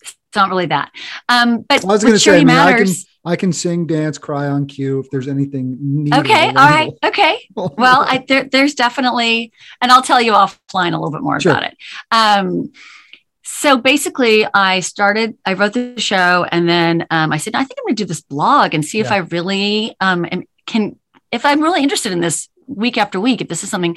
it's 0.00 0.16
not 0.34 0.48
really 0.48 0.66
that 0.66 0.90
um, 1.28 1.62
but 1.68 1.84
I 1.84 1.86
was 1.86 2.02
to 2.14 2.18
say 2.18 2.36
I, 2.36 2.38
mean, 2.38 2.46
matters, 2.46 2.72
I 2.72 2.84
can 2.84 3.09
sing, 3.52 3.86
dance, 3.86 4.18
cry 4.18 4.48
on 4.48 4.66
cue 4.66 5.00
if 5.00 5.10
there's 5.10 5.28
anything. 5.28 5.76
Needed 5.80 6.18
okay, 6.20 6.48
all 6.48 6.54
right, 6.54 6.92
okay. 7.04 7.46
well, 7.54 8.04
I, 8.08 8.24
there, 8.26 8.44
there's 8.44 8.74
definitely, 8.74 9.52
and 9.80 9.92
I'll 9.92 10.02
tell 10.02 10.20
you 10.20 10.32
offline 10.32 10.94
a 10.94 10.98
little 10.98 11.10
bit 11.10 11.22
more 11.22 11.40
sure. 11.40 11.52
about 11.52 11.64
it. 11.64 11.76
Um, 12.10 12.72
so 13.42 13.76
basically, 13.76 14.46
I 14.54 14.80
started. 14.80 15.36
I 15.44 15.52
wrote 15.52 15.74
the 15.74 16.00
show, 16.00 16.46
and 16.50 16.68
then 16.68 17.06
um, 17.10 17.32
I 17.32 17.36
said, 17.36 17.54
I 17.54 17.64
think 17.64 17.78
I'm 17.78 17.84
going 17.84 17.96
to 17.96 18.02
do 18.04 18.08
this 18.08 18.22
blog 18.22 18.74
and 18.74 18.84
see 18.84 18.98
yeah. 18.98 19.04
if 19.04 19.12
I 19.12 19.18
really 19.18 19.94
um, 20.00 20.26
can, 20.66 20.98
if 21.30 21.44
I'm 21.44 21.60
really 21.60 21.82
interested 21.82 22.12
in 22.12 22.20
this 22.20 22.48
week 22.66 22.96
after 22.96 23.20
week. 23.20 23.42
If 23.42 23.48
this 23.48 23.62
is 23.62 23.70
something 23.70 23.96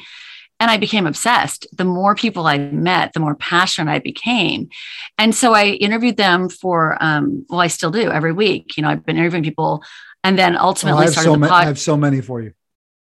and 0.63 0.71
I 0.71 0.77
became 0.77 1.05
obsessed. 1.05 1.67
The 1.75 1.83
more 1.83 2.15
people 2.15 2.47
I 2.47 2.57
met, 2.57 3.11
the 3.11 3.19
more 3.19 3.35
passionate 3.35 3.91
I 3.91 3.99
became. 3.99 4.69
And 5.17 5.35
so 5.35 5.53
I 5.53 5.65
interviewed 5.65 6.15
them 6.15 6.47
for, 6.47 6.97
um, 7.01 7.45
well, 7.49 7.59
I 7.59 7.67
still 7.67 7.91
do 7.91 8.09
every 8.09 8.31
week. 8.31 8.77
You 8.77 8.83
know, 8.83 8.89
I've 8.89 9.05
been 9.05 9.17
interviewing 9.17 9.43
people 9.43 9.83
and 10.23 10.39
then 10.39 10.55
ultimately 10.55 10.99
oh, 10.99 11.01
I, 11.01 11.13
have 11.13 11.15
so 11.15 11.35
ma- 11.35 11.53
I 11.53 11.65
have 11.65 11.77
so 11.77 11.97
many 11.97 12.21
for 12.21 12.41
you. 12.41 12.53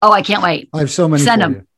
Oh, 0.03 0.11
I 0.11 0.23
can't 0.23 0.43
wait. 0.43 0.69
I 0.75 0.81
have 0.81 0.90
so 0.90 1.09
many. 1.09 1.23
Send 1.23 1.43
them. 1.43 1.69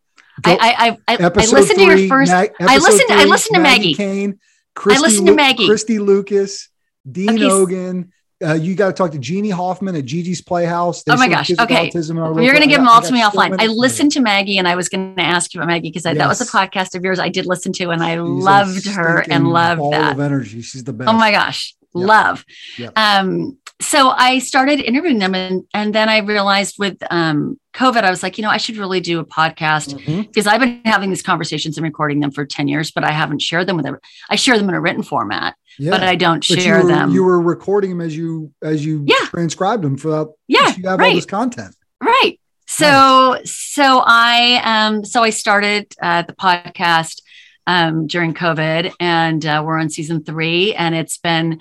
I, 0.47 0.97
I, 1.07 1.15
I, 1.15 1.17
I 1.25 1.29
listened 1.29 1.79
three, 1.79 1.85
to 1.85 2.01
your 2.01 2.09
first. 2.09 2.33
Mag- 2.33 2.55
I 2.59 2.79
listened. 2.79 3.09
Three, 3.09 3.21
I 3.21 3.25
listened 3.25 3.57
to 3.57 3.61
Maggie. 3.61 3.91
Maggie 3.91 3.95
Kane. 3.95 4.41
Christy, 4.75 4.99
I 4.99 5.07
listened 5.07 5.27
to 5.27 5.35
Maggie. 5.35 5.67
Christy 5.67 5.99
Lucas, 5.99 6.71
Dean 7.11 7.35
okay. 7.35 7.51
Ogan, 7.51 8.13
uh, 8.45 8.55
you 8.55 8.75
got 8.75 8.89
to 8.89 8.93
talk 8.93 9.13
to 9.13 9.19
Jeannie 9.19 9.51
Hoffman 9.51 9.97
at 9.97 10.05
Gigi's 10.05 10.43
Playhouse. 10.43 11.03
They 11.03 11.13
oh 11.13 11.17
my 11.17 11.29
gosh. 11.29 11.51
Okay. 11.51 11.91
You're 11.95 12.35
going 12.35 12.61
to 12.61 12.67
give 12.67 12.79
them 12.79 12.89
all 12.89 13.01
to 13.01 13.13
me 13.13 13.23
offline. 13.23 13.57
I 13.59 13.67
listened 13.67 14.13
to 14.13 14.21
Maggie 14.21 14.59
and 14.59 14.69
I 14.69 14.75
was 14.75 14.89
going 14.89 15.17
to 15.17 15.23
ask 15.23 15.55
you 15.55 15.61
about 15.61 15.69
Maggie 15.69 15.89
because 15.89 16.05
yes. 16.05 16.19
that 16.19 16.29
was 16.29 16.41
a 16.41 16.47
podcast 16.47 16.95
of 16.95 17.03
yours 17.03 17.19
I 17.19 17.31
did 17.31 17.47
listen 17.47 17.73
to 17.75 17.91
and 17.91 18.03
I 18.03 18.15
She's 18.15 18.21
loved 18.21 18.87
her 18.89 19.25
and 19.31 19.49
loved 19.49 19.93
that. 19.93 20.13
of 20.13 20.21
energy. 20.21 20.61
She's 20.61 20.85
the 20.85 20.93
best. 20.93 21.09
Oh 21.09 21.15
my 21.15 21.31
gosh. 21.31 21.75
Yep. 21.95 22.07
Love. 22.07 22.45
Yep. 22.77 22.93
Um, 22.97 23.59
so 23.81 24.11
I 24.11 24.39
started 24.39 24.81
interviewing 24.81 25.19
them 25.19 25.35
and, 25.35 25.65
and 25.75 25.95
then 25.95 26.09
I 26.09 26.19
realized 26.19 26.77
with 26.79 26.97
um, 27.11 27.61
COVID, 27.75 28.03
I 28.03 28.11
was 28.11 28.23
like, 28.23 28.39
you 28.39 28.43
know, 28.43 28.51
I 28.51 28.57
should 28.57 28.77
really 28.79 29.01
do 29.01 29.21
a 29.21 29.25
podcast 29.25 29.95
mm-hmm. 29.95 30.23
because 30.23 30.47
I've 30.47 30.61
been 30.61 30.81
having 30.85 31.11
these 31.11 31.23
conversations 31.23 31.77
and 31.77 31.85
recording 31.85 32.21
them 32.21 32.31
for 32.31 32.47
10 32.47 32.69
years, 32.69 32.91
but 32.91 33.05
I 33.05 33.13
haven't 33.13 33.43
shared 33.43 33.67
them 33.67 33.77
with 33.77 33.85
them. 33.85 33.99
I 34.31 34.37
share 34.37 34.59
them 34.59 34.69
in 34.69 34.75
a 34.75 34.81
written 34.81 35.03
format 35.03 35.57
yeah. 35.79 35.91
but 35.91 36.03
I 36.03 36.17
don't 36.17 36.47
but 36.49 36.61
share 36.61 36.79
you 36.79 36.85
were, 36.85 36.89
them. 36.89 37.11
You 37.11 37.25
were 37.25 37.41
recording 37.41 37.91
them 37.91 38.01
as 38.01 38.17
you 38.17 38.53
as 38.63 38.85
you 38.85 39.05
yeah. 39.07 39.27
transcribed 39.27 39.83
them 39.83 39.97
for 39.97 40.09
that. 40.09 40.33
Yeah, 40.49 40.75
you 40.77 40.89
have 40.89 40.99
right. 40.99 41.11
all 41.11 41.15
this 41.15 41.27
content. 41.27 41.75
Right. 42.01 42.39
So 42.67 43.35
nice. 43.35 43.51
so 43.51 44.03
I 44.05 44.61
um 44.65 45.05
so 45.05 45.23
I 45.23 45.31
started 45.31 45.93
uh, 46.01 46.23
the 46.23 46.35
podcast 46.35 47.23
um 47.67 48.07
during 48.07 48.35
COVID, 48.35 48.93
and 49.01 49.45
uh, 49.45 49.63
we're 49.65 49.79
on 49.79 49.91
season 49.91 50.25
three, 50.25 50.75
and 50.75 50.95
it's 50.95 51.19
been 51.19 51.61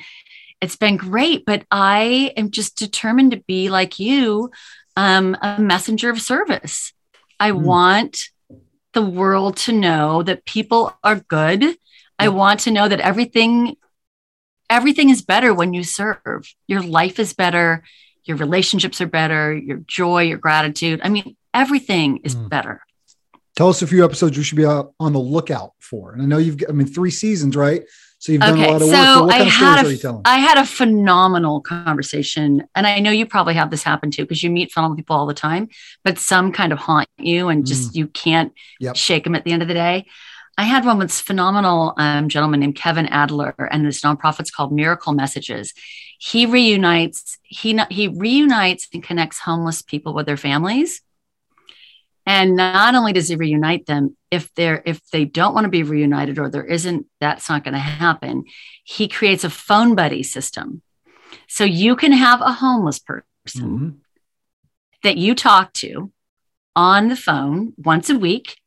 it's 0.62 0.76
been 0.76 0.98
great. 0.98 1.46
But 1.46 1.66
I 1.72 2.34
am 2.38 2.52
just 2.52 2.78
determined 2.78 3.32
to 3.32 3.44
be 3.48 3.70
like 3.70 4.00
you, 4.00 4.52
um, 4.96 5.38
a 5.42 5.60
messenger 5.60 6.10
of 6.10 6.22
service. 6.22 6.94
I 7.40 7.52
mm. 7.52 7.62
want 7.62 8.30
the 8.94 9.02
world 9.02 9.58
to 9.58 9.74
know 9.74 10.24
that 10.24 10.46
people 10.46 10.98
are 11.04 11.18
good. 11.18 11.78
I 12.18 12.30
want 12.30 12.62
to 12.62 12.72
know 12.72 12.88
that 12.88 13.02
everything 13.02 13.76
everything 14.70 15.10
is 15.10 15.22
better 15.22 15.54
when 15.54 15.74
you 15.74 15.84
serve. 15.84 16.52
Your 16.68 16.82
life 16.82 17.20
is 17.20 17.34
better, 17.34 17.84
your 18.24 18.38
relationships 18.38 19.00
are 19.00 19.08
better, 19.08 19.54
your 19.54 19.78
joy, 19.86 20.24
your 20.24 20.40
gratitude. 20.40 21.02
I 21.04 21.10
mean, 21.10 21.36
everything 21.54 22.22
is 22.24 22.36
mm. 22.36 22.50
better. 22.50 22.82
Tell 23.56 23.70
us 23.70 23.82
a 23.82 23.88
few 23.88 24.04
episodes 24.04 24.36
you 24.36 24.44
should 24.44 24.58
be 24.58 24.66
on 24.66 25.14
the 25.14 25.20
lookout 25.20 25.74
for. 25.80 26.12
And 26.12 26.22
I 26.22 26.26
know 26.26 26.38
you've, 26.38 26.62
I 26.68 26.72
mean, 26.72 26.88
three 26.88 27.12
seasons, 27.12 27.56
right? 27.56 27.84
So 28.26 28.32
you've 28.32 28.42
done 28.42 28.58
okay, 28.58 28.70
a 28.70 28.72
lot 28.72 28.82
of 28.82 28.88
work. 28.88 28.96
So 28.96 29.30
I 29.30 29.44
had 29.44 29.86
a, 29.86 30.22
I 30.26 30.40
had 30.40 30.58
a 30.58 30.66
phenomenal 30.66 31.62
conversation, 31.62 32.68
and 32.74 32.88
I 32.88 32.98
know 32.98 33.12
you 33.12 33.28
probably 33.28 33.54
have 33.54 33.70
this 33.70 33.84
happen 33.84 34.10
too 34.10 34.24
because 34.24 34.42
you 34.42 34.50
meet 34.50 34.72
phenomenal 34.72 34.98
people 34.98 35.16
all 35.16 35.28
the 35.28 35.36
time, 35.36 35.70
but 36.04 36.18
some 36.18 36.52
kind 36.52 36.74
of 36.74 36.80
haunt 36.80 37.08
you, 37.20 37.50
and 37.50 37.68
just 37.68 37.92
mm. 37.92 37.98
you 37.98 38.08
can't 38.08 38.52
yep. 38.80 38.96
shake 38.96 39.26
them 39.26 39.36
at 39.36 39.44
the 39.44 39.52
end 39.52 39.62
of 39.62 39.68
the 39.68 39.76
day. 39.76 40.08
I 40.58 40.64
had 40.64 40.86
one 40.86 40.98
with 40.98 41.10
this 41.10 41.22
phenomenal 41.22 41.94
um, 41.98 42.28
gentleman 42.28 42.62
named 42.62 42.76
Kevin 42.76 43.06
Adler, 43.06 43.54
and 43.72 43.86
this 43.86 44.02
nonprofit's 44.02 44.50
called 44.50 44.72
Miracle 44.72 45.14
Messages. 45.14 45.76
He 46.18 46.48
reunites 46.48 47.38
he 47.44 47.80
he 47.92 48.08
reunites 48.08 48.88
and 48.92 49.04
connects 49.04 49.38
homeless 49.38 49.84
people 49.84 50.16
with 50.16 50.26
their 50.26 50.36
families. 50.36 51.02
And 52.26 52.56
not 52.56 52.96
only 52.96 53.14
does 53.14 53.28
he 53.28 53.36
reunite 53.36 53.86
them, 53.86 54.18
if 54.32 54.54
they're 54.56 54.82
if 54.86 55.00
they 55.12 55.26
don't 55.26 55.54
want 55.54 55.66
to 55.66 55.70
be 55.70 55.84
reunited 55.84 56.40
or 56.40 56.50
there 56.50 56.66
isn't, 56.66 57.06
that's 57.20 57.50
not 57.50 57.64
going 57.64 57.74
to 57.74 57.80
happen. 57.80 58.46
He 58.84 59.08
creates 59.08 59.44
a 59.44 59.50
phone 59.50 59.96
buddy 59.96 60.24
system, 60.24 60.82
so 61.48 61.64
you 61.64 61.96
can 61.96 62.12
have 62.12 62.42
a 62.42 62.54
homeless 62.54 63.00
person 63.00 63.24
mm-hmm. 63.48 63.90
that 65.04 65.18
you 65.18 65.36
talk 65.36 65.74
to 65.74 66.12
on 66.76 67.08
the 67.08 67.16
phone 67.16 67.74
once 67.78 68.10
a 68.10 68.18
week 68.18 68.58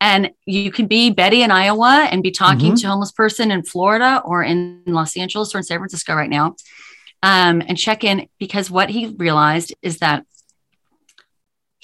and 0.00 0.30
you 0.44 0.70
can 0.70 0.86
be 0.86 1.10
Betty 1.10 1.42
in 1.42 1.50
Iowa 1.50 2.06
and 2.10 2.22
be 2.22 2.30
talking 2.30 2.72
mm-hmm. 2.72 2.76
to 2.76 2.86
a 2.86 2.90
homeless 2.90 3.12
person 3.12 3.50
in 3.50 3.62
Florida 3.62 4.20
or 4.24 4.42
in 4.42 4.82
Los 4.86 5.16
Angeles 5.16 5.54
or 5.54 5.58
in 5.58 5.64
San 5.64 5.78
Francisco 5.78 6.14
right 6.14 6.28
now 6.28 6.54
um, 7.22 7.62
and 7.66 7.78
check 7.78 8.04
in 8.04 8.28
because 8.38 8.70
what 8.70 8.90
he 8.90 9.06
realized 9.06 9.74
is 9.82 9.98
that 9.98 10.24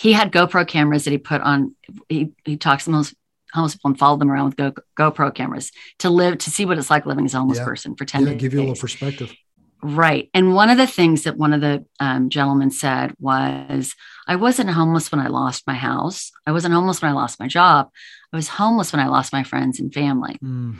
he 0.03 0.12
had 0.12 0.33
GoPro 0.33 0.67
cameras 0.67 1.05
that 1.05 1.12
he 1.12 1.19
put 1.19 1.41
on, 1.43 1.77
he, 2.09 2.33
he 2.45 2.57
talks 2.57 2.87
to 2.87 2.91
homeless, 2.91 3.15
homeless 3.53 3.77
people 3.77 3.91
and 3.91 3.99
followed 3.99 4.19
them 4.19 4.33
around 4.33 4.47
with 4.47 4.57
Go, 4.57 4.73
GoPro 4.99 5.33
cameras 5.33 5.71
to 6.01 6.11
live, 6.11 6.38
to 6.38 6.51
see 6.51 6.67
what 6.67 6.77
it's 6.77 6.91
like 6.91 7.07
living 7.07 7.25
as 7.25 7.35
a 7.35 7.38
homeless 7.38 7.59
yeah. 7.59 7.65
person 7.65 7.95
for 7.95 8.05
10 8.05 8.23
yeah, 8.23 8.33
days. 8.33 8.41
give 8.41 8.53
you 8.53 8.59
a 8.59 8.62
little 8.62 8.75
perspective. 8.75 9.33
Right. 9.81 10.29
And 10.35 10.57
one 10.57 10.71
of 10.71 10.77
the 10.77 10.88
things 10.88 11.23
that 11.23 11.37
one 11.37 11.53
of 11.53 11.61
the 11.61 11.87
um, 12.01 12.31
gentlemen 12.31 12.73
said 12.73 13.15
was, 13.21 13.95
I 14.27 14.35
wasn't 14.35 14.71
homeless 14.71 15.12
when 15.12 15.21
I 15.21 15.29
lost 15.29 15.69
my 15.69 15.75
house. 15.75 16.33
I 16.49 16.51
wasn't 16.51 16.75
homeless 16.75 17.01
when 17.01 17.12
I 17.12 17.15
lost 17.15 17.38
my 17.38 17.47
job. 17.47 17.88
I 18.33 18.37
was 18.37 18.49
homeless 18.49 18.93
when 18.93 19.01
I 19.01 19.07
lost 19.07 19.33
my 19.33 19.45
friends 19.45 19.79
and 19.79 19.95
family. 19.95 20.37
Mm. 20.43 20.79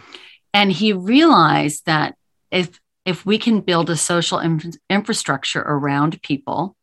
And 0.53 0.73
he 0.73 0.93
realized 0.93 1.87
that 1.87 2.17
if 2.51 2.81
if 3.05 3.25
we 3.27 3.39
can 3.39 3.61
build 3.61 3.91
a 3.91 3.97
social 3.97 4.39
in- 4.39 4.73
infrastructure 4.91 5.61
around 5.61 6.23
people, 6.23 6.77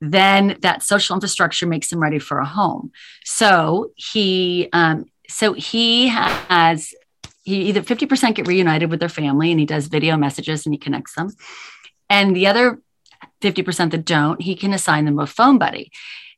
then 0.00 0.56
that 0.62 0.82
social 0.82 1.14
infrastructure 1.14 1.66
makes 1.66 1.88
them 1.88 2.00
ready 2.00 2.18
for 2.18 2.38
a 2.38 2.46
home. 2.46 2.90
So 3.24 3.92
he, 3.96 4.68
um, 4.72 5.06
so 5.28 5.52
he 5.52 6.08
has 6.08 6.94
he 7.42 7.68
either 7.68 7.82
50% 7.82 8.34
get 8.34 8.46
reunited 8.46 8.90
with 8.90 9.00
their 9.00 9.08
family 9.08 9.50
and 9.50 9.58
he 9.58 9.66
does 9.66 9.86
video 9.86 10.16
messages 10.16 10.66
and 10.66 10.74
he 10.74 10.78
connects 10.78 11.14
them. 11.14 11.30
And 12.08 12.34
the 12.34 12.46
other 12.46 12.80
50% 13.40 13.90
that 13.90 14.04
don't, 14.04 14.40
he 14.40 14.54
can 14.54 14.72
assign 14.72 15.04
them 15.04 15.18
a 15.18 15.26
phone 15.26 15.58
buddy. 15.58 15.90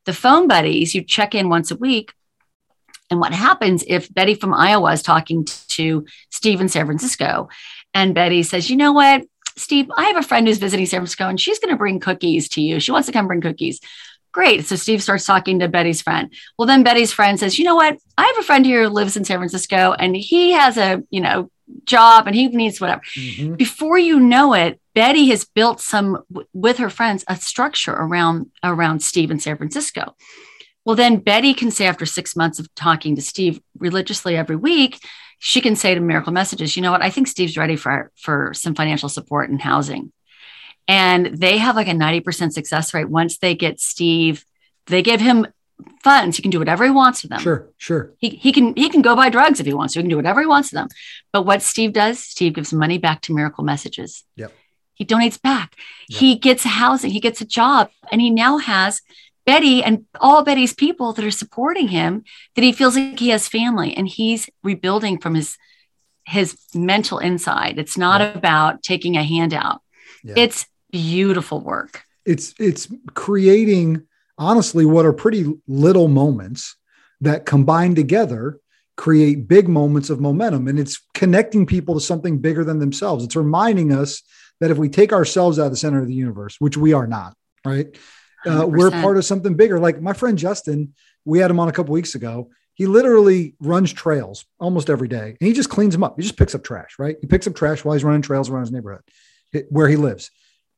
The 0.05 0.13
phone 0.13 0.49
buddies, 0.49 0.95
you 0.95 1.03
check 1.03 1.35
in 1.35 1.49
once 1.49 1.71
a 1.71 1.77
week. 1.77 2.13
And 3.11 3.21
what 3.21 3.33
happens 3.33 3.85
if 3.87 4.13
Betty 4.13 4.35
from 4.35 4.55
Iowa 4.55 4.93
is 4.93 5.03
talking 5.03 5.47
to 5.69 6.07
Steve 6.31 6.61
in 6.61 6.69
San 6.69 6.87
Francisco 6.87 7.49
and 7.93 8.15
Betty 8.15 8.43
says, 8.43 8.71
you 8.71 8.77
know 8.77 8.93
what, 8.93 9.23
Steve, 9.57 9.91
I 9.97 10.05
have 10.05 10.17
a 10.17 10.23
friend 10.23 10.47
who's 10.47 10.59
visiting 10.59 10.87
San 10.87 11.01
Francisco 11.01 11.29
and 11.29 11.41
she's 11.41 11.59
going 11.59 11.73
to 11.73 11.79
bring 11.79 12.01
cookies 12.01 12.49
to 12.51 12.61
you. 12.61 12.81
She 12.81 12.93
wants 12.93 13.07
to 13.07 13.13
come 13.13 13.27
bring 13.27 13.41
cookies. 13.41 13.81
Great. 14.33 14.65
So 14.65 14.77
Steve 14.77 15.03
starts 15.03 15.27
talking 15.27 15.59
to 15.59 15.69
Betty's 15.69 16.01
friend. 16.01 16.33
Well, 16.59 16.67
then 16.67 16.83
Betty's 16.83 17.13
friend 17.13 17.39
says, 17.39 17.59
you 17.59 17.65
know 17.65 17.77
what? 17.77 17.99
I 18.17 18.25
have 18.25 18.39
a 18.39 18.43
friend 18.43 18.65
here 18.65 18.85
who 18.85 18.89
lives 18.89 19.17
in 19.17 19.25
San 19.25 19.39
Francisco 19.39 19.93
and 19.99 20.17
he 20.17 20.53
has 20.53 20.79
a, 20.79 21.03
you 21.11 21.21
know, 21.21 21.51
job 21.85 22.27
and 22.27 22.35
he 22.35 22.49
needs 22.49 22.81
whatever. 22.81 23.03
Mm-hmm. 23.17 23.55
Before 23.55 23.99
you 23.99 24.19
know 24.21 24.55
it, 24.55 24.81
Betty 24.95 25.29
has 25.29 25.45
built 25.45 25.81
some 25.81 26.23
with 26.53 26.79
her 26.79 26.91
friends 26.91 27.25
a 27.29 27.37
structure 27.37 27.93
around 27.93 28.51
around 28.63 29.03
Steve 29.03 29.31
in 29.31 29.41
San 29.41 29.57
Francisco. 29.57 30.15
Well, 30.85 30.97
then 30.97 31.19
Betty 31.19 31.55
can 31.55 31.71
say 31.71 31.87
after 31.87 32.07
six 32.07 32.35
months 32.35 32.59
of 32.59 32.73
talking 32.75 33.17
to 33.17 33.23
Steve 33.23 33.61
religiously 33.79 34.37
every 34.37 34.57
week, 34.57 34.99
she 35.45 35.61
can 35.61 35.75
say 35.75 35.93
to 35.93 36.01
Miracle 36.01 36.33
Messages, 36.33 36.77
you 36.77 36.83
know 36.83 36.93
what? 36.93 37.03
I 37.03 37.11
think 37.11 37.27
Steve's 37.27 37.57
ready 37.57 37.75
for 37.75 38.13
for 38.17 38.55
some 38.55 38.77
financial 38.77 39.09
support 39.09 39.51
and 39.51 39.61
housing. 39.61 40.13
And 40.87 41.27
they 41.27 41.59
have 41.59 41.75
like 41.75 41.89
a 41.89 41.93
90% 41.93 42.53
success 42.53 42.95
rate 42.95 43.09
once 43.09 43.39
they 43.39 43.57
get 43.57 43.81
Steve, 43.81 44.47
they 44.87 45.03
give 45.03 45.21
him 45.21 45.49
funds. 46.05 46.37
He 46.37 46.43
can 46.43 46.53
do 46.53 46.61
whatever 46.61 46.85
he 46.85 46.93
wants 46.93 47.23
with 47.23 47.31
them. 47.31 47.41
Sure, 47.41 47.69
sure. 47.77 48.13
He, 48.19 48.29
he 48.29 48.53
can 48.53 48.73
he 48.77 48.89
can 48.89 49.03
go 49.03 49.17
buy 49.17 49.31
drugs 49.31 49.59
if 49.59 49.67
he 49.67 49.75
wants 49.75 49.95
to. 49.95 49.99
He 49.99 50.05
can 50.05 50.11
do 50.11 50.17
whatever 50.17 50.41
he 50.41 50.47
wants 50.47 50.71
with 50.71 50.79
them. 50.79 50.89
But 51.33 51.43
what 51.43 51.61
Steve 51.61 51.93
does, 51.93 52.21
Steve 52.21 52.55
gives 52.55 52.73
money 52.73 52.99
back 52.99 53.21
to 53.23 53.35
Miracle 53.35 53.65
Messages. 53.65 54.23
Yep. 54.37 54.53
He 54.95 55.05
donates 55.05 55.43
back. 55.43 55.75
Yep. 56.09 56.21
He 56.21 56.37
gets 56.37 56.63
housing. 56.63 57.11
He 57.11 57.19
gets 57.19 57.41
a 57.41 57.45
job, 57.45 57.91
and 58.13 58.21
he 58.21 58.31
now 58.31 58.59
has 58.59 59.03
Betty 59.45 59.83
and 59.83 60.07
all 60.21 60.45
Betty's 60.45 60.75
people 60.75 61.13
that 61.13 61.25
are 61.25 61.31
supporting 61.31 61.89
him. 61.89 62.25
That 62.55 62.63
he 62.63 62.73
feels 62.73 62.97
like 62.97 63.19
he 63.19 63.31
has 63.31 63.49
family, 63.49 63.95
and 63.95 64.09
he's 64.09 64.49
rebuilding 64.63 65.19
from 65.19 65.35
his 65.35 65.57
his 66.25 66.57
mental 66.75 67.19
inside. 67.19 67.79
It's 67.79 67.99
not 67.99 68.21
about 68.37 68.83
taking 68.83 69.17
a 69.17 69.25
handout. 69.25 69.81
Yep. 70.23 70.39
It's 70.39 70.67
beautiful 70.91 71.61
work. 71.61 72.05
It's 72.25 72.55
it's 72.59 72.89
creating 73.15 74.07
honestly 74.39 74.85
what 74.85 75.07
are 75.07 75.13
pretty 75.13 75.53
little 75.67 76.09
moments 76.09 76.77
that 77.21 77.47
combine 77.47 77.95
together 77.95 78.61
create 78.97 79.49
big 79.49 79.69
moments 79.69 80.11
of 80.11 80.21
momentum 80.21 80.69
and 80.69 80.79
it's 80.79 81.01
connecting 81.15 81.65
people 81.67 81.95
to 81.95 82.01
something 82.01 82.39
bigger 82.39 82.63
than 82.65 82.79
themselves 82.79 83.25
it's 83.25 83.37
reminding 83.37 83.93
us 83.93 84.23
that 84.61 84.71
if 84.71 84.79
we 84.79 84.89
take 84.89 85.13
ourselves 85.13 85.59
out 85.59 85.67
of 85.67 85.71
the 85.71 85.77
center 85.77 86.01
of 86.01 86.07
the 86.07 86.15
universe 86.15 86.57
which 86.59 86.77
we 86.77 86.93
are 86.93 87.07
not 87.07 87.35
right 87.65 87.97
uh, 88.47 88.67
we're 88.67 88.91
part 88.91 89.17
of 89.17 89.25
something 89.25 89.55
bigger 89.55 89.79
like 89.79 90.01
my 90.01 90.13
friend 90.13 90.39
justin 90.39 90.93
we 91.25 91.39
had 91.39 91.51
him 91.51 91.61
on 91.61 91.69
a 91.69 91.73
couple 91.73 91.93
weeks 91.93 92.15
ago 92.15 92.51
he 92.75 92.87
literally 92.87 93.55
runs 93.61 93.93
trails 93.93 94.45
almost 94.59 94.91
every 94.91 95.09
day 95.09 95.37
and 95.41 95.47
he 95.47 95.53
just 95.53 95.71
cleans 95.71 95.95
them 95.95 96.03
up 96.05 96.15
he 96.17 96.23
just 96.23 96.37
picks 96.37 96.55
up 96.55 96.65
trash 96.65 96.97
right 96.99 97.17
he 97.21 97.27
picks 97.27 97.47
up 97.47 97.55
trash 97.55 97.85
while 97.85 97.95
he's 97.95 98.05
running 98.05 98.23
trails 98.23 98.51
around 98.51 98.63
his 98.63 98.73
neighborhood 98.73 99.03
where 99.69 99.89
he 99.89 99.97
lives 99.97 100.31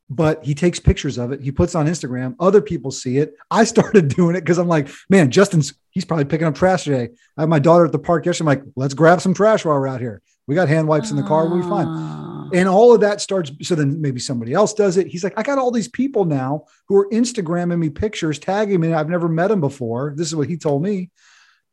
but 0.09 0.43
he 0.43 0.53
takes 0.53 0.79
pictures 0.79 1.17
of 1.17 1.31
it. 1.31 1.41
He 1.41 1.51
puts 1.51 1.73
on 1.75 1.87
Instagram. 1.87 2.35
Other 2.39 2.61
people 2.61 2.91
see 2.91 3.17
it. 3.17 3.35
I 3.49 3.63
started 3.65 4.07
doing 4.09 4.35
it 4.35 4.41
because 4.41 4.57
I'm 4.57 4.67
like, 4.67 4.89
man, 5.09 5.31
Justin's 5.31 5.73
he's 5.91 6.05
probably 6.05 6.25
picking 6.25 6.47
up 6.47 6.55
trash 6.55 6.83
today. 6.83 7.09
I 7.37 7.41
have 7.41 7.49
my 7.49 7.59
daughter 7.59 7.85
at 7.85 7.91
the 7.91 7.99
park 7.99 8.25
yesterday. 8.25 8.51
I'm 8.51 8.59
like, 8.59 8.73
let's 8.75 8.93
grab 8.93 9.21
some 9.21 9.33
trash 9.33 9.65
while 9.65 9.79
we're 9.79 9.87
out 9.87 10.01
here. 10.01 10.21
We 10.47 10.55
got 10.55 10.67
hand 10.67 10.87
wipes 10.87 11.09
in 11.09 11.17
the 11.17 11.23
car. 11.23 11.47
We'll 11.47 11.61
be 11.61 11.69
fine. 11.69 12.34
And 12.55 12.67
all 12.67 12.93
of 12.93 13.01
that 13.01 13.21
starts. 13.21 13.51
So 13.61 13.75
then 13.75 14.01
maybe 14.01 14.19
somebody 14.19 14.53
else 14.53 14.73
does 14.73 14.97
it. 14.97 15.07
He's 15.07 15.23
like, 15.23 15.37
I 15.37 15.43
got 15.43 15.57
all 15.57 15.71
these 15.71 15.87
people 15.87 16.25
now 16.25 16.65
who 16.87 16.95
are 16.97 17.09
Instagramming 17.09 17.79
me 17.79 17.89
pictures, 17.89 18.39
tagging 18.39 18.79
me. 18.79 18.93
I've 18.93 19.09
never 19.09 19.27
met 19.27 19.49
them 19.49 19.61
before. 19.61 20.13
This 20.15 20.27
is 20.27 20.35
what 20.35 20.49
he 20.49 20.57
told 20.57 20.81
me 20.81 21.11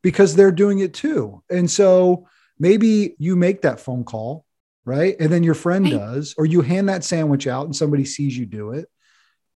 because 0.02 0.34
they're 0.34 0.52
doing 0.52 0.80
it 0.80 0.92
too. 0.92 1.42
And 1.48 1.70
so 1.70 2.26
maybe 2.58 3.14
you 3.18 3.36
make 3.36 3.62
that 3.62 3.80
phone 3.80 4.04
call 4.04 4.44
right? 4.84 5.16
And 5.20 5.30
then 5.32 5.42
your 5.42 5.54
friend 5.54 5.84
right. 5.84 5.92
does, 5.92 6.34
or 6.36 6.46
you 6.46 6.60
hand 6.60 6.88
that 6.88 7.04
sandwich 7.04 7.46
out 7.46 7.66
and 7.66 7.76
somebody 7.76 8.04
sees 8.04 8.36
you 8.36 8.46
do 8.46 8.72
it, 8.72 8.88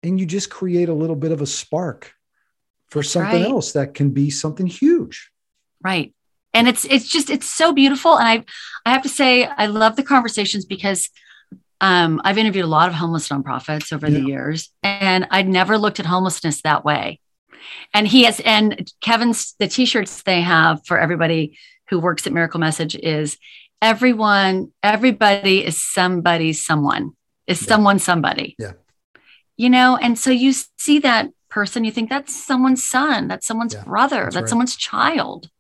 and 0.03 0.21
you 0.21 0.27
just 0.27 0.51
create 0.51 0.89
a 0.89 0.95
little 0.95 1.17
bit 1.17 1.33
of 1.33 1.41
a 1.41 1.47
spark 1.47 2.13
for 2.89 3.01
That's 3.01 3.11
something 3.11 3.43
right. 3.43 3.51
else 3.51 3.73
that 3.73 3.95
can 3.95 4.11
be 4.11 4.31
something 4.31 4.67
huge. 4.67 5.31
Right. 5.83 6.15
And 6.57 6.67
it's 6.67 6.85
it's 6.87 7.09
just 7.09 7.29
it's 7.29 7.51
so 7.51 7.73
beautiful. 7.73 8.19
And 8.19 8.27
I 8.27 8.45
I 8.87 8.93
have 8.93 9.03
to 9.03 9.09
say 9.09 9.45
I 9.45 9.67
love 9.67 9.97
the 9.97 10.03
conversations 10.03 10.65
because 10.65 11.11
um, 11.81 12.21
I've 12.25 12.39
interviewed 12.39 12.65
a 12.65 12.69
lot 12.69 12.89
of 12.89 12.95
homeless 12.95 13.29
nonprofits 13.29 13.93
over 13.93 14.09
yeah. 14.09 14.19
the 14.19 14.27
years, 14.27 14.71
and 14.83 15.29
I'd 15.31 15.49
never 15.49 15.77
looked 15.77 16.01
at 16.01 16.07
homelessness 16.07 16.63
that 16.63 16.85
way. 16.85 17.21
And 17.93 18.09
he 18.09 18.25
has, 18.25 18.41
and 18.41 18.91
Kevin's 19.03 19.55
the 19.59 19.69
t-shirts 19.69 20.23
they 20.23 20.41
have 20.41 20.87
for 20.87 20.99
everybody 20.99 21.59
who 21.91 21.99
works 21.99 22.27
at 22.27 22.33
Miracle 22.33 22.61
Message 22.61 22.95
is 22.97 23.39
everyone, 23.83 24.73
everybody 24.83 25.65
is 25.65 25.83
somebody, 25.83 26.53
someone 26.53 27.13
is 27.47 27.61
yeah. 27.63 27.69
someone, 27.69 27.99
somebody. 27.99 28.57
Yeah. 28.59 28.73
You 29.57 29.71
know, 29.71 29.97
and 29.97 30.19
so 30.19 30.31
you 30.31 30.53
see 30.53 31.01
that 31.01 31.31
person, 31.51 31.85
you 31.85 31.91
think 31.91 32.09
that's 32.11 32.35
someone's 32.35 32.85
son, 32.85 33.29
that's 33.29 33.47
someone's 33.47 33.75
yeah, 33.75 33.85
brother, 33.85 34.23
that's, 34.25 34.35
that's 34.35 34.43
right. 34.43 34.49
someone's 34.49 34.77
child. 34.77 35.51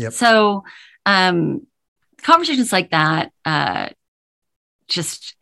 Yep. 0.00 0.12
So, 0.12 0.64
um, 1.06 1.66
conversations 2.22 2.72
like 2.72 2.90
that, 2.90 3.32
uh, 3.44 3.90
just 4.88 5.36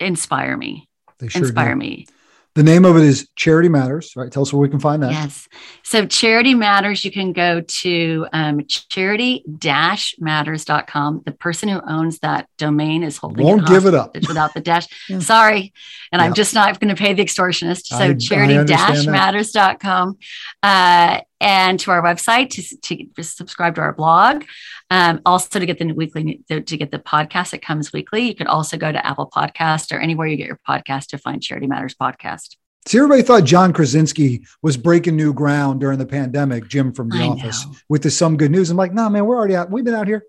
inspire 0.00 0.56
me. 0.56 0.88
They 1.18 1.28
sure 1.28 1.42
inspire 1.42 1.74
do. 1.74 1.78
me. 1.78 2.06
The 2.54 2.62
name 2.62 2.84
of 2.84 2.98
it 2.98 3.04
is 3.04 3.30
Charity 3.34 3.70
Matters, 3.70 4.12
right? 4.14 4.30
Tell 4.30 4.42
us 4.42 4.52
where 4.52 4.60
we 4.60 4.68
can 4.68 4.78
find 4.78 5.02
that. 5.02 5.10
Yes. 5.10 5.48
So 5.82 6.04
Charity 6.04 6.54
Matters, 6.54 7.02
you 7.02 7.10
can 7.10 7.32
go 7.32 7.62
to 7.62 8.26
um, 8.34 8.66
charity-matters.com. 8.66 11.22
The 11.24 11.32
person 11.32 11.70
who 11.70 11.80
owns 11.88 12.18
that 12.18 12.46
domain 12.58 13.04
is 13.04 13.16
holding 13.16 13.46
Won't 13.46 13.62
it 13.62 13.68
give 13.68 13.86
it 13.86 13.94
up. 13.94 14.14
without 14.28 14.52
the 14.52 14.60
dash. 14.60 14.86
Sorry. 15.20 15.72
And 16.12 16.20
yeah. 16.20 16.26
I'm 16.26 16.34
just 16.34 16.52
not 16.52 16.78
going 16.78 16.94
to 16.94 17.02
pay 17.02 17.14
the 17.14 17.24
extortionist. 17.24 17.86
So 17.86 18.14
charity-matters.com. 18.14 20.18
Uh, 20.62 21.20
and 21.42 21.78
to 21.80 21.90
our 21.90 22.00
website 22.00 22.50
to, 22.50 23.06
to 23.14 23.22
subscribe 23.22 23.74
to 23.74 23.80
our 23.80 23.92
blog. 23.92 24.44
Um, 24.90 25.20
also 25.26 25.58
to 25.58 25.66
get 25.66 25.78
the 25.78 25.92
weekly 25.92 26.42
to, 26.48 26.60
to, 26.60 26.76
get 26.76 26.90
the 26.90 26.98
podcast 26.98 27.50
that 27.50 27.62
comes 27.62 27.92
weekly. 27.92 28.28
You 28.28 28.34
can 28.34 28.46
also 28.46 28.76
go 28.76 28.92
to 28.92 29.06
Apple 29.06 29.30
Podcast 29.34 29.92
or 29.92 29.98
anywhere 29.98 30.26
you 30.26 30.36
get 30.36 30.46
your 30.46 30.60
podcast 30.68 31.08
to 31.08 31.18
find 31.18 31.42
Charity 31.42 31.66
Matters 31.66 31.94
podcast. 31.94 32.56
See, 32.86 32.98
everybody 32.98 33.22
thought 33.22 33.44
John 33.44 33.72
Krasinski 33.72 34.44
was 34.60 34.76
breaking 34.76 35.16
new 35.16 35.32
ground 35.32 35.80
during 35.80 35.98
the 35.98 36.06
pandemic, 36.06 36.68
Jim 36.68 36.92
from 36.92 37.08
The 37.10 37.18
I 37.18 37.28
Office, 37.28 37.66
know. 37.66 37.72
with 37.88 38.02
the 38.02 38.10
some 38.10 38.36
good 38.36 38.50
news. 38.50 38.70
I'm 38.70 38.76
like, 38.76 38.92
no, 38.92 39.04
nah, 39.04 39.08
man, 39.08 39.26
we're 39.26 39.36
already 39.36 39.56
out. 39.56 39.70
We've 39.70 39.84
been 39.84 39.94
out 39.94 40.08
here. 40.08 40.24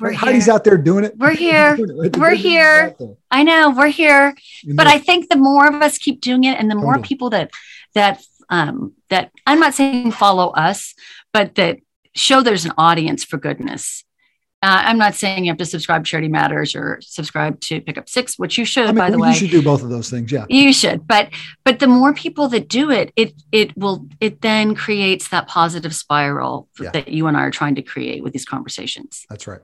We're 0.00 0.12
Heidi's 0.12 0.46
here. 0.46 0.54
out 0.54 0.64
there 0.64 0.78
doing 0.78 1.04
it. 1.04 1.16
We're 1.16 1.30
here. 1.30 1.76
We're 2.18 2.34
here. 2.34 2.94
I 3.30 3.42
know 3.42 3.70
we're 3.70 3.88
here. 3.88 4.34
but 4.74 4.86
I 4.86 4.98
think 4.98 5.28
the 5.28 5.36
more 5.36 5.66
of 5.66 5.74
us 5.82 5.98
keep 5.98 6.20
doing 6.20 6.44
it, 6.44 6.58
and 6.58 6.70
the 6.70 6.74
more 6.74 6.98
people 6.98 7.30
that 7.30 7.50
that 7.94 8.22
um, 8.48 8.94
that 9.10 9.30
I'm 9.46 9.60
not 9.60 9.74
saying 9.74 10.12
follow 10.12 10.50
us, 10.50 10.94
but 11.32 11.54
that 11.56 11.78
show 12.14 12.42
there's 12.42 12.64
an 12.64 12.72
audience 12.78 13.24
for 13.24 13.36
goodness. 13.36 14.04
Uh, 14.60 14.82
I'm 14.86 14.98
not 14.98 15.14
saying 15.14 15.44
you 15.44 15.52
have 15.52 15.58
to 15.58 15.64
subscribe 15.64 16.04
to 16.04 16.10
Charity 16.10 16.26
Matters 16.26 16.74
or 16.74 16.98
subscribe 17.00 17.60
to 17.60 17.80
Pick 17.80 17.96
Up 17.96 18.08
Six, 18.08 18.40
which 18.40 18.58
you 18.58 18.64
should, 18.64 18.86
I 18.86 18.86
mean, 18.88 18.96
by 18.96 19.10
the 19.10 19.18
way. 19.18 19.28
You 19.28 19.34
should 19.34 19.50
do 19.50 19.62
both 19.62 19.84
of 19.84 19.88
those 19.88 20.10
things, 20.10 20.32
yeah. 20.32 20.46
You 20.48 20.72
should, 20.72 21.06
but 21.06 21.28
but 21.64 21.78
the 21.78 21.86
more 21.86 22.12
people 22.12 22.48
that 22.48 22.66
do 22.66 22.90
it, 22.90 23.12
it 23.14 23.34
it 23.52 23.76
will 23.76 24.08
it 24.18 24.40
then 24.40 24.74
creates 24.74 25.28
that 25.28 25.46
positive 25.46 25.94
spiral 25.94 26.68
yeah. 26.80 26.90
that 26.90 27.06
you 27.06 27.28
and 27.28 27.36
I 27.36 27.42
are 27.42 27.52
trying 27.52 27.76
to 27.76 27.82
create 27.82 28.24
with 28.24 28.32
these 28.32 28.44
conversations. 28.44 29.24
That's 29.30 29.46
right. 29.46 29.60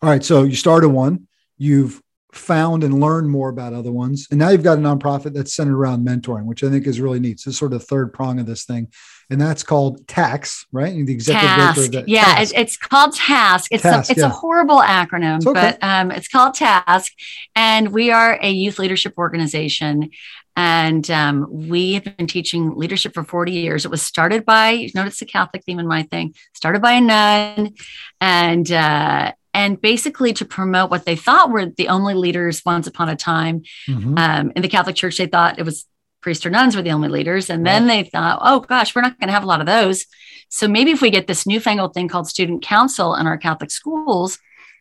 All 0.00 0.08
right, 0.08 0.24
so 0.24 0.44
you 0.44 0.56
started 0.56 0.88
one. 0.88 1.28
You've 1.58 2.00
found 2.32 2.84
and 2.84 3.00
learned 3.00 3.30
more 3.30 3.48
about 3.48 3.72
other 3.72 3.92
ones. 3.92 4.26
And 4.30 4.38
now 4.38 4.50
you've 4.50 4.62
got 4.62 4.78
a 4.78 4.80
nonprofit 4.80 5.32
that's 5.32 5.54
centered 5.54 5.76
around 5.76 6.06
mentoring, 6.06 6.44
which 6.44 6.62
I 6.62 6.70
think 6.70 6.86
is 6.86 7.00
really 7.00 7.20
neat. 7.20 7.40
So 7.40 7.50
sort 7.50 7.72
of 7.72 7.80
the 7.80 7.86
third 7.86 8.12
prong 8.12 8.38
of 8.38 8.46
this 8.46 8.64
thing. 8.64 8.88
And 9.30 9.40
that's 9.40 9.62
called 9.62 10.06
TASC, 10.06 10.66
right? 10.72 10.92
the 11.06 11.12
executive 11.12 11.48
task. 11.48 11.90
That, 11.92 12.08
yeah, 12.08 12.24
task. 12.24 12.52
It's, 12.56 12.76
called 12.76 13.14
TASC. 13.14 13.68
It's, 13.70 13.82
task, 13.82 14.10
a, 14.10 14.12
it's 14.12 14.20
yeah. 14.20 14.26
a 14.26 14.30
horrible 14.30 14.80
acronym, 14.80 15.36
it's 15.36 15.46
okay. 15.46 15.76
but 15.78 15.78
um, 15.82 16.10
it's 16.10 16.26
called 16.26 16.54
TASC. 16.54 17.12
And 17.54 17.92
we 17.92 18.10
are 18.10 18.38
a 18.42 18.50
youth 18.50 18.78
leadership 18.78 19.14
organization. 19.18 20.10
And 20.56 21.08
um, 21.10 21.46
we 21.48 21.94
have 21.94 22.04
been 22.16 22.26
teaching 22.26 22.74
leadership 22.74 23.14
for 23.14 23.22
40 23.22 23.52
years. 23.52 23.84
It 23.84 23.90
was 23.90 24.02
started 24.02 24.44
by, 24.44 24.70
you 24.70 24.90
notice 24.94 25.20
the 25.20 25.26
Catholic 25.26 25.64
theme 25.64 25.78
in 25.78 25.86
my 25.86 26.02
thing, 26.02 26.34
started 26.54 26.82
by 26.82 26.92
a 26.92 27.00
nun. 27.00 27.74
And 28.20 28.70
uh, 28.70 29.32
and 29.52 29.80
basically 29.80 30.32
to 30.34 30.44
promote 30.44 30.90
what 30.90 31.04
they 31.04 31.16
thought 31.16 31.50
were 31.50 31.66
the 31.66 31.88
only 31.88 32.14
leaders 32.14 32.62
once 32.64 32.86
upon 32.86 33.08
a 33.08 33.16
time. 33.16 33.62
Mm-hmm. 33.88 34.16
Um, 34.16 34.52
in 34.54 34.62
the 34.62 34.68
Catholic 34.68 34.96
Church, 34.96 35.18
they 35.18 35.26
thought 35.26 35.58
it 35.58 35.64
was 35.64 35.86
priests 36.20 36.44
or 36.44 36.50
nuns 36.50 36.76
were 36.76 36.82
the 36.82 36.92
only 36.92 37.08
leaders. 37.08 37.50
And 37.50 37.66
then 37.66 37.86
they 37.86 38.04
thought, 38.04 38.40
oh 38.42 38.60
gosh, 38.60 38.94
we're 38.94 39.02
not 39.02 39.18
going 39.18 39.28
to 39.28 39.34
have 39.34 39.42
a 39.42 39.46
lot 39.46 39.60
of 39.60 39.66
those. 39.66 40.06
So 40.48 40.68
maybe 40.68 40.90
if 40.90 41.00
we 41.00 41.10
get 41.10 41.26
this 41.26 41.46
newfangled 41.46 41.94
thing 41.94 42.08
called 42.08 42.28
student 42.28 42.62
council 42.62 43.14
in 43.14 43.26
our 43.26 43.38
Catholic 43.38 43.70
schools, 43.70 44.38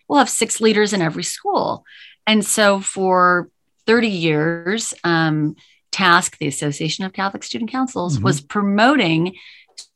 we'll 0.07 0.19
have 0.19 0.29
six 0.29 0.59
leaders 0.59 0.93
in 0.93 1.01
every 1.01 1.23
school. 1.23 1.85
And 2.27 2.45
so 2.45 2.79
for 2.79 3.49
30 3.85 4.07
years, 4.07 4.93
um, 5.03 5.55
TASC, 5.91 6.37
the 6.37 6.47
Association 6.47 7.05
of 7.05 7.13
Catholic 7.13 7.43
Student 7.43 7.71
Councils, 7.71 8.15
mm-hmm. 8.15 8.25
was 8.25 8.41
promoting 8.41 9.35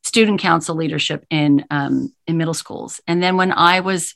student 0.03 0.39
council 0.39 0.75
leadership 0.75 1.25
in 1.29 1.65
um, 1.69 2.13
in 2.27 2.37
middle 2.37 2.53
schools. 2.53 3.01
And 3.07 3.21
then 3.21 3.37
when 3.37 3.51
I 3.51 3.81
was 3.81 4.15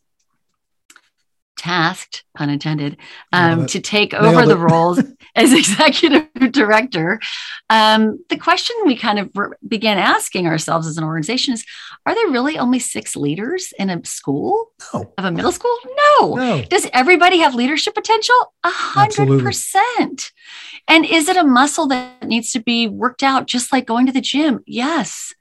tasked, 1.57 2.23
pun 2.35 2.49
intended, 2.49 2.97
um, 3.33 3.65
to 3.67 3.79
take 3.79 4.13
over 4.13 4.45
the 4.45 4.57
roles 4.57 5.01
as 5.35 5.53
executive 5.53 6.27
director, 6.51 7.19
um, 7.69 8.19
the 8.29 8.37
question 8.37 8.75
we 8.85 8.95
kind 8.95 9.19
of 9.19 9.29
began 9.67 9.97
asking 9.97 10.47
ourselves 10.47 10.87
as 10.87 10.97
an 10.97 11.03
organization 11.03 11.53
is 11.53 11.65
Are 12.05 12.15
there 12.15 12.29
really 12.29 12.57
only 12.57 12.79
six 12.79 13.15
leaders 13.15 13.73
in 13.77 13.89
a 13.89 14.03
school? 14.05 14.71
No. 14.93 15.13
Of 15.17 15.25
a 15.25 15.31
middle 15.31 15.51
school? 15.51 15.75
No. 16.19 16.35
no. 16.35 16.61
Does 16.63 16.87
everybody 16.93 17.39
have 17.39 17.55
leadership 17.55 17.95
potential? 17.95 18.35
A 18.63 18.69
hundred 18.69 19.43
percent. 19.43 20.31
And 20.87 21.05
is 21.05 21.27
it 21.27 21.37
a 21.37 21.43
muscle 21.43 21.87
that 21.87 22.23
needs 22.23 22.51
to 22.51 22.59
be 22.59 22.87
worked 22.87 23.23
out 23.23 23.47
just 23.47 23.73
like 23.73 23.85
going 23.85 24.05
to 24.05 24.13
the 24.13 24.21
gym? 24.21 24.61
Yes. 24.65 25.33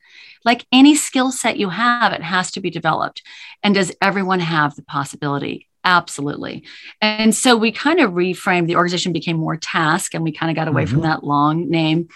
Like 0.44 0.64
any 0.70 0.94
skill 0.94 1.33
set 1.33 1.59
you 1.59 1.70
have, 1.70 2.12
it 2.12 2.22
has 2.22 2.52
to 2.52 2.61
be 2.61 2.70
developed. 2.70 3.22
And 3.64 3.74
does 3.74 3.92
everyone 4.00 4.38
have 4.38 4.76
the 4.76 4.83
possibility? 4.83 5.65
Absolutely. 5.87 6.64
And 7.01 7.33
so 7.33 7.57
we 7.57 7.70
kind 7.70 8.01
of 8.01 8.11
reframed 8.11 8.66
the 8.66 8.75
organization 8.75 9.12
became 9.12 9.37
more 9.37 9.57
task 9.57 10.14
and 10.14 10.25
we 10.25 10.33
kind 10.33 10.51
of 10.51 10.57
got 10.57 10.66
away 10.66 10.83
mm-hmm. 10.83 10.94
from 10.94 11.03
that 11.03 11.22
long 11.22 11.70
name 11.70 12.09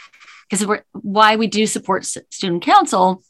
because 0.51 0.67
why 0.93 1.37
we 1.37 1.47
do 1.47 1.67
support 1.67 2.05
student 2.05 2.65
council, 2.65 3.23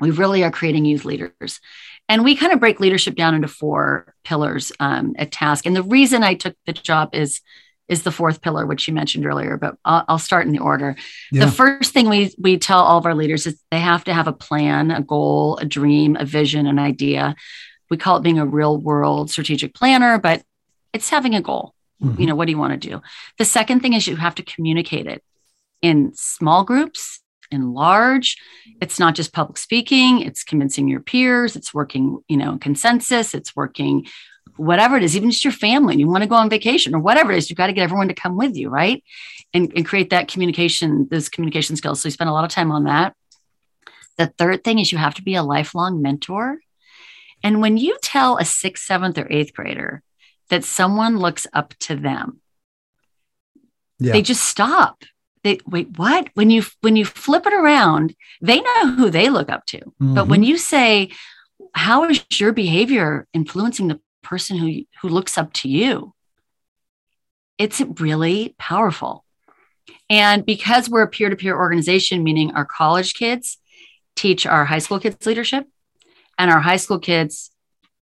we 0.00 0.10
really 0.10 0.42
are 0.42 0.50
creating 0.50 0.86
youth 0.86 1.04
leaders. 1.04 1.60
And 2.08 2.24
we 2.24 2.34
kind 2.34 2.52
of 2.52 2.60
break 2.60 2.80
leadership 2.80 3.14
down 3.14 3.34
into 3.34 3.48
four 3.48 4.14
pillars 4.24 4.72
um, 4.80 5.14
at 5.18 5.30
TASC. 5.30 5.66
And 5.66 5.76
the 5.76 5.82
reason 5.82 6.22
I 6.22 6.34
took 6.34 6.56
the 6.66 6.72
job 6.72 7.14
is 7.14 7.40
is 7.86 8.02
the 8.02 8.10
fourth 8.10 8.40
pillar, 8.40 8.64
which 8.64 8.88
you 8.88 8.94
mentioned 8.94 9.26
earlier, 9.26 9.58
but 9.58 9.76
I'll, 9.84 10.04
I'll 10.08 10.18
start 10.18 10.46
in 10.46 10.52
the 10.52 10.60
order. 10.60 10.96
Yeah. 11.30 11.44
The 11.44 11.52
first 11.52 11.92
thing 11.92 12.08
we 12.08 12.34
we 12.38 12.56
tell 12.56 12.80
all 12.80 12.96
of 12.96 13.04
our 13.04 13.14
leaders 13.14 13.46
is 13.46 13.60
they 13.70 13.80
have 13.80 14.04
to 14.04 14.14
have 14.14 14.26
a 14.26 14.32
plan, 14.32 14.90
a 14.90 15.02
goal, 15.02 15.58
a 15.58 15.66
dream, 15.66 16.16
a 16.16 16.24
vision, 16.24 16.66
an 16.66 16.78
idea 16.78 17.34
we 17.90 17.96
call 17.96 18.16
it 18.16 18.22
being 18.22 18.38
a 18.38 18.46
real 18.46 18.76
world 18.76 19.30
strategic 19.30 19.74
planner, 19.74 20.18
but 20.18 20.42
it's 20.92 21.10
having 21.10 21.34
a 21.34 21.42
goal. 21.42 21.74
Mm-hmm. 22.02 22.20
You 22.20 22.26
know, 22.26 22.34
what 22.34 22.46
do 22.46 22.52
you 22.52 22.58
want 22.58 22.80
to 22.80 22.88
do? 22.88 23.02
The 23.38 23.44
second 23.44 23.80
thing 23.80 23.92
is 23.92 24.06
you 24.06 24.16
have 24.16 24.34
to 24.36 24.42
communicate 24.42 25.06
it 25.06 25.22
in 25.82 26.12
small 26.14 26.64
groups, 26.64 27.20
in 27.50 27.72
large. 27.72 28.36
It's 28.80 28.98
not 28.98 29.14
just 29.14 29.32
public 29.32 29.58
speaking, 29.58 30.20
it's 30.20 30.42
convincing 30.42 30.88
your 30.88 31.00
peers, 31.00 31.56
it's 31.56 31.72
working, 31.72 32.22
you 32.28 32.36
know, 32.36 32.58
consensus, 32.58 33.34
it's 33.34 33.54
working 33.54 34.06
whatever 34.56 34.96
it 34.96 35.02
is, 35.02 35.16
even 35.16 35.30
just 35.30 35.44
your 35.44 35.52
family, 35.52 35.96
you 35.96 36.06
want 36.06 36.22
to 36.22 36.28
go 36.28 36.36
on 36.36 36.48
vacation 36.48 36.94
or 36.94 37.00
whatever 37.00 37.32
it 37.32 37.38
is, 37.38 37.50
you've 37.50 37.56
got 37.56 37.66
to 37.66 37.72
get 37.72 37.82
everyone 37.82 38.08
to 38.08 38.14
come 38.14 38.36
with 38.36 38.56
you, 38.56 38.68
right? 38.68 39.02
And, 39.52 39.72
and 39.74 39.86
create 39.86 40.10
that 40.10 40.28
communication, 40.28 41.08
those 41.10 41.28
communication 41.28 41.76
skills. 41.76 42.00
So 42.00 42.06
we 42.06 42.12
spend 42.12 42.30
a 42.30 42.32
lot 42.32 42.44
of 42.44 42.50
time 42.50 42.70
on 42.70 42.84
that. 42.84 43.14
The 44.16 44.26
third 44.38 44.62
thing 44.62 44.78
is 44.78 44.92
you 44.92 44.98
have 44.98 45.14
to 45.14 45.22
be 45.22 45.34
a 45.34 45.42
lifelong 45.42 46.02
mentor 46.02 46.58
and 47.44 47.60
when 47.60 47.76
you 47.76 47.98
tell 48.02 48.38
a 48.38 48.44
sixth, 48.44 48.84
seventh, 48.84 49.18
or 49.18 49.30
eighth 49.30 49.52
grader 49.52 50.02
that 50.48 50.64
someone 50.64 51.18
looks 51.18 51.46
up 51.52 51.74
to 51.80 51.94
them, 51.94 52.40
yeah. 54.00 54.12
they 54.12 54.22
just 54.22 54.42
stop. 54.42 55.04
They 55.42 55.58
wait, 55.66 55.98
what? 55.98 56.30
When 56.32 56.48
you 56.48 56.64
when 56.80 56.96
you 56.96 57.04
flip 57.04 57.46
it 57.46 57.52
around, 57.52 58.16
they 58.40 58.62
know 58.62 58.92
who 58.92 59.10
they 59.10 59.28
look 59.28 59.50
up 59.50 59.66
to. 59.66 59.78
Mm-hmm. 59.78 60.14
But 60.14 60.26
when 60.26 60.42
you 60.42 60.56
say, 60.56 61.10
How 61.74 62.08
is 62.08 62.24
your 62.32 62.52
behavior 62.52 63.28
influencing 63.34 63.88
the 63.88 64.00
person 64.22 64.56
who 64.56 64.84
who 65.02 65.10
looks 65.10 65.36
up 65.36 65.52
to 65.52 65.68
you? 65.68 66.14
It's 67.58 67.82
really 68.00 68.54
powerful. 68.58 69.22
And 70.08 70.46
because 70.46 70.88
we're 70.88 71.02
a 71.02 71.08
peer-to-peer 71.08 71.54
organization, 71.54 72.24
meaning 72.24 72.52
our 72.52 72.64
college 72.64 73.14
kids 73.14 73.58
teach 74.16 74.46
our 74.46 74.64
high 74.64 74.78
school 74.78 74.98
kids 74.98 75.26
leadership, 75.26 75.66
and 76.38 76.50
our 76.50 76.60
high 76.60 76.76
school 76.76 76.98
kids 76.98 77.50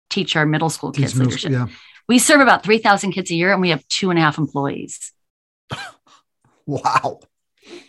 teach 0.09 0.35
our 0.35 0.45
middle 0.45 0.69
school 0.69 0.91
kids 0.91 1.15
middle, 1.15 1.29
leadership. 1.29 1.51
Yeah. 1.51 1.67
We 2.07 2.19
serve 2.19 2.41
about 2.41 2.63
3,000 2.63 3.11
kids 3.11 3.31
a 3.31 3.35
year 3.35 3.51
and 3.51 3.61
we 3.61 3.69
have 3.69 3.87
two 3.87 4.09
and 4.09 4.19
a 4.19 4.21
half 4.21 4.37
employees. 4.37 5.11
wow. 6.65 7.19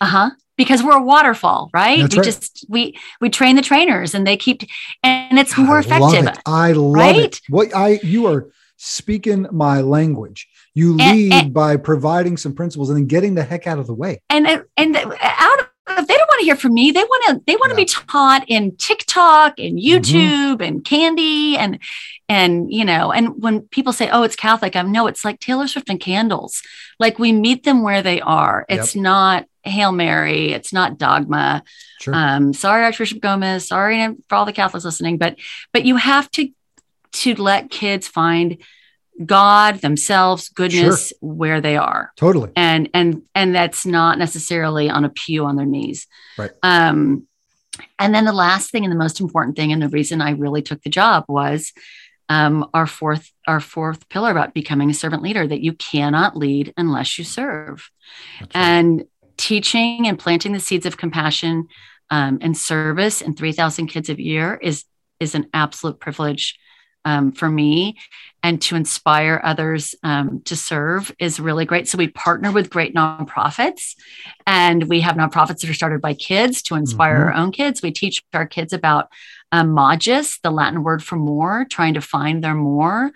Uh 0.00 0.07
huh. 0.07 0.30
Because 0.57 0.85
we're 0.85 0.98
a 0.98 1.02
waterfall, 1.02 1.68
right? 1.74 2.00
That's 2.00 2.14
we 2.14 2.20
right. 2.20 2.24
just 2.24 2.64
we 2.68 2.96
we 3.20 3.28
train 3.28 3.57
the 3.57 3.62
trainers 3.62 4.14
and 4.14 4.24
they 4.24 4.37
keep 4.37 4.62
and 5.02 5.37
it's 5.37 5.59
more 5.59 5.78
I 5.78 5.80
effective. 5.80 6.24
Love 6.26 6.38
I 6.46 6.72
love 6.72 6.94
right? 6.94 7.16
it. 7.16 7.40
What 7.48 7.74
I 7.74 7.98
you 8.04 8.28
are 8.28 8.52
speaking 8.76 9.48
my 9.50 9.80
language. 9.80 10.48
You 10.72 10.94
lead 10.94 11.33
and, 11.33 11.46
and, 11.46 11.54
by 11.54 11.76
providing 11.76 12.37
some 12.37 12.54
principles 12.54 12.90
and 12.90 12.98
then 12.98 13.07
getting 13.07 13.35
the 13.35 13.42
heck 13.42 13.66
out 13.66 13.78
of 13.78 13.87
the 13.87 13.94
way. 13.94 14.22
And 14.30 14.46
and 14.76 14.96
out 14.96 15.68
of 15.98 16.07
they 16.07 16.14
don't 16.14 16.28
want 16.28 16.40
to 16.40 16.44
hear 16.44 16.57
from 16.57 16.74
me. 16.74 16.90
They 16.90 17.02
want 17.02 17.24
to 17.26 17.42
they 17.46 17.57
want 17.57 17.70
yeah. 17.70 17.74
to 17.74 17.76
be 17.76 17.85
taught 17.85 18.44
in 18.48 18.76
TikTok 18.76 19.59
and 19.59 19.78
mm-hmm. 19.78 19.96
YouTube 19.96 20.54
mm-hmm. 20.54 20.62
and 20.62 20.85
candy 20.85 21.57
and 21.57 21.78
and 22.28 22.72
you 22.72 22.85
know 22.85 23.12
and 23.12 23.42
when 23.42 23.62
people 23.62 23.92
say 23.92 24.09
oh 24.11 24.22
it's 24.22 24.37
Catholic 24.37 24.76
I'm 24.76 24.92
no 24.92 25.07
it's 25.07 25.24
like 25.24 25.40
Taylor 25.40 25.66
Swift 25.66 25.88
and 25.88 26.00
candles. 26.00 26.62
Like 26.98 27.18
we 27.18 27.33
meet 27.33 27.64
them 27.64 27.83
where 27.83 28.02
they 28.02 28.20
are. 28.20 28.64
It's 28.68 28.94
yep. 28.94 29.02
not 29.02 29.46
Hail 29.62 29.92
Mary. 29.92 30.52
It's 30.52 30.72
not 30.72 30.98
dogma. 30.98 31.62
Sure. 32.00 32.14
Um, 32.14 32.52
sorry, 32.52 32.85
Archbishop 32.85 33.20
Gomez. 33.20 33.68
Sorry 33.68 34.07
for 34.28 34.35
all 34.35 34.44
the 34.44 34.52
Catholics 34.52 34.85
listening, 34.85 35.18
but 35.18 35.37
but 35.72 35.85
you 35.85 35.96
have 35.96 36.30
to 36.33 36.50
to 37.12 37.35
let 37.35 37.70
kids 37.70 38.09
find 38.09 38.59
God 39.24 39.77
themselves, 39.77 40.48
goodness, 40.48 41.09
sure. 41.09 41.18
where 41.20 41.61
they 41.61 41.77
are. 41.77 42.12
Totally. 42.16 42.50
And 42.57 42.88
and 42.94 43.22
and 43.35 43.55
that's 43.55 43.87
not 43.87 44.18
necessarily 44.18 44.90
on 44.90 45.05
a 45.05 45.09
pew 45.09 45.44
on 45.44 45.57
their 45.57 45.66
knees. 45.66 46.07
Right. 46.37 46.50
Um, 46.62 47.27
and 47.98 48.14
then 48.14 48.24
the 48.24 48.33
last 48.33 48.70
thing 48.70 48.85
and 48.85 48.92
the 48.92 48.98
most 48.98 49.20
important 49.20 49.57
thing, 49.57 49.72
and 49.72 49.83
the 49.83 49.88
reason 49.88 50.20
I 50.20 50.31
really 50.31 50.62
took 50.62 50.83
the 50.83 50.90
job 50.90 51.24
was 51.29 51.72
um, 52.29 52.68
our 52.74 52.87
fourth 52.87 53.31
our 53.46 53.61
fourth 53.61 54.09
pillar 54.09 54.31
about 54.31 54.55
becoming 54.55 54.90
a 54.90 54.94
servant 54.94 55.22
leader 55.22 55.46
that 55.46 55.61
you 55.61 55.74
cannot 55.74 56.37
lead 56.37 56.72
unless 56.77 57.18
you 57.18 57.24
serve. 57.24 57.90
Right. 58.40 58.50
And 58.55 59.05
teaching 59.37 60.07
and 60.07 60.18
planting 60.18 60.53
the 60.53 60.61
seeds 60.61 60.87
of 60.87 60.96
compassion 60.96 61.68
um, 62.11 62.38
and 62.40 62.57
service 62.57 63.20
in 63.20 63.35
3,000 63.35 63.88
kids 63.88 64.09
a 64.09 64.20
year 64.20 64.59
is 64.62 64.85
is 65.20 65.35
an 65.35 65.48
absolute 65.55 66.00
privilege 66.00 66.59
um, 67.04 67.32
for 67.32 67.48
me 67.48 67.96
and 68.42 68.60
to 68.60 68.76
inspire 68.76 69.40
others 69.42 69.94
um, 70.02 70.42
to 70.44 70.54
serve 70.54 71.10
is 71.18 71.40
really 71.40 71.64
great. 71.64 71.88
So 71.88 71.96
we 71.96 72.08
partner 72.08 72.52
with 72.52 72.68
great 72.68 72.94
nonprofits, 72.94 73.96
and 74.46 74.84
we 74.84 75.00
have 75.00 75.16
nonprofits 75.16 75.60
that 75.60 75.70
are 75.70 75.74
started 75.74 76.02
by 76.02 76.12
kids 76.12 76.60
to 76.64 76.74
inspire 76.74 77.20
mm-hmm. 77.20 77.28
our 77.28 77.42
own 77.42 77.52
kids. 77.52 77.80
We 77.80 77.90
teach 77.90 78.22
our 78.34 78.46
kids 78.46 78.74
about 78.74 79.08
um, 79.50 79.74
magis, 79.74 80.40
the 80.42 80.50
Latin 80.50 80.82
word 80.82 81.02
for 81.02 81.16
more, 81.16 81.64
trying 81.70 81.94
to 81.94 82.02
find 82.02 82.44
their 82.44 82.54
more, 82.54 83.12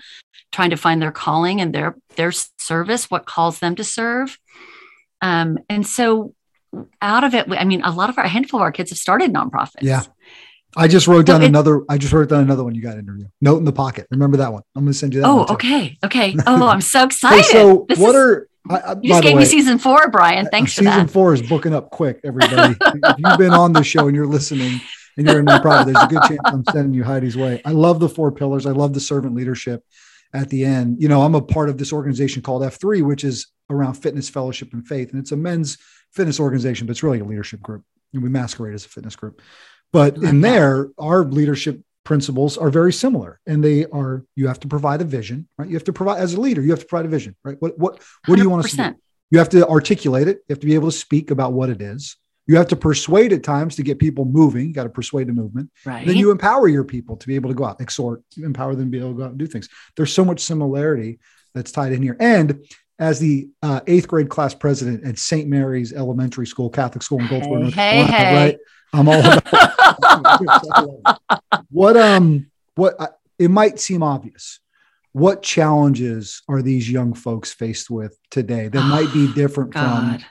trying 0.50 0.70
to 0.70 0.76
find 0.76 1.02
their 1.02 1.12
calling 1.12 1.60
and 1.60 1.74
their 1.74 1.96
their 2.16 2.32
service, 2.32 3.10
what 3.10 3.26
calls 3.26 3.58
them 3.58 3.76
to 3.76 3.84
serve. 3.84 4.38
Um, 5.20 5.58
and 5.68 5.86
so 5.86 6.34
out 7.02 7.24
of 7.24 7.34
it, 7.34 7.46
I 7.50 7.64
mean, 7.64 7.82
a 7.82 7.90
lot 7.90 8.08
of 8.08 8.18
our 8.18 8.24
a 8.24 8.28
handful 8.28 8.60
of 8.60 8.62
our 8.62 8.72
kids 8.72 8.90
have 8.90 8.98
started 8.98 9.32
nonprofits. 9.32 9.82
Yeah. 9.82 10.04
I 10.78 10.86
just 10.86 11.08
wrote 11.08 11.26
down 11.26 11.40
so 11.40 11.46
another. 11.46 11.82
I 11.88 11.98
just 11.98 12.12
wrote 12.12 12.28
down 12.28 12.42
another 12.42 12.62
one. 12.62 12.74
You 12.74 12.82
got 12.82 12.98
interview 12.98 13.26
note 13.40 13.58
in 13.58 13.64
the 13.64 13.72
pocket. 13.72 14.06
Remember 14.12 14.36
that 14.36 14.52
one? 14.52 14.62
I'm 14.76 14.84
going 14.84 14.92
to 14.92 14.98
send 14.98 15.12
you 15.12 15.20
that. 15.20 15.26
Oh, 15.26 15.44
okay, 15.50 15.98
okay. 16.04 16.36
Oh, 16.46 16.68
I'm 16.68 16.80
so 16.80 17.04
excited. 17.04 17.44
hey, 17.44 17.52
so 17.52 17.84
this 17.88 17.98
what 17.98 18.10
is, 18.10 18.16
are 18.16 18.48
I, 18.70 18.76
I, 18.76 18.94
you 19.02 19.08
just 19.10 19.22
gave 19.22 19.34
way, 19.34 19.40
me 19.40 19.44
season 19.46 19.78
four, 19.78 20.08
Brian. 20.08 20.46
Thanks 20.46 20.74
for 20.74 20.84
that. 20.84 20.94
Season 20.94 21.08
four 21.08 21.34
is 21.34 21.42
booking 21.42 21.74
up 21.74 21.90
quick, 21.90 22.20
everybody. 22.24 22.76
if 22.80 23.18
you've 23.18 23.38
been 23.38 23.52
on 23.52 23.72
the 23.72 23.82
show 23.82 24.06
and 24.06 24.14
you're 24.14 24.26
listening 24.26 24.80
and 25.16 25.26
you're 25.26 25.40
in 25.40 25.44
my 25.44 25.58
nonprofit, 25.58 25.86
there's 25.86 26.04
a 26.04 26.06
good 26.06 26.22
chance 26.22 26.40
I'm 26.44 26.64
sending 26.70 26.94
you 26.94 27.02
Heidi's 27.02 27.36
way. 27.36 27.60
I 27.64 27.72
love 27.72 27.98
the 27.98 28.08
four 28.08 28.30
pillars. 28.30 28.64
I 28.66 28.70
love 28.70 28.94
the 28.94 29.00
servant 29.00 29.34
leadership. 29.34 29.84
At 30.32 30.50
the 30.50 30.64
end, 30.64 31.00
you 31.00 31.08
know, 31.08 31.22
I'm 31.22 31.34
a 31.34 31.40
part 31.40 31.70
of 31.70 31.78
this 31.78 31.92
organization 31.92 32.42
called 32.42 32.62
F3, 32.62 33.02
which 33.02 33.24
is 33.24 33.48
around 33.70 33.94
fitness, 33.94 34.28
fellowship, 34.28 34.74
and 34.74 34.86
faith, 34.86 35.10
and 35.10 35.18
it's 35.18 35.32
a 35.32 35.36
men's 35.36 35.78
fitness 36.12 36.38
organization, 36.38 36.86
but 36.86 36.90
it's 36.92 37.02
really 37.02 37.20
a 37.20 37.24
leadership 37.24 37.60
group, 37.62 37.82
and 38.12 38.22
we 38.22 38.28
masquerade 38.28 38.74
as 38.74 38.84
a 38.84 38.88
fitness 38.88 39.16
group. 39.16 39.40
But 39.92 40.16
in 40.18 40.40
there, 40.40 40.90
our 40.98 41.24
leadership 41.24 41.80
principles 42.04 42.56
are 42.56 42.70
very 42.70 42.92
similar 42.92 43.38
and 43.46 43.62
they 43.62 43.84
are 43.86 44.24
you 44.34 44.46
have 44.46 44.58
to 44.58 44.66
provide 44.66 45.02
a 45.02 45.04
vision 45.04 45.46
right 45.58 45.68
you 45.68 45.74
have 45.74 45.84
to 45.84 45.92
provide 45.92 46.18
as 46.18 46.32
a 46.32 46.40
leader 46.40 46.62
you 46.62 46.70
have 46.70 46.80
to 46.80 46.86
provide 46.86 47.04
a 47.04 47.08
vision 47.08 47.36
right 47.44 47.56
what 47.60 47.78
what 47.78 48.00
what 48.24 48.36
do 48.36 48.42
you 48.42 48.48
want 48.48 48.64
us 48.64 48.70
to 48.70 48.76
do 48.78 48.94
you 49.30 49.38
have 49.38 49.50
to 49.50 49.68
articulate 49.68 50.26
it 50.26 50.38
you 50.48 50.54
have 50.54 50.58
to 50.58 50.66
be 50.66 50.74
able 50.74 50.90
to 50.90 50.96
speak 50.96 51.30
about 51.30 51.52
what 51.52 51.68
it 51.68 51.82
is 51.82 52.16
You 52.46 52.56
have 52.56 52.68
to 52.68 52.76
persuade 52.76 53.34
at 53.34 53.42
times 53.42 53.76
to 53.76 53.82
get 53.82 53.98
people 53.98 54.24
moving. 54.24 54.68
You 54.68 54.72
got 54.72 54.84
to 54.84 54.88
persuade 55.00 55.26
the 55.28 55.34
movement. 55.34 55.68
Right. 55.84 56.06
Then 56.06 56.16
you 56.16 56.30
empower 56.30 56.66
your 56.66 56.82
people 56.94 57.14
to 57.18 57.26
be 57.26 57.34
able 57.34 57.50
to 57.50 57.54
go 57.54 57.64
out, 57.66 57.78
exhort, 57.78 58.22
empower 58.38 58.74
them 58.74 58.86
to 58.86 58.90
be 58.90 58.98
able 58.98 59.12
to 59.12 59.18
go 59.18 59.24
out 59.24 59.30
and 59.34 59.38
do 59.38 59.46
things. 59.46 59.68
There's 59.96 60.14
so 60.14 60.24
much 60.24 60.40
similarity 60.40 61.18
that's 61.54 61.72
tied 61.72 61.92
in 61.92 62.00
here. 62.02 62.16
And 62.18 62.64
as 62.98 63.20
the 63.20 63.50
uh, 63.62 63.80
eighth 63.86 64.08
grade 64.08 64.30
class 64.30 64.54
president 64.54 65.04
at 65.04 65.18
St. 65.18 65.46
Mary's 65.46 65.92
Elementary 65.92 66.46
School, 66.46 66.70
Catholic 66.70 67.02
School 67.02 67.20
in 67.20 67.28
Goldsboro, 67.28 67.58
Hey, 67.58 67.62
North 67.64 67.74
hey, 67.74 67.90
Carolina, 68.06 68.16
hey. 68.16 68.44
right? 68.46 68.58
I'm 68.92 69.08
all 69.08 69.20
about 69.20 69.44
what 71.70 71.96
um 71.96 72.50
what 72.74 73.18
it 73.38 73.50
might 73.50 73.78
seem 73.80 74.02
obvious. 74.02 74.60
What 75.12 75.42
challenges 75.42 76.42
are 76.48 76.62
these 76.62 76.90
young 76.90 77.14
folks 77.14 77.52
faced 77.52 77.90
with 77.90 78.18
today 78.30 78.68
that 78.68 78.82
might 78.82 79.12
be 79.12 79.32
different 79.32 79.72
from 79.72 80.18
God. 80.18 80.24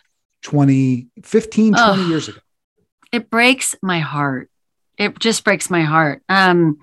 20, 0.44 1.08
15, 1.24 1.74
20 1.74 1.84
Ugh. 1.84 2.10
years 2.10 2.30
ago? 2.30 2.40
it 3.12 3.30
breaks 3.30 3.76
my 3.82 4.00
heart. 4.00 4.50
It 4.98 5.20
just 5.20 5.44
breaks 5.44 5.70
my 5.70 5.84
heart. 5.84 6.22
Um, 6.28 6.80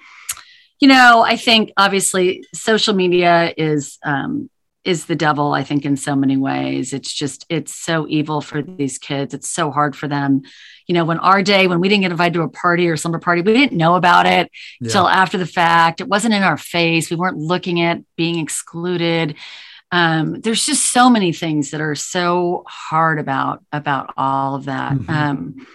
you 0.80 0.88
know, 0.88 1.22
I 1.22 1.37
think 1.37 1.72
obviously 1.76 2.44
social 2.54 2.94
media 2.94 3.52
is 3.56 3.98
um, 4.04 4.50
is 4.85 5.07
the 5.07 5.16
devil. 5.16 5.53
I 5.53 5.62
think 5.64 5.85
in 5.85 5.97
so 5.97 6.14
many 6.14 6.37
ways, 6.37 6.92
it's 6.92 7.12
just 7.12 7.47
it's 7.49 7.75
so 7.75 8.07
evil 8.09 8.40
for 8.40 8.62
these 8.62 8.99
kids. 8.99 9.33
It's 9.35 9.49
so 9.49 9.70
hard 9.70 9.97
for 9.97 10.09
them. 10.09 10.42
You 10.87 10.94
know, 10.94 11.05
when 11.05 11.18
our 11.18 11.42
day 11.42 11.66
when 11.66 11.81
we 11.81 11.88
didn't 11.88 12.03
get 12.03 12.11
invited 12.11 12.35
to 12.35 12.42
a 12.42 12.49
party 12.49 12.87
or 12.88 12.97
slumber 12.97 13.18
party, 13.18 13.40
we 13.40 13.55
didn't 13.55 13.77
know 13.77 13.94
about 13.94 14.27
it 14.27 14.51
Yeah. 14.81 14.90
till 14.90 15.09
after 15.09 15.38
the 15.38 15.47
fact. 15.47 16.01
It 16.01 16.09
wasn't 16.09 16.35
in 16.35 16.42
our 16.42 16.59
face. 16.59 17.09
We 17.11 17.16
weren't 17.16 17.38
looking 17.38 17.81
at 17.81 18.01
being 18.16 18.38
excluded. 18.38 19.37
Um, 19.90 20.40
there's 20.40 20.66
just 20.66 20.92
so 20.92 21.09
many 21.09 21.33
things 21.33 21.70
that 21.70 21.81
are 21.81 21.94
so 21.94 22.64
hard 22.66 23.18
about 23.18 23.62
about 23.73 24.12
all 24.16 24.55
of 24.57 24.64
that. 24.66 24.92
Mhm. 24.92 25.09
Um, 25.09 25.66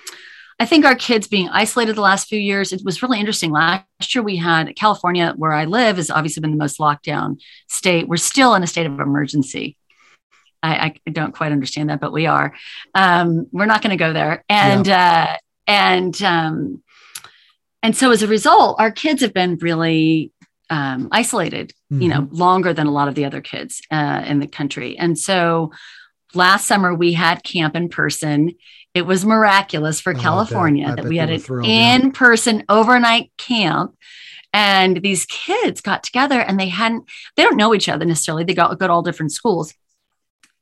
I 0.59 0.65
think 0.65 0.85
our 0.85 0.95
kids 0.95 1.27
being 1.27 1.47
isolated 1.49 1.95
the 1.95 2.01
last 2.01 2.27
few 2.27 2.39
years, 2.39 2.73
it 2.73 2.81
was 2.83 3.01
really 3.01 3.19
interesting. 3.19 3.51
Last 3.51 4.13
year 4.13 4.21
we 4.21 4.35
had 4.35 4.75
California, 4.75 5.33
where 5.37 5.53
I 5.53 5.63
live, 5.63 5.95
has 5.95 6.09
obviously 6.09 6.41
been 6.41 6.51
the 6.51 6.57
most 6.57 6.79
lockdown 6.79 7.39
state. 7.69 8.09
We're 8.09 8.17
still 8.17 8.55
in 8.55 8.63
a 8.63 8.67
state 8.67 8.85
of 8.85 8.99
emergency. 8.99 9.77
I, 10.61 10.93
I 11.07 11.11
don't 11.11 11.33
quite 11.33 11.53
understand 11.53 11.89
that, 11.89 12.01
but 12.01 12.11
we 12.11 12.25
are. 12.25 12.53
Um, 12.93 13.47
we're 13.53 13.65
not 13.65 13.81
going 13.81 13.97
to 13.97 14.03
go 14.03 14.11
there. 14.11 14.43
And 14.49 14.89
uh, 14.89 15.37
and 15.65 16.21
um, 16.21 16.83
and 17.81 17.95
so 17.95 18.11
as 18.11 18.21
a 18.21 18.27
result, 18.27 18.81
our 18.81 18.91
kids 18.91 19.21
have 19.21 19.33
been 19.33 19.57
really 19.61 20.33
um, 20.69 21.07
isolated. 21.11 21.73
You 22.01 22.09
know, 22.09 22.27
longer 22.31 22.73
than 22.73 22.85
a 22.85 22.91
lot 22.91 23.07
of 23.07 23.15
the 23.15 23.25
other 23.25 23.41
kids 23.41 23.81
uh, 23.89 24.23
in 24.27 24.39
the 24.39 24.47
country. 24.47 24.97
And 24.97 25.17
so 25.17 25.71
last 26.35 26.67
summer 26.67 26.93
we 26.93 27.13
had 27.13 27.43
camp 27.43 27.75
in 27.75 27.89
person. 27.89 28.51
It 28.93 29.03
was 29.03 29.25
miraculous 29.25 30.01
for 30.01 30.11
Oh, 30.11 30.13
I 30.13 30.15
bet. 30.15 30.23
California 30.23 30.95
that 30.95 31.05
we 31.05 31.17
had 31.17 31.29
an 31.29 31.39
thrilled, 31.39 31.67
in 31.67 32.11
person 32.11 32.63
overnight 32.69 33.31
camp. 33.37 33.95
And 34.51 34.97
these 35.03 35.25
kids 35.25 35.79
got 35.79 36.01
together 36.03 36.39
and 36.41 36.59
they 36.59 36.69
hadn't, 36.69 37.05
they 37.35 37.43
don't 37.43 37.55
know 37.57 37.75
each 37.75 37.87
other 37.87 38.03
necessarily. 38.03 38.43
They 38.43 38.55
got 38.55 38.77
go 38.79 38.87
to 38.87 38.91
all 38.93 39.03
different 39.03 39.31
schools, 39.31 39.75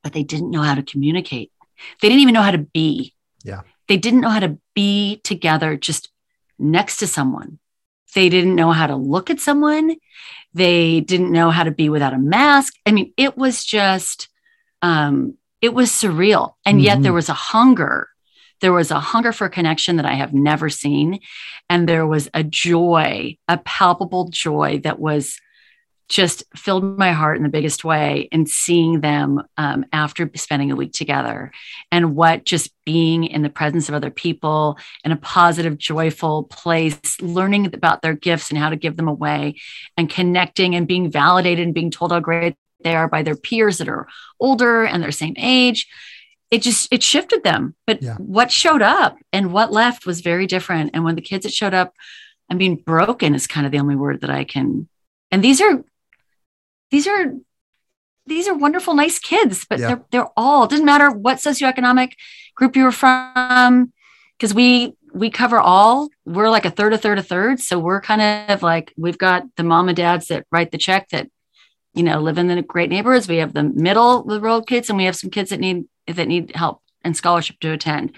but 0.04 0.12
they 0.12 0.24
didn't 0.24 0.52
know 0.52 0.62
how 0.62 0.76
to 0.76 0.84
communicate. 0.84 1.52
They 2.02 2.10
didn't 2.10 2.22
even 2.22 2.34
know 2.34 2.42
how 2.42 2.52
to 2.52 2.58
be. 2.58 3.14
Yeah. 3.46 3.62
They 3.88 3.96
didn't 3.96 4.20
know 4.20 4.30
how 4.30 4.42
to 4.42 4.58
be 4.76 5.22
together 5.24 5.78
just 5.78 6.10
next 6.60 6.98
to 6.98 7.08
someone. 7.08 7.60
They 8.14 8.28
didn't 8.28 8.56
know 8.56 8.74
how 8.74 8.88
to 8.88 8.96
look 8.98 9.30
at 9.30 9.40
someone. 9.40 9.96
They 10.54 11.00
didn't 11.00 11.32
know 11.32 11.50
how 11.50 11.64
to 11.64 11.72
be 11.72 11.88
without 11.88 12.14
a 12.14 12.18
mask. 12.18 12.74
I 12.86 12.92
mean, 12.92 13.14
it 13.16 13.38
was 13.38 13.64
just, 13.64 14.28
um, 14.82 15.36
it 15.62 15.74
was 15.74 15.92
surreal. 15.92 16.56
And 16.66 16.82
yet 16.82 16.98
Mhm. 16.98 17.04
there 17.04 17.14
was 17.14 17.30
a 17.30 17.34
hunger. 17.34 18.10
There 18.62 18.74
was 18.74 18.92
a 18.92 19.00
hunger 19.00 19.32
for 19.32 19.50
connection 19.50 19.98
that 19.98 20.06
I 20.06 20.14
have 20.14 20.34
never 20.34 20.70
seen. 20.70 21.20
And 21.70 21.88
there 21.88 22.08
was 22.08 22.30
a 22.34 22.44
joy, 22.44 23.38
a 23.48 23.58
palpable 23.58 24.30
joy 24.30 24.80
that 24.84 25.00
was 25.00 25.40
just 26.10 26.44
filled 26.56 26.98
my 26.98 27.12
heart 27.12 27.38
in 27.38 27.44
the 27.44 27.50
biggest 27.50 27.84
way 27.84 28.30
in 28.32 28.46
seeing 28.46 29.02
them 29.02 29.44
um, 29.58 29.86
after 29.92 30.30
spending 30.36 30.72
a 30.72 30.76
week 30.76 30.94
together 30.94 31.52
and 31.92 32.16
what 32.16 32.46
just 32.46 32.72
being 32.86 33.26
in 33.26 33.42
the 33.42 33.50
presence 33.50 33.90
of 33.90 33.96
other 33.96 34.10
people 34.10 34.78
in 35.04 35.12
a 35.12 35.18
positive, 35.18 35.78
joyful 35.78 36.44
place, 36.46 37.22
learning 37.22 37.66
about 37.74 38.02
their 38.02 38.14
gifts 38.14 38.50
and 38.50 38.58
how 38.58 38.70
to 38.70 38.78
give 38.78 38.96
them 38.96 39.10
away 39.10 39.56
and 39.98 40.10
connecting 40.10 40.76
and 40.76 40.88
being 40.88 41.12
validated 41.12 41.66
and 41.66 41.74
being 41.74 41.92
told 41.92 42.12
how 42.12 42.20
great 42.22 42.56
they 42.84 42.96
are 42.96 43.10
by 43.10 43.24
their 43.24 43.36
peers 43.36 43.80
that 43.80 43.90
are 43.90 44.08
older 44.40 44.86
and 44.86 45.04
their 45.04 45.12
same 45.12 45.34
age. 45.38 45.88
It 46.50 46.62
just 46.62 46.92
it 46.94 47.04
shifted 47.04 47.44
them. 47.44 47.76
But 47.86 48.02
Yeah. 48.02 48.16
what 48.16 48.52
showed 48.52 48.82
up 48.82 49.18
and 49.34 49.52
what 49.52 49.72
left 49.72 50.06
was 50.06 50.22
very 50.22 50.48
different. 50.48 50.92
And 50.94 51.04
when 51.04 51.16
the 51.16 51.22
kids 51.22 51.44
that 51.44 51.54
showed 51.54 51.74
up, 51.74 51.94
I 52.50 52.54
mean, 52.54 52.76
broken 52.76 53.36
is 53.36 53.48
kind 53.48 53.66
of 53.66 53.72
the 53.72 53.80
only 53.80 53.96
word 53.96 54.22
that 54.22 54.30
I 54.30 54.44
can. 54.46 54.88
And 55.32 55.44
these 55.44 55.60
are 55.62 55.84
these 56.92 57.08
are 57.08 57.34
these 58.26 58.48
are 58.48 58.54
wonderful, 58.54 58.94
nice 58.94 59.20
kids, 59.20 59.66
but 59.70 59.80
Yeah. 59.80 59.88
they're 59.88 60.06
they're 60.12 60.30
all 60.38 60.68
doesn't 60.68 60.86
matter 60.86 61.10
what 61.12 61.38
socioeconomic 61.38 62.14
group 62.56 62.76
you 62.76 62.84
were 62.84 62.92
from, 62.92 63.92
because 64.38 64.54
we 64.54 64.94
we 65.14 65.30
cover 65.30 65.60
all. 65.60 66.10
We're 66.26 66.50
like 66.50 66.66
a 66.66 66.70
third, 66.72 66.94
a 66.94 66.98
third, 66.98 67.18
a 67.18 67.24
third. 67.24 67.60
So 67.60 67.80
we're 67.80 68.02
kind 68.02 68.22
of 68.52 68.62
like 68.62 68.94
we've 68.98 69.18
got 69.18 69.44
the 69.56 69.64
mom 69.64 69.88
and 69.90 69.98
dads 69.98 70.28
that 70.28 70.46
write 70.52 70.72
the 70.72 70.78
check 70.78 71.10
that 71.10 71.30
you 71.98 72.04
know 72.04 72.20
live 72.20 72.38
in 72.38 72.48
the 72.48 72.62
great 72.62 72.90
neighborhoods. 72.90 73.28
We 73.28 73.38
have 73.38 73.54
the 73.54 73.64
middle 73.64 74.22
of 74.22 74.28
the 74.28 74.40
road 74.40 74.68
kids, 74.68 74.90
and 74.90 74.98
we 74.98 75.06
have 75.06 75.16
some 75.16 75.30
kids 75.30 75.50
that 75.50 75.60
need 75.60 75.86
that 76.08 76.28
need 76.28 76.56
help 76.56 76.82
and 77.04 77.16
scholarship 77.18 77.60
to 77.62 77.72
attend. 77.72 78.14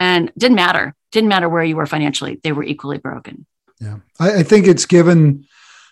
And 0.00 0.32
didn't 0.36 0.56
matter. 0.56 0.94
Didn't 1.12 1.28
matter 1.28 1.48
where 1.48 1.64
you 1.64 1.76
were 1.76 1.86
financially. 1.86 2.40
They 2.42 2.52
were 2.52 2.64
equally 2.64 2.98
broken. 2.98 3.46
Yeah. 3.80 3.98
I, 4.18 4.40
I 4.40 4.42
think 4.42 4.66
it's 4.66 4.86
given, 4.86 5.46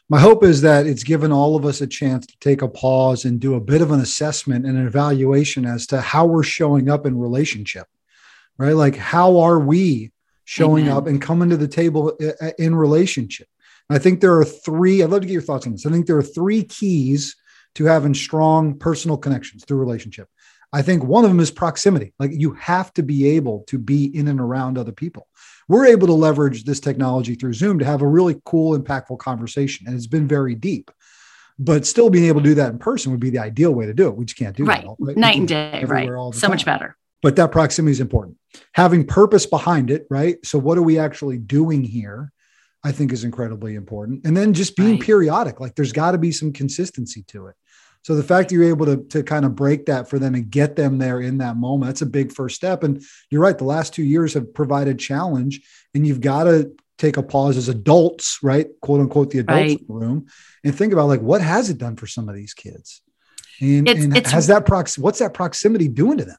my 0.08 0.18
hope 0.18 0.42
is 0.42 0.62
that 0.62 0.86
it's 0.86 1.04
given 1.04 1.30
all 1.30 1.54
of 1.56 1.64
us 1.64 1.80
a 1.80 1.86
chance 1.86 2.26
to 2.26 2.36
take 2.40 2.62
a 2.62 2.68
pause 2.68 3.24
and 3.24 3.38
do 3.38 3.54
a 3.54 3.60
bit 3.60 3.80
of 3.82 3.92
an 3.92 4.00
assessment 4.00 4.66
and 4.66 4.76
an 4.76 4.86
evaluation 4.86 5.64
as 5.64 5.86
to 5.88 6.00
how 6.00 6.26
we're 6.26 6.42
showing 6.42 6.90
up 6.90 7.06
in 7.06 7.18
relationship, 7.18 7.86
right? 8.58 8.74
Like, 8.74 8.96
how 8.96 9.38
are 9.38 9.60
we 9.60 10.10
showing 10.44 10.84
Amen. 10.86 10.96
up 10.96 11.06
and 11.06 11.22
coming 11.22 11.50
to 11.50 11.56
the 11.56 11.68
table 11.68 12.16
i- 12.20 12.46
i- 12.46 12.54
in 12.58 12.74
relationship? 12.74 13.46
I 13.90 13.98
think 13.98 14.20
there 14.20 14.38
are 14.38 14.44
three, 14.44 15.02
I'd 15.02 15.10
love 15.10 15.20
to 15.20 15.26
get 15.26 15.32
your 15.32 15.42
thoughts 15.42 15.66
on 15.66 15.72
this. 15.72 15.86
I 15.86 15.90
think 15.90 16.06
there 16.06 16.16
are 16.16 16.22
three 16.22 16.64
keys 16.64 17.36
to 17.74 17.84
having 17.84 18.14
strong 18.14 18.78
personal 18.78 19.16
connections 19.16 19.64
through 19.64 19.78
relationship. 19.78 20.28
I 20.72 20.82
think 20.82 21.04
one 21.04 21.24
of 21.24 21.30
them 21.30 21.40
is 21.40 21.50
proximity. 21.50 22.14
Like 22.18 22.30
you 22.32 22.52
have 22.54 22.92
to 22.94 23.02
be 23.02 23.28
able 23.28 23.64
to 23.68 23.78
be 23.78 24.06
in 24.16 24.28
and 24.28 24.40
around 24.40 24.78
other 24.78 24.92
people. 24.92 25.28
We're 25.68 25.86
able 25.86 26.06
to 26.06 26.14
leverage 26.14 26.64
this 26.64 26.80
technology 26.80 27.34
through 27.34 27.52
Zoom 27.54 27.78
to 27.78 27.84
have 27.84 28.02
a 28.02 28.06
really 28.06 28.40
cool, 28.44 28.78
impactful 28.78 29.18
conversation. 29.18 29.86
And 29.86 29.94
it's 29.94 30.06
been 30.06 30.26
very 30.26 30.54
deep. 30.54 30.90
But 31.58 31.86
still 31.86 32.10
being 32.10 32.24
able 32.24 32.40
to 32.40 32.48
do 32.48 32.54
that 32.54 32.72
in 32.72 32.78
person 32.78 33.12
would 33.12 33.20
be 33.20 33.30
the 33.30 33.38
ideal 33.38 33.72
way 33.72 33.86
to 33.86 33.94
do 33.94 34.08
it. 34.08 34.16
We 34.16 34.24
just 34.24 34.38
can't 34.38 34.56
do 34.56 34.64
right. 34.64 34.80
that. 34.82 34.88
all- 34.88 34.96
Night 34.98 35.36
and 35.36 35.46
day. 35.46 35.84
Right. 35.86 36.08
So 36.34 36.48
much 36.48 36.64
better. 36.64 36.96
But 37.20 37.36
that 37.36 37.52
proximity 37.52 37.92
is 37.92 38.00
important. 38.00 38.36
Having 38.72 39.06
purpose 39.06 39.46
behind 39.46 39.90
it, 39.90 40.06
right? 40.10 40.44
So 40.44 40.58
what 40.58 40.76
are 40.78 40.82
we 40.82 40.98
actually 40.98 41.38
doing 41.38 41.84
here? 41.84 42.32
I 42.84 42.92
think 42.92 43.12
is 43.12 43.24
incredibly 43.24 43.74
important. 43.74 44.24
And 44.26 44.36
then 44.36 44.52
just 44.52 44.76
being 44.76 44.92
Right. 44.92 45.00
periodic, 45.00 45.60
like 45.60 45.74
there's 45.76 45.92
got 45.92 46.12
to 46.12 46.18
be 46.18 46.32
some 46.32 46.52
consistency 46.52 47.22
to 47.28 47.46
it. 47.46 47.54
So 48.04 48.16
the 48.16 48.24
fact 48.24 48.48
that 48.48 48.54
you're 48.56 48.64
able 48.64 48.86
to, 48.86 48.96
to 49.10 49.22
kind 49.22 49.44
of 49.44 49.54
break 49.54 49.86
that 49.86 50.10
for 50.10 50.18
them 50.18 50.34
and 50.34 50.50
get 50.50 50.74
them 50.74 50.98
there 50.98 51.20
in 51.20 51.38
that 51.38 51.56
moment, 51.56 51.88
that's 51.90 52.02
a 52.02 52.06
big 52.06 52.32
first 52.32 52.56
step. 52.56 52.82
And 52.82 53.00
you're 53.30 53.40
right, 53.40 53.56
the 53.56 53.62
last 53.64 53.94
two 53.94 54.02
years 54.02 54.34
have 54.34 54.52
provided 54.52 54.98
challenge, 54.98 55.60
and 55.94 56.04
you've 56.04 56.20
got 56.20 56.44
to 56.44 56.72
take 56.98 57.16
a 57.16 57.22
pause 57.22 57.56
as 57.56 57.68
adults, 57.68 58.38
right? 58.42 58.66
Quote 58.80 59.00
unquote, 59.00 59.30
the 59.30 59.38
adults 59.38 59.60
Right. 59.60 59.78
in 59.80 59.86
the 59.86 59.94
room, 59.94 60.26
and 60.64 60.74
think 60.74 60.92
about 60.92 61.06
like 61.06 61.20
what 61.20 61.40
has 61.40 61.70
it 61.70 61.78
done 61.78 61.94
for 61.94 62.08
some 62.08 62.28
of 62.28 62.34
these 62.34 62.54
kids, 62.54 63.02
and, 63.60 63.88
It's- 63.88 64.04
and 64.04 64.16
it's- 64.16 64.32
has 64.32 64.48
that 64.48 64.66
prox 64.66 64.98
what's 64.98 65.20
that 65.20 65.32
proximity 65.32 65.86
doing 65.86 66.18
to 66.18 66.24
them? 66.24 66.36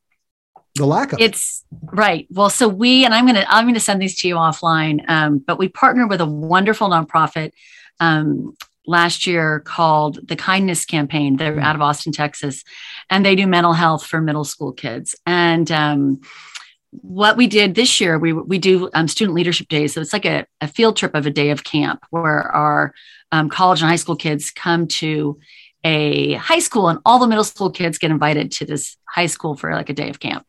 The 0.75 0.85
lack 0.85 1.13
of 1.13 1.19
it. 1.19 1.25
It's 1.25 1.63
right. 1.83 2.27
Well, 2.31 2.49
so 2.49 2.67
we 2.67 3.05
and 3.05 3.13
I'm 3.13 3.27
gonna 3.27 3.45
I'm 3.47 3.67
gonna 3.67 3.79
send 3.79 4.01
these 4.01 4.19
to 4.21 4.27
you 4.27 4.35
offline. 4.35 5.07
Um, 5.07 5.37
but 5.37 5.59
we 5.59 5.67
partnered 5.67 6.09
with 6.09 6.19
a 6.19 6.25
wonderful 6.25 6.89
nonprofit 6.89 7.51
um, 7.99 8.55
last 8.87 9.27
year 9.27 9.59
called 9.59 10.27
the 10.27 10.35
Kindness 10.35 10.85
Campaign. 10.85 11.37
They're 11.37 11.59
out 11.59 11.75
of 11.75 11.81
Austin, 11.81 12.11
Texas, 12.11 12.63
and 13.09 13.23
they 13.23 13.35
do 13.35 13.45
mental 13.45 13.73
health 13.73 14.03
for 14.05 14.19
middle 14.19 14.43
school 14.43 14.71
kids. 14.71 15.15
And 15.27 15.71
um, 15.71 16.21
what 16.89 17.37
we 17.37 17.45
did 17.45 17.75
this 17.75 18.01
year, 18.01 18.17
we 18.17 18.33
we 18.33 18.57
do 18.57 18.89
um, 18.95 19.07
student 19.07 19.35
leadership 19.35 19.67
days. 19.67 19.93
So 19.93 20.01
it's 20.01 20.13
like 20.13 20.25
a, 20.25 20.47
a 20.59 20.67
field 20.67 20.97
trip 20.97 21.13
of 21.13 21.27
a 21.27 21.31
day 21.31 21.51
of 21.51 21.63
camp 21.63 22.03
where 22.09 22.51
our 22.51 22.95
um, 23.31 23.49
college 23.49 23.81
and 23.81 23.89
high 23.89 23.95
school 23.95 24.15
kids 24.15 24.51
come 24.51 24.87
to 24.87 25.39
a 25.85 26.33
high 26.35 26.59
school 26.59 26.87
and 26.87 26.99
all 27.05 27.19
the 27.19 27.27
middle 27.27 27.43
school 27.43 27.69
kids 27.69 27.97
get 27.97 28.11
invited 28.11 28.51
to 28.51 28.65
this 28.65 28.95
high 29.09 29.25
school 29.25 29.55
for 29.55 29.73
like 29.73 29.89
a 29.89 29.93
day 29.93 30.09
of 30.09 30.19
camp 30.19 30.45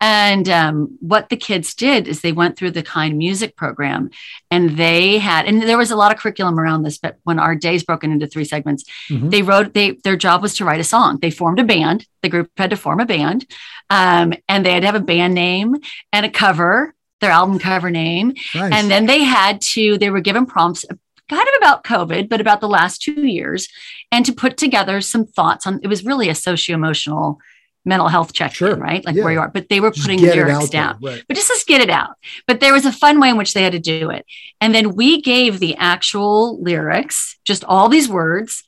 and 0.00 0.48
um, 0.48 0.96
what 1.00 1.28
the 1.28 1.36
kids 1.36 1.74
did 1.74 2.08
is 2.08 2.20
they 2.20 2.32
went 2.32 2.56
through 2.56 2.70
the 2.70 2.82
kind 2.82 3.16
music 3.18 3.54
program 3.54 4.10
and 4.50 4.70
they 4.76 5.18
had 5.18 5.46
and 5.46 5.62
there 5.62 5.78
was 5.78 5.90
a 5.90 5.96
lot 5.96 6.12
of 6.12 6.18
curriculum 6.18 6.58
around 6.58 6.82
this 6.82 6.98
but 6.98 7.16
when 7.24 7.38
our 7.38 7.54
days 7.54 7.84
broken 7.84 8.10
into 8.10 8.26
three 8.26 8.44
segments 8.44 8.84
Mhm. 9.10 9.30
they 9.30 9.42
wrote 9.42 9.74
they 9.74 9.92
their 10.04 10.16
job 10.16 10.42
was 10.42 10.54
to 10.56 10.64
write 10.64 10.80
a 10.80 10.84
song 10.84 11.18
they 11.20 11.30
formed 11.30 11.60
a 11.60 11.64
band 11.64 12.06
the 12.22 12.28
group 12.28 12.50
had 12.56 12.70
to 12.70 12.76
form 12.76 12.98
a 13.00 13.06
band 13.06 13.46
um, 13.90 14.32
and 14.48 14.64
they 14.64 14.72
had 14.72 14.80
to 14.80 14.86
have 14.86 14.94
a 14.94 15.00
band 15.00 15.34
name 15.34 15.76
and 16.12 16.26
a 16.26 16.30
cover 16.30 16.94
their 17.20 17.32
album 17.32 17.58
cover 17.58 17.90
name. 17.90 18.32
Nice. 18.54 18.72
And 18.72 18.88
then 18.88 19.06
they 19.06 19.24
had 19.24 19.60
to, 19.72 19.98
they 19.98 20.08
were 20.08 20.20
given 20.20 20.46
prompts 20.46 20.84
kind 21.28 21.42
of 21.48 21.54
about 21.58 21.84
COVID, 21.84 22.28
but 22.28 22.40
about 22.40 22.60
the 22.60 22.68
last 22.68 23.02
two 23.02 23.26
years, 23.26 23.68
and 24.12 24.24
to 24.26 24.32
put 24.32 24.56
together 24.56 25.00
some 25.00 25.26
thoughts 25.26 25.66
on 25.66 25.80
it 25.82 25.88
was 25.88 26.04
really 26.04 26.28
a 26.28 26.34
socio 26.34 26.74
emotional 26.74 27.38
mental 27.84 28.08
health 28.08 28.32
check 28.34 28.52
Sure. 28.54 28.76
right? 28.76 29.04
Like 29.06 29.14
Yeah. 29.16 29.24
where 29.24 29.32
you 29.32 29.40
are. 29.40 29.48
But 29.48 29.68
they 29.70 29.80
were 29.80 29.90
Just 29.90 30.02
putting 30.06 30.20
lyrics 30.20 30.58
there, 30.58 30.82
down. 30.82 30.98
right. 31.00 31.22
But 31.26 31.36
just 31.36 31.48
let's 31.48 31.64
get 31.64 31.80
it 31.80 31.88
out. 31.88 32.16
But 32.46 32.60
there 32.60 32.72
was 32.74 32.84
a 32.84 32.92
fun 32.92 33.18
way 33.18 33.30
in 33.30 33.36
which 33.38 33.54
they 33.54 33.62
had 33.62 33.72
to 33.72 33.78
do 33.78 34.10
it. 34.10 34.26
And 34.60 34.74
then 34.74 34.94
we 34.94 35.22
gave 35.22 35.58
the 35.58 35.74
actual 35.76 36.60
lyrics, 36.62 37.38
just 37.44 37.64
all 37.64 37.88
these 37.88 38.08
words, 38.08 38.62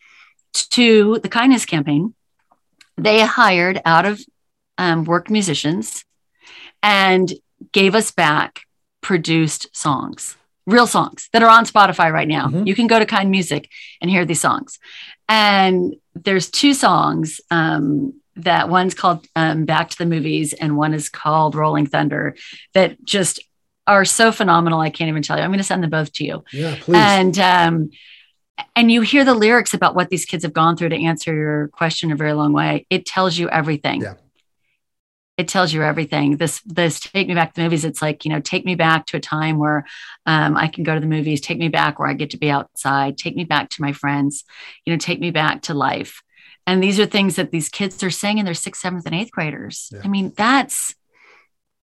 to 0.70 1.18
the 1.22 1.28
kindness 1.28 1.66
campaign. 1.66 2.14
They 2.96 3.20
hired 3.20 3.82
out 3.84 4.06
of 4.06 4.20
um, 4.78 5.04
work 5.04 5.28
musicians 5.28 6.04
and 6.82 7.30
gave 7.72 7.94
us 7.94 8.11
back 8.11 8.62
produced 9.02 9.68
songs, 9.76 10.36
real 10.66 10.86
songs 10.86 11.28
that 11.32 11.42
are 11.42 11.48
on 11.50 11.64
Spotify 11.64 12.12
right 12.12 12.28
now. 12.28 12.48
Mhm. 12.48 12.66
You 12.66 12.74
can 12.74 12.86
go 12.86 12.98
to 12.98 13.06
Kind 13.06 13.30
Music 13.30 13.68
and 14.00 14.11
hear 14.11 14.24
these 14.24 14.40
songs. 14.40 14.78
And 15.28 15.94
there's 16.14 16.50
two 16.50 16.74
songs. 16.74 17.40
Um, 17.50 18.14
that 18.36 18.68
one's 18.68 18.94
called 18.94 19.26
um, 19.36 19.64
Back 19.64 19.90
to 19.90 19.98
the 19.98 20.06
Movies, 20.06 20.52
and 20.54 20.76
one 20.76 20.94
is 20.94 21.08
called 21.08 21.54
Rolling 21.54 21.86
Thunder, 21.86 22.36
that 22.74 23.02
just 23.04 23.40
are 23.86 24.04
so 24.04 24.32
phenomenal. 24.32 24.80
I 24.80 24.88
can't 24.90 25.08
even 25.08 25.22
tell 25.22 25.36
you. 25.36 25.42
I'm 25.42 25.50
going 25.50 25.58
to 25.58 25.64
send 25.64 25.82
them 25.82 25.90
both 25.90 26.12
to 26.14 26.24
you 26.24 26.44
Yeah, 26.52 26.76
please. 26.80 26.96
and 26.96 27.38
um 27.38 27.90
and 28.76 28.90
you 28.92 29.00
hear 29.00 29.24
the 29.24 29.34
lyrics 29.34 29.74
about 29.74 29.94
what 29.94 30.11
these 30.11 30.24
kids 30.26 30.44
have 30.44 30.52
gone 30.52 30.76
through 30.76 30.90
to 30.90 30.96
answer 31.04 31.34
your 31.34 31.68
question 31.68 32.12
a 32.12 32.16
very 32.16 32.34
long 32.34 32.52
way 32.52 32.86
it 32.90 33.04
tells 33.06 33.36
you 33.38 33.48
everything 33.48 34.02
Yeah. 34.02 34.14
It 35.41 35.49
tells 35.49 35.72
you 35.72 35.82
everything 35.82 36.36
this 36.36 36.61
this 36.66 37.01
take 37.01 37.26
me 37.26 37.34
back 37.34 37.49
to 37.51 37.57
the 37.61 37.62
movies 37.66 37.84
it's 37.84 38.03
like 38.03 38.24
you 38.24 38.30
know 38.30 38.41
take 38.41 38.64
me 38.64 38.74
back 38.74 39.07
to 39.07 39.16
a 39.16 39.20
time 39.20 39.57
where 39.59 39.80
um, 40.26 40.57
i 40.57 40.66
can 40.68 40.84
go 40.84 40.95
to 40.95 41.01
the 41.01 41.07
movies 41.16 41.41
take 41.41 41.59
me 41.59 41.68
back 41.68 41.99
where 41.99 42.09
i 42.09 42.14
get 42.14 42.30
to 42.30 42.36
be 42.38 42.51
outside 42.51 43.16
take 43.16 43.34
me 43.41 43.45
back 43.45 43.70
to 43.70 43.80
my 43.82 43.93
friends 43.93 44.45
you 44.84 44.93
know 44.93 44.99
take 44.99 45.20
me 45.20 45.30
back 45.30 45.62
to 45.62 45.72
life 45.74 46.22
and 46.66 46.82
these 46.82 47.01
are 47.01 47.07
things 47.07 47.36
that 47.36 47.51
these 47.51 47.68
kids 47.68 48.03
are 48.03 48.11
saying 48.11 48.38
in 48.38 48.45
their 48.45 48.55
sixth 48.55 48.82
seventh 48.82 49.07
and 49.07 49.14
eighth 49.14 49.30
graders 49.32 49.88
Yeah. 49.93 50.01
i 50.05 50.09
mean 50.09 50.32
that's 50.36 50.95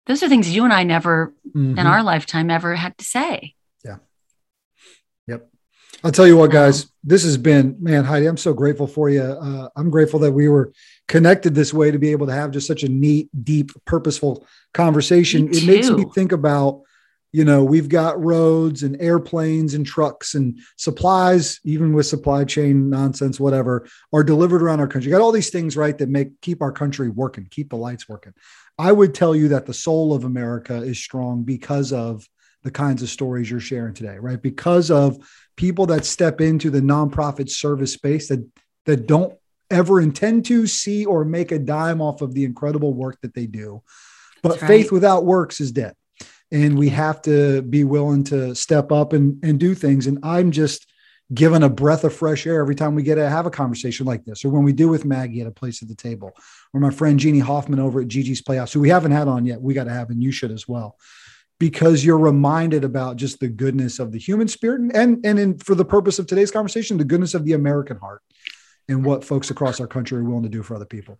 those 0.06 0.22
are 0.22 0.28
things 0.28 0.54
you 0.54 0.62
and 0.64 0.72
i 0.72 0.84
never 0.84 1.34
in 1.54 1.74
Mhm. 1.76 1.84
our 1.92 2.02
lifetime 2.02 2.48
ever 2.50 2.74
had 2.76 2.96
to 2.98 3.04
say 3.04 3.54
Yeah. 3.84 3.96
Yep. 5.26 5.50
I'll 6.04 6.12
tell 6.12 6.26
you 6.28 6.36
what, 6.36 6.50
guys, 6.52 6.92
this 7.02 7.24
has 7.24 7.36
been, 7.36 7.76
man, 7.80 8.04
Heidi, 8.04 8.26
I'm 8.26 8.36
so 8.36 8.52
grateful 8.54 8.86
for 8.86 9.10
you. 9.10 9.22
Uh, 9.22 9.68
I'm 9.74 9.90
grateful 9.90 10.20
that 10.20 10.30
we 10.32 10.46
were 10.48 10.72
connected 11.08 11.54
this 11.54 11.74
way 11.74 11.90
to 11.90 11.98
be 11.98 12.12
able 12.12 12.26
to 12.26 12.32
have 12.32 12.50
just 12.50 12.66
such 12.66 12.82
a 12.82 12.88
neat, 12.88 13.28
deep, 13.42 13.72
purposeful 13.86 14.46
conversation. 14.74 15.46
Me 15.46 15.58
It 15.58 15.66
makes 15.66 15.90
me 15.90 16.04
think 16.14 16.32
about, 16.32 16.82
you 17.32 17.44
know, 17.44 17.64
we've 17.64 17.88
got 17.88 18.22
roads 18.22 18.82
and 18.82 19.00
airplanes 19.00 19.74
and 19.74 19.86
trucks 19.86 20.34
and 20.34 20.58
supplies, 20.76 21.60
even 21.64 21.94
with 21.94 22.06
supply 22.06 22.44
chain 22.44 22.90
nonsense, 22.90 23.40
whatever, 23.40 23.88
are 24.12 24.22
delivered 24.22 24.62
around 24.62 24.80
our 24.80 24.86
country. 24.86 25.10
You 25.10 25.16
got 25.16 25.24
all 25.24 25.32
these 25.32 25.50
things, 25.50 25.76
right, 25.76 25.96
that 25.98 26.08
make 26.08 26.40
keep 26.42 26.62
our 26.62 26.72
country 26.72 27.08
working, 27.08 27.48
keep 27.50 27.70
the 27.70 27.76
lights 27.76 28.08
working. 28.08 28.34
I 28.78 28.92
would 28.92 29.14
tell 29.14 29.34
you 29.34 29.48
that 29.48 29.66
the 29.66 29.74
soul 29.74 30.12
of 30.12 30.24
America 30.24 30.76
is 30.76 30.98
strong 31.02 31.42
because 31.42 31.92
of 31.92 32.26
the 32.62 32.70
kinds 32.70 33.02
of 33.02 33.08
stories 33.08 33.50
you're 33.50 33.60
sharing 33.60 33.94
today, 33.94 34.18
right? 34.18 34.40
Because 34.40 34.90
of 34.90 35.16
people 35.56 35.86
that 35.86 36.04
step 36.04 36.40
into 36.40 36.70
the 36.70 36.80
nonprofit 36.80 37.48
service 37.48 37.92
space 37.92 38.28
that 38.28 38.46
that 38.84 39.06
don't 39.06 39.37
ever 39.70 40.00
intend 40.00 40.44
to 40.46 40.66
see 40.66 41.04
or 41.04 41.24
make 41.24 41.52
a 41.52 41.58
dime 41.58 42.00
off 42.00 42.22
of 42.22 42.34
the 42.34 42.44
incredible 42.44 42.94
work 42.94 43.20
that 43.22 43.34
they 43.34 43.46
do. 43.46 43.82
But 44.42 44.60
That's 44.60 44.64
faith 44.64 44.92
without 44.92 45.24
works 45.24 45.60
is 45.60 45.72
dead. 45.72 45.94
And 46.50 46.78
we 46.78 46.88
have 46.90 47.20
to 47.22 47.62
be 47.62 47.84
willing 47.84 48.24
to 48.24 48.54
step 48.54 48.90
up 48.90 49.12
and, 49.12 49.42
and 49.44 49.60
do 49.60 49.74
things. 49.74 50.06
And 50.06 50.18
I'm 50.22 50.50
just 50.50 50.86
given 51.34 51.62
a 51.62 51.68
breath 51.68 52.04
of 52.04 52.14
fresh 52.14 52.46
air 52.46 52.60
every 52.60 52.74
time 52.74 52.94
we 52.94 53.02
get 53.02 53.16
to 53.16 53.28
have 53.28 53.44
a 53.44 53.50
conversation 53.50 54.06
like 54.06 54.24
this, 54.24 54.44
or 54.44 54.48
when 54.48 54.62
we 54.62 54.72
do 54.72 54.88
with 54.88 55.04
Maggie 55.04 55.42
at 55.42 55.46
a 55.46 55.52
place 55.52 55.82
at 55.82 55.88
the 55.88 55.94
table, 55.94 56.32
or 56.72 56.80
my 56.80 56.90
friend 56.90 57.18
Jeannie 57.18 57.38
Hoffman 57.38 57.80
over 57.80 58.00
at 58.00 58.08
Gigi's 58.08 58.40
Playhouse, 58.40 58.72
who 58.72 58.80
we 58.80 58.88
haven't 58.88 59.12
had 59.12 59.28
on 59.28 59.44
yet. 59.44 59.60
We 59.60 59.74
got 59.74 59.84
to 59.84 59.92
have, 59.92 60.08
and 60.08 60.22
you 60.22 60.32
should 60.32 60.50
as 60.50 60.66
well 60.66 60.96
because 61.58 62.04
you're 62.04 62.18
reminded 62.18 62.84
about 62.84 63.16
just 63.16 63.40
the 63.40 63.48
goodness 63.48 63.98
of 63.98 64.12
the 64.12 64.18
human 64.18 64.48
spirit 64.48 64.80
and 64.80 64.94
and, 64.94 65.26
and 65.26 65.38
in, 65.38 65.58
for 65.58 65.74
the 65.74 65.84
purpose 65.84 66.18
of 66.18 66.26
today's 66.26 66.50
conversation 66.50 66.96
the 66.96 67.04
goodness 67.04 67.34
of 67.34 67.44
the 67.44 67.52
american 67.52 67.96
heart 67.96 68.22
and 68.88 69.04
what 69.04 69.24
folks 69.24 69.50
across 69.50 69.80
our 69.80 69.86
country 69.86 70.18
are 70.18 70.24
willing 70.24 70.42
to 70.42 70.48
do 70.48 70.62
for 70.62 70.74
other 70.74 70.84
people 70.86 71.18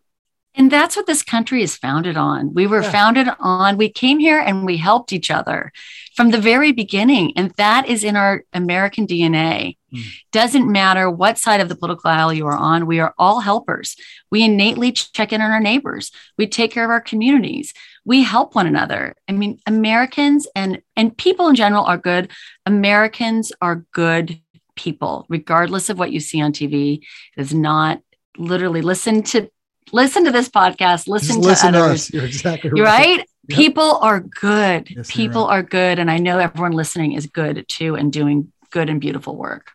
And 0.55 0.73
that's 0.73 0.97
what 0.97 1.07
this 1.07 1.23
country 1.23 1.63
is 1.63 1.77
founded 1.77 2.17
on. 2.17 2.53
We 2.55 2.67
were 2.67 2.83
Yeah. 2.83 2.91
founded 2.91 3.29
on, 3.39 3.77
we 3.77 3.91
came 3.91 4.19
here 4.19 4.41
and 4.41 4.65
we 4.65 4.77
helped 4.79 5.13
each 5.13 5.31
other 5.31 5.71
from 6.17 6.31
the 6.31 6.41
very 6.41 6.73
beginning. 6.73 7.33
And 7.37 7.53
that 7.59 7.87
is 7.87 8.03
in 8.03 8.17
our 8.17 8.43
American 8.53 9.07
DNA. 9.07 9.77
Mm. 9.95 10.03
Doesn't 10.33 10.73
matter 10.81 11.09
what 11.11 11.39
side 11.39 11.61
of 11.61 11.69
the 11.69 11.77
political 11.77 12.11
aisle 12.11 12.33
you 12.33 12.47
are 12.47 12.57
on, 12.57 12.87
we 12.87 12.99
are 12.99 13.15
all 13.19 13.41
helpers. 13.41 13.95
We 14.33 14.43
innately 14.43 14.91
check 14.91 15.33
in 15.33 15.41
on 15.43 15.51
our 15.53 15.61
neighbors. 15.61 16.11
We 16.39 16.47
take 16.49 16.73
care 16.73 16.85
of 16.85 16.91
our 16.91 17.01
communities. 17.11 17.73
We 18.05 18.23
help 18.25 18.55
one 18.55 18.67
another. 18.67 19.15
I 19.29 19.33
mean, 19.33 19.61
Americans 19.67 20.49
and, 20.57 20.83
and 20.97 21.17
people 21.17 21.47
in 21.49 21.55
general 21.55 21.85
are 21.85 21.99
good. 21.99 22.31
Americans 22.67 23.53
are 23.61 23.85
good 23.93 24.41
people, 24.79 25.27
regardless 25.29 25.91
of 25.91 25.99
what 25.99 26.13
you 26.13 26.21
see 26.21 26.41
on 26.41 26.53
TV. 26.53 27.01
It 27.37 27.41
is 27.41 27.53
not 27.53 28.01
literally 28.39 28.81
listen 28.83 29.23
to 29.25 29.51
listen 29.93 30.25
to 30.25 30.31
this 30.31 30.49
podcast, 30.49 31.09
listen 31.09 31.37
Just 31.37 31.43
to 31.43 31.49
listen 31.49 31.73
to 31.75 31.79
others. 31.81 31.95
us 32.09 32.13
you're 32.15 32.25
exactly 32.25 32.71
You're 32.75 32.87
right. 32.87 33.19
Yep. 33.19 33.57
People 33.59 33.97
are 34.03 34.21
good. 34.21 34.89
Yes, 34.91 35.11
People 35.11 35.47
right. 35.47 35.59
are 35.59 35.63
good. 35.63 35.99
And 35.99 36.11
I 36.11 36.19
know 36.19 36.39
everyone 36.39 36.73
listening 36.73 37.13
is 37.13 37.27
good 37.27 37.65
too 37.69 37.95
and 37.97 38.13
doing 38.13 38.53
good 38.71 38.89
and 38.91 39.01
beautiful 39.01 39.35
work. 39.37 39.73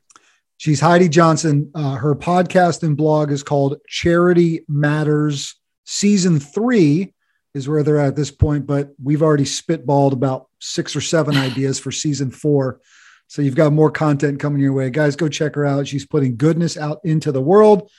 she's 0.58 0.80
heidi 0.80 1.10
johnson 1.10 1.72
uh, 1.74 1.96
her 1.96 2.14
podcast 2.16 2.84
and 2.84 2.96
blog 2.96 3.32
is 3.32 3.42
called 3.42 3.78
charity 3.88 4.62
matters 4.70 5.56
season 5.86 6.40
three 6.40 7.12
is 7.56 7.68
where 7.68 7.82
they're 7.84 8.00
at 8.00 8.10
at 8.10 8.16
this 8.16 8.30
point 8.30 8.68
but 8.68 8.94
we've 9.04 9.24
already 9.24 9.44
spitballed 9.46 10.14
about 10.14 10.48
six 10.60 10.96
or 10.96 11.02
seven 11.02 11.36
ideas 11.50 11.80
for 11.80 11.92
season 11.92 12.30
four 12.30 12.80
so 13.28 13.42
you've 13.42 13.56
got 13.56 13.74
more 13.74 13.92
content 13.92 14.40
coming 14.40 14.62
your 14.62 14.74
way 14.74 14.90
guys 14.90 15.16
go 15.16 15.28
check 15.28 15.56
her 15.56 15.66
out 15.66 15.88
she's 15.88 16.06
putting 16.06 16.36
goodness 16.36 16.78
out 16.78 17.00
into 17.04 17.32
the 17.32 17.42
world 17.42 17.90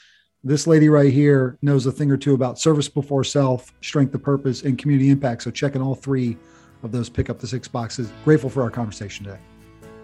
this 0.45 0.66
lady 0.66 0.91
right 0.91 1.11
here 1.11 1.59
knows 1.62 1.87
a 1.87 1.93
thing 1.93 2.11
or 2.11 2.18
two 2.18 2.35
about 2.35 2.59
service 2.59 2.87
before 2.87 3.25
self, 3.25 3.72
strength 3.81 4.14
of 4.14 4.22
purpose, 4.22 4.62
and 4.62 4.77
community 4.77 5.09
impact. 5.09 5.43
So 5.43 5.51
checking 5.51 5.81
all 5.81 5.95
three 5.95 6.37
of 6.83 6.93
those 6.93 7.09
pick 7.09 7.31
up 7.31 7.39
the 7.39 7.47
six 7.47 7.66
boxes. 7.66 8.12
Grateful 8.25 8.51
for 8.51 8.62
our 8.62 8.70
conversation 8.70 9.25
today. 9.25 9.39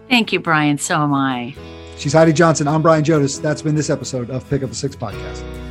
Thank 0.09 0.33
you, 0.33 0.39
Brian. 0.39 0.79
So 0.79 0.95
am 0.95 1.13
I. 1.13 1.55
She's 1.97 2.13
Heidi 2.13 2.33
Johnson. 2.33 2.67
I'm 2.67 2.81
Brian 2.81 3.03
Jodas. 3.03 3.39
That's 3.39 3.61
been 3.61 3.75
this 3.75 3.91
episode 3.91 4.31
of 4.31 4.49
Pick 4.49 4.63
Up 4.63 4.69
the 4.69 4.75
Six 4.75 4.95
podcast. 4.95 5.70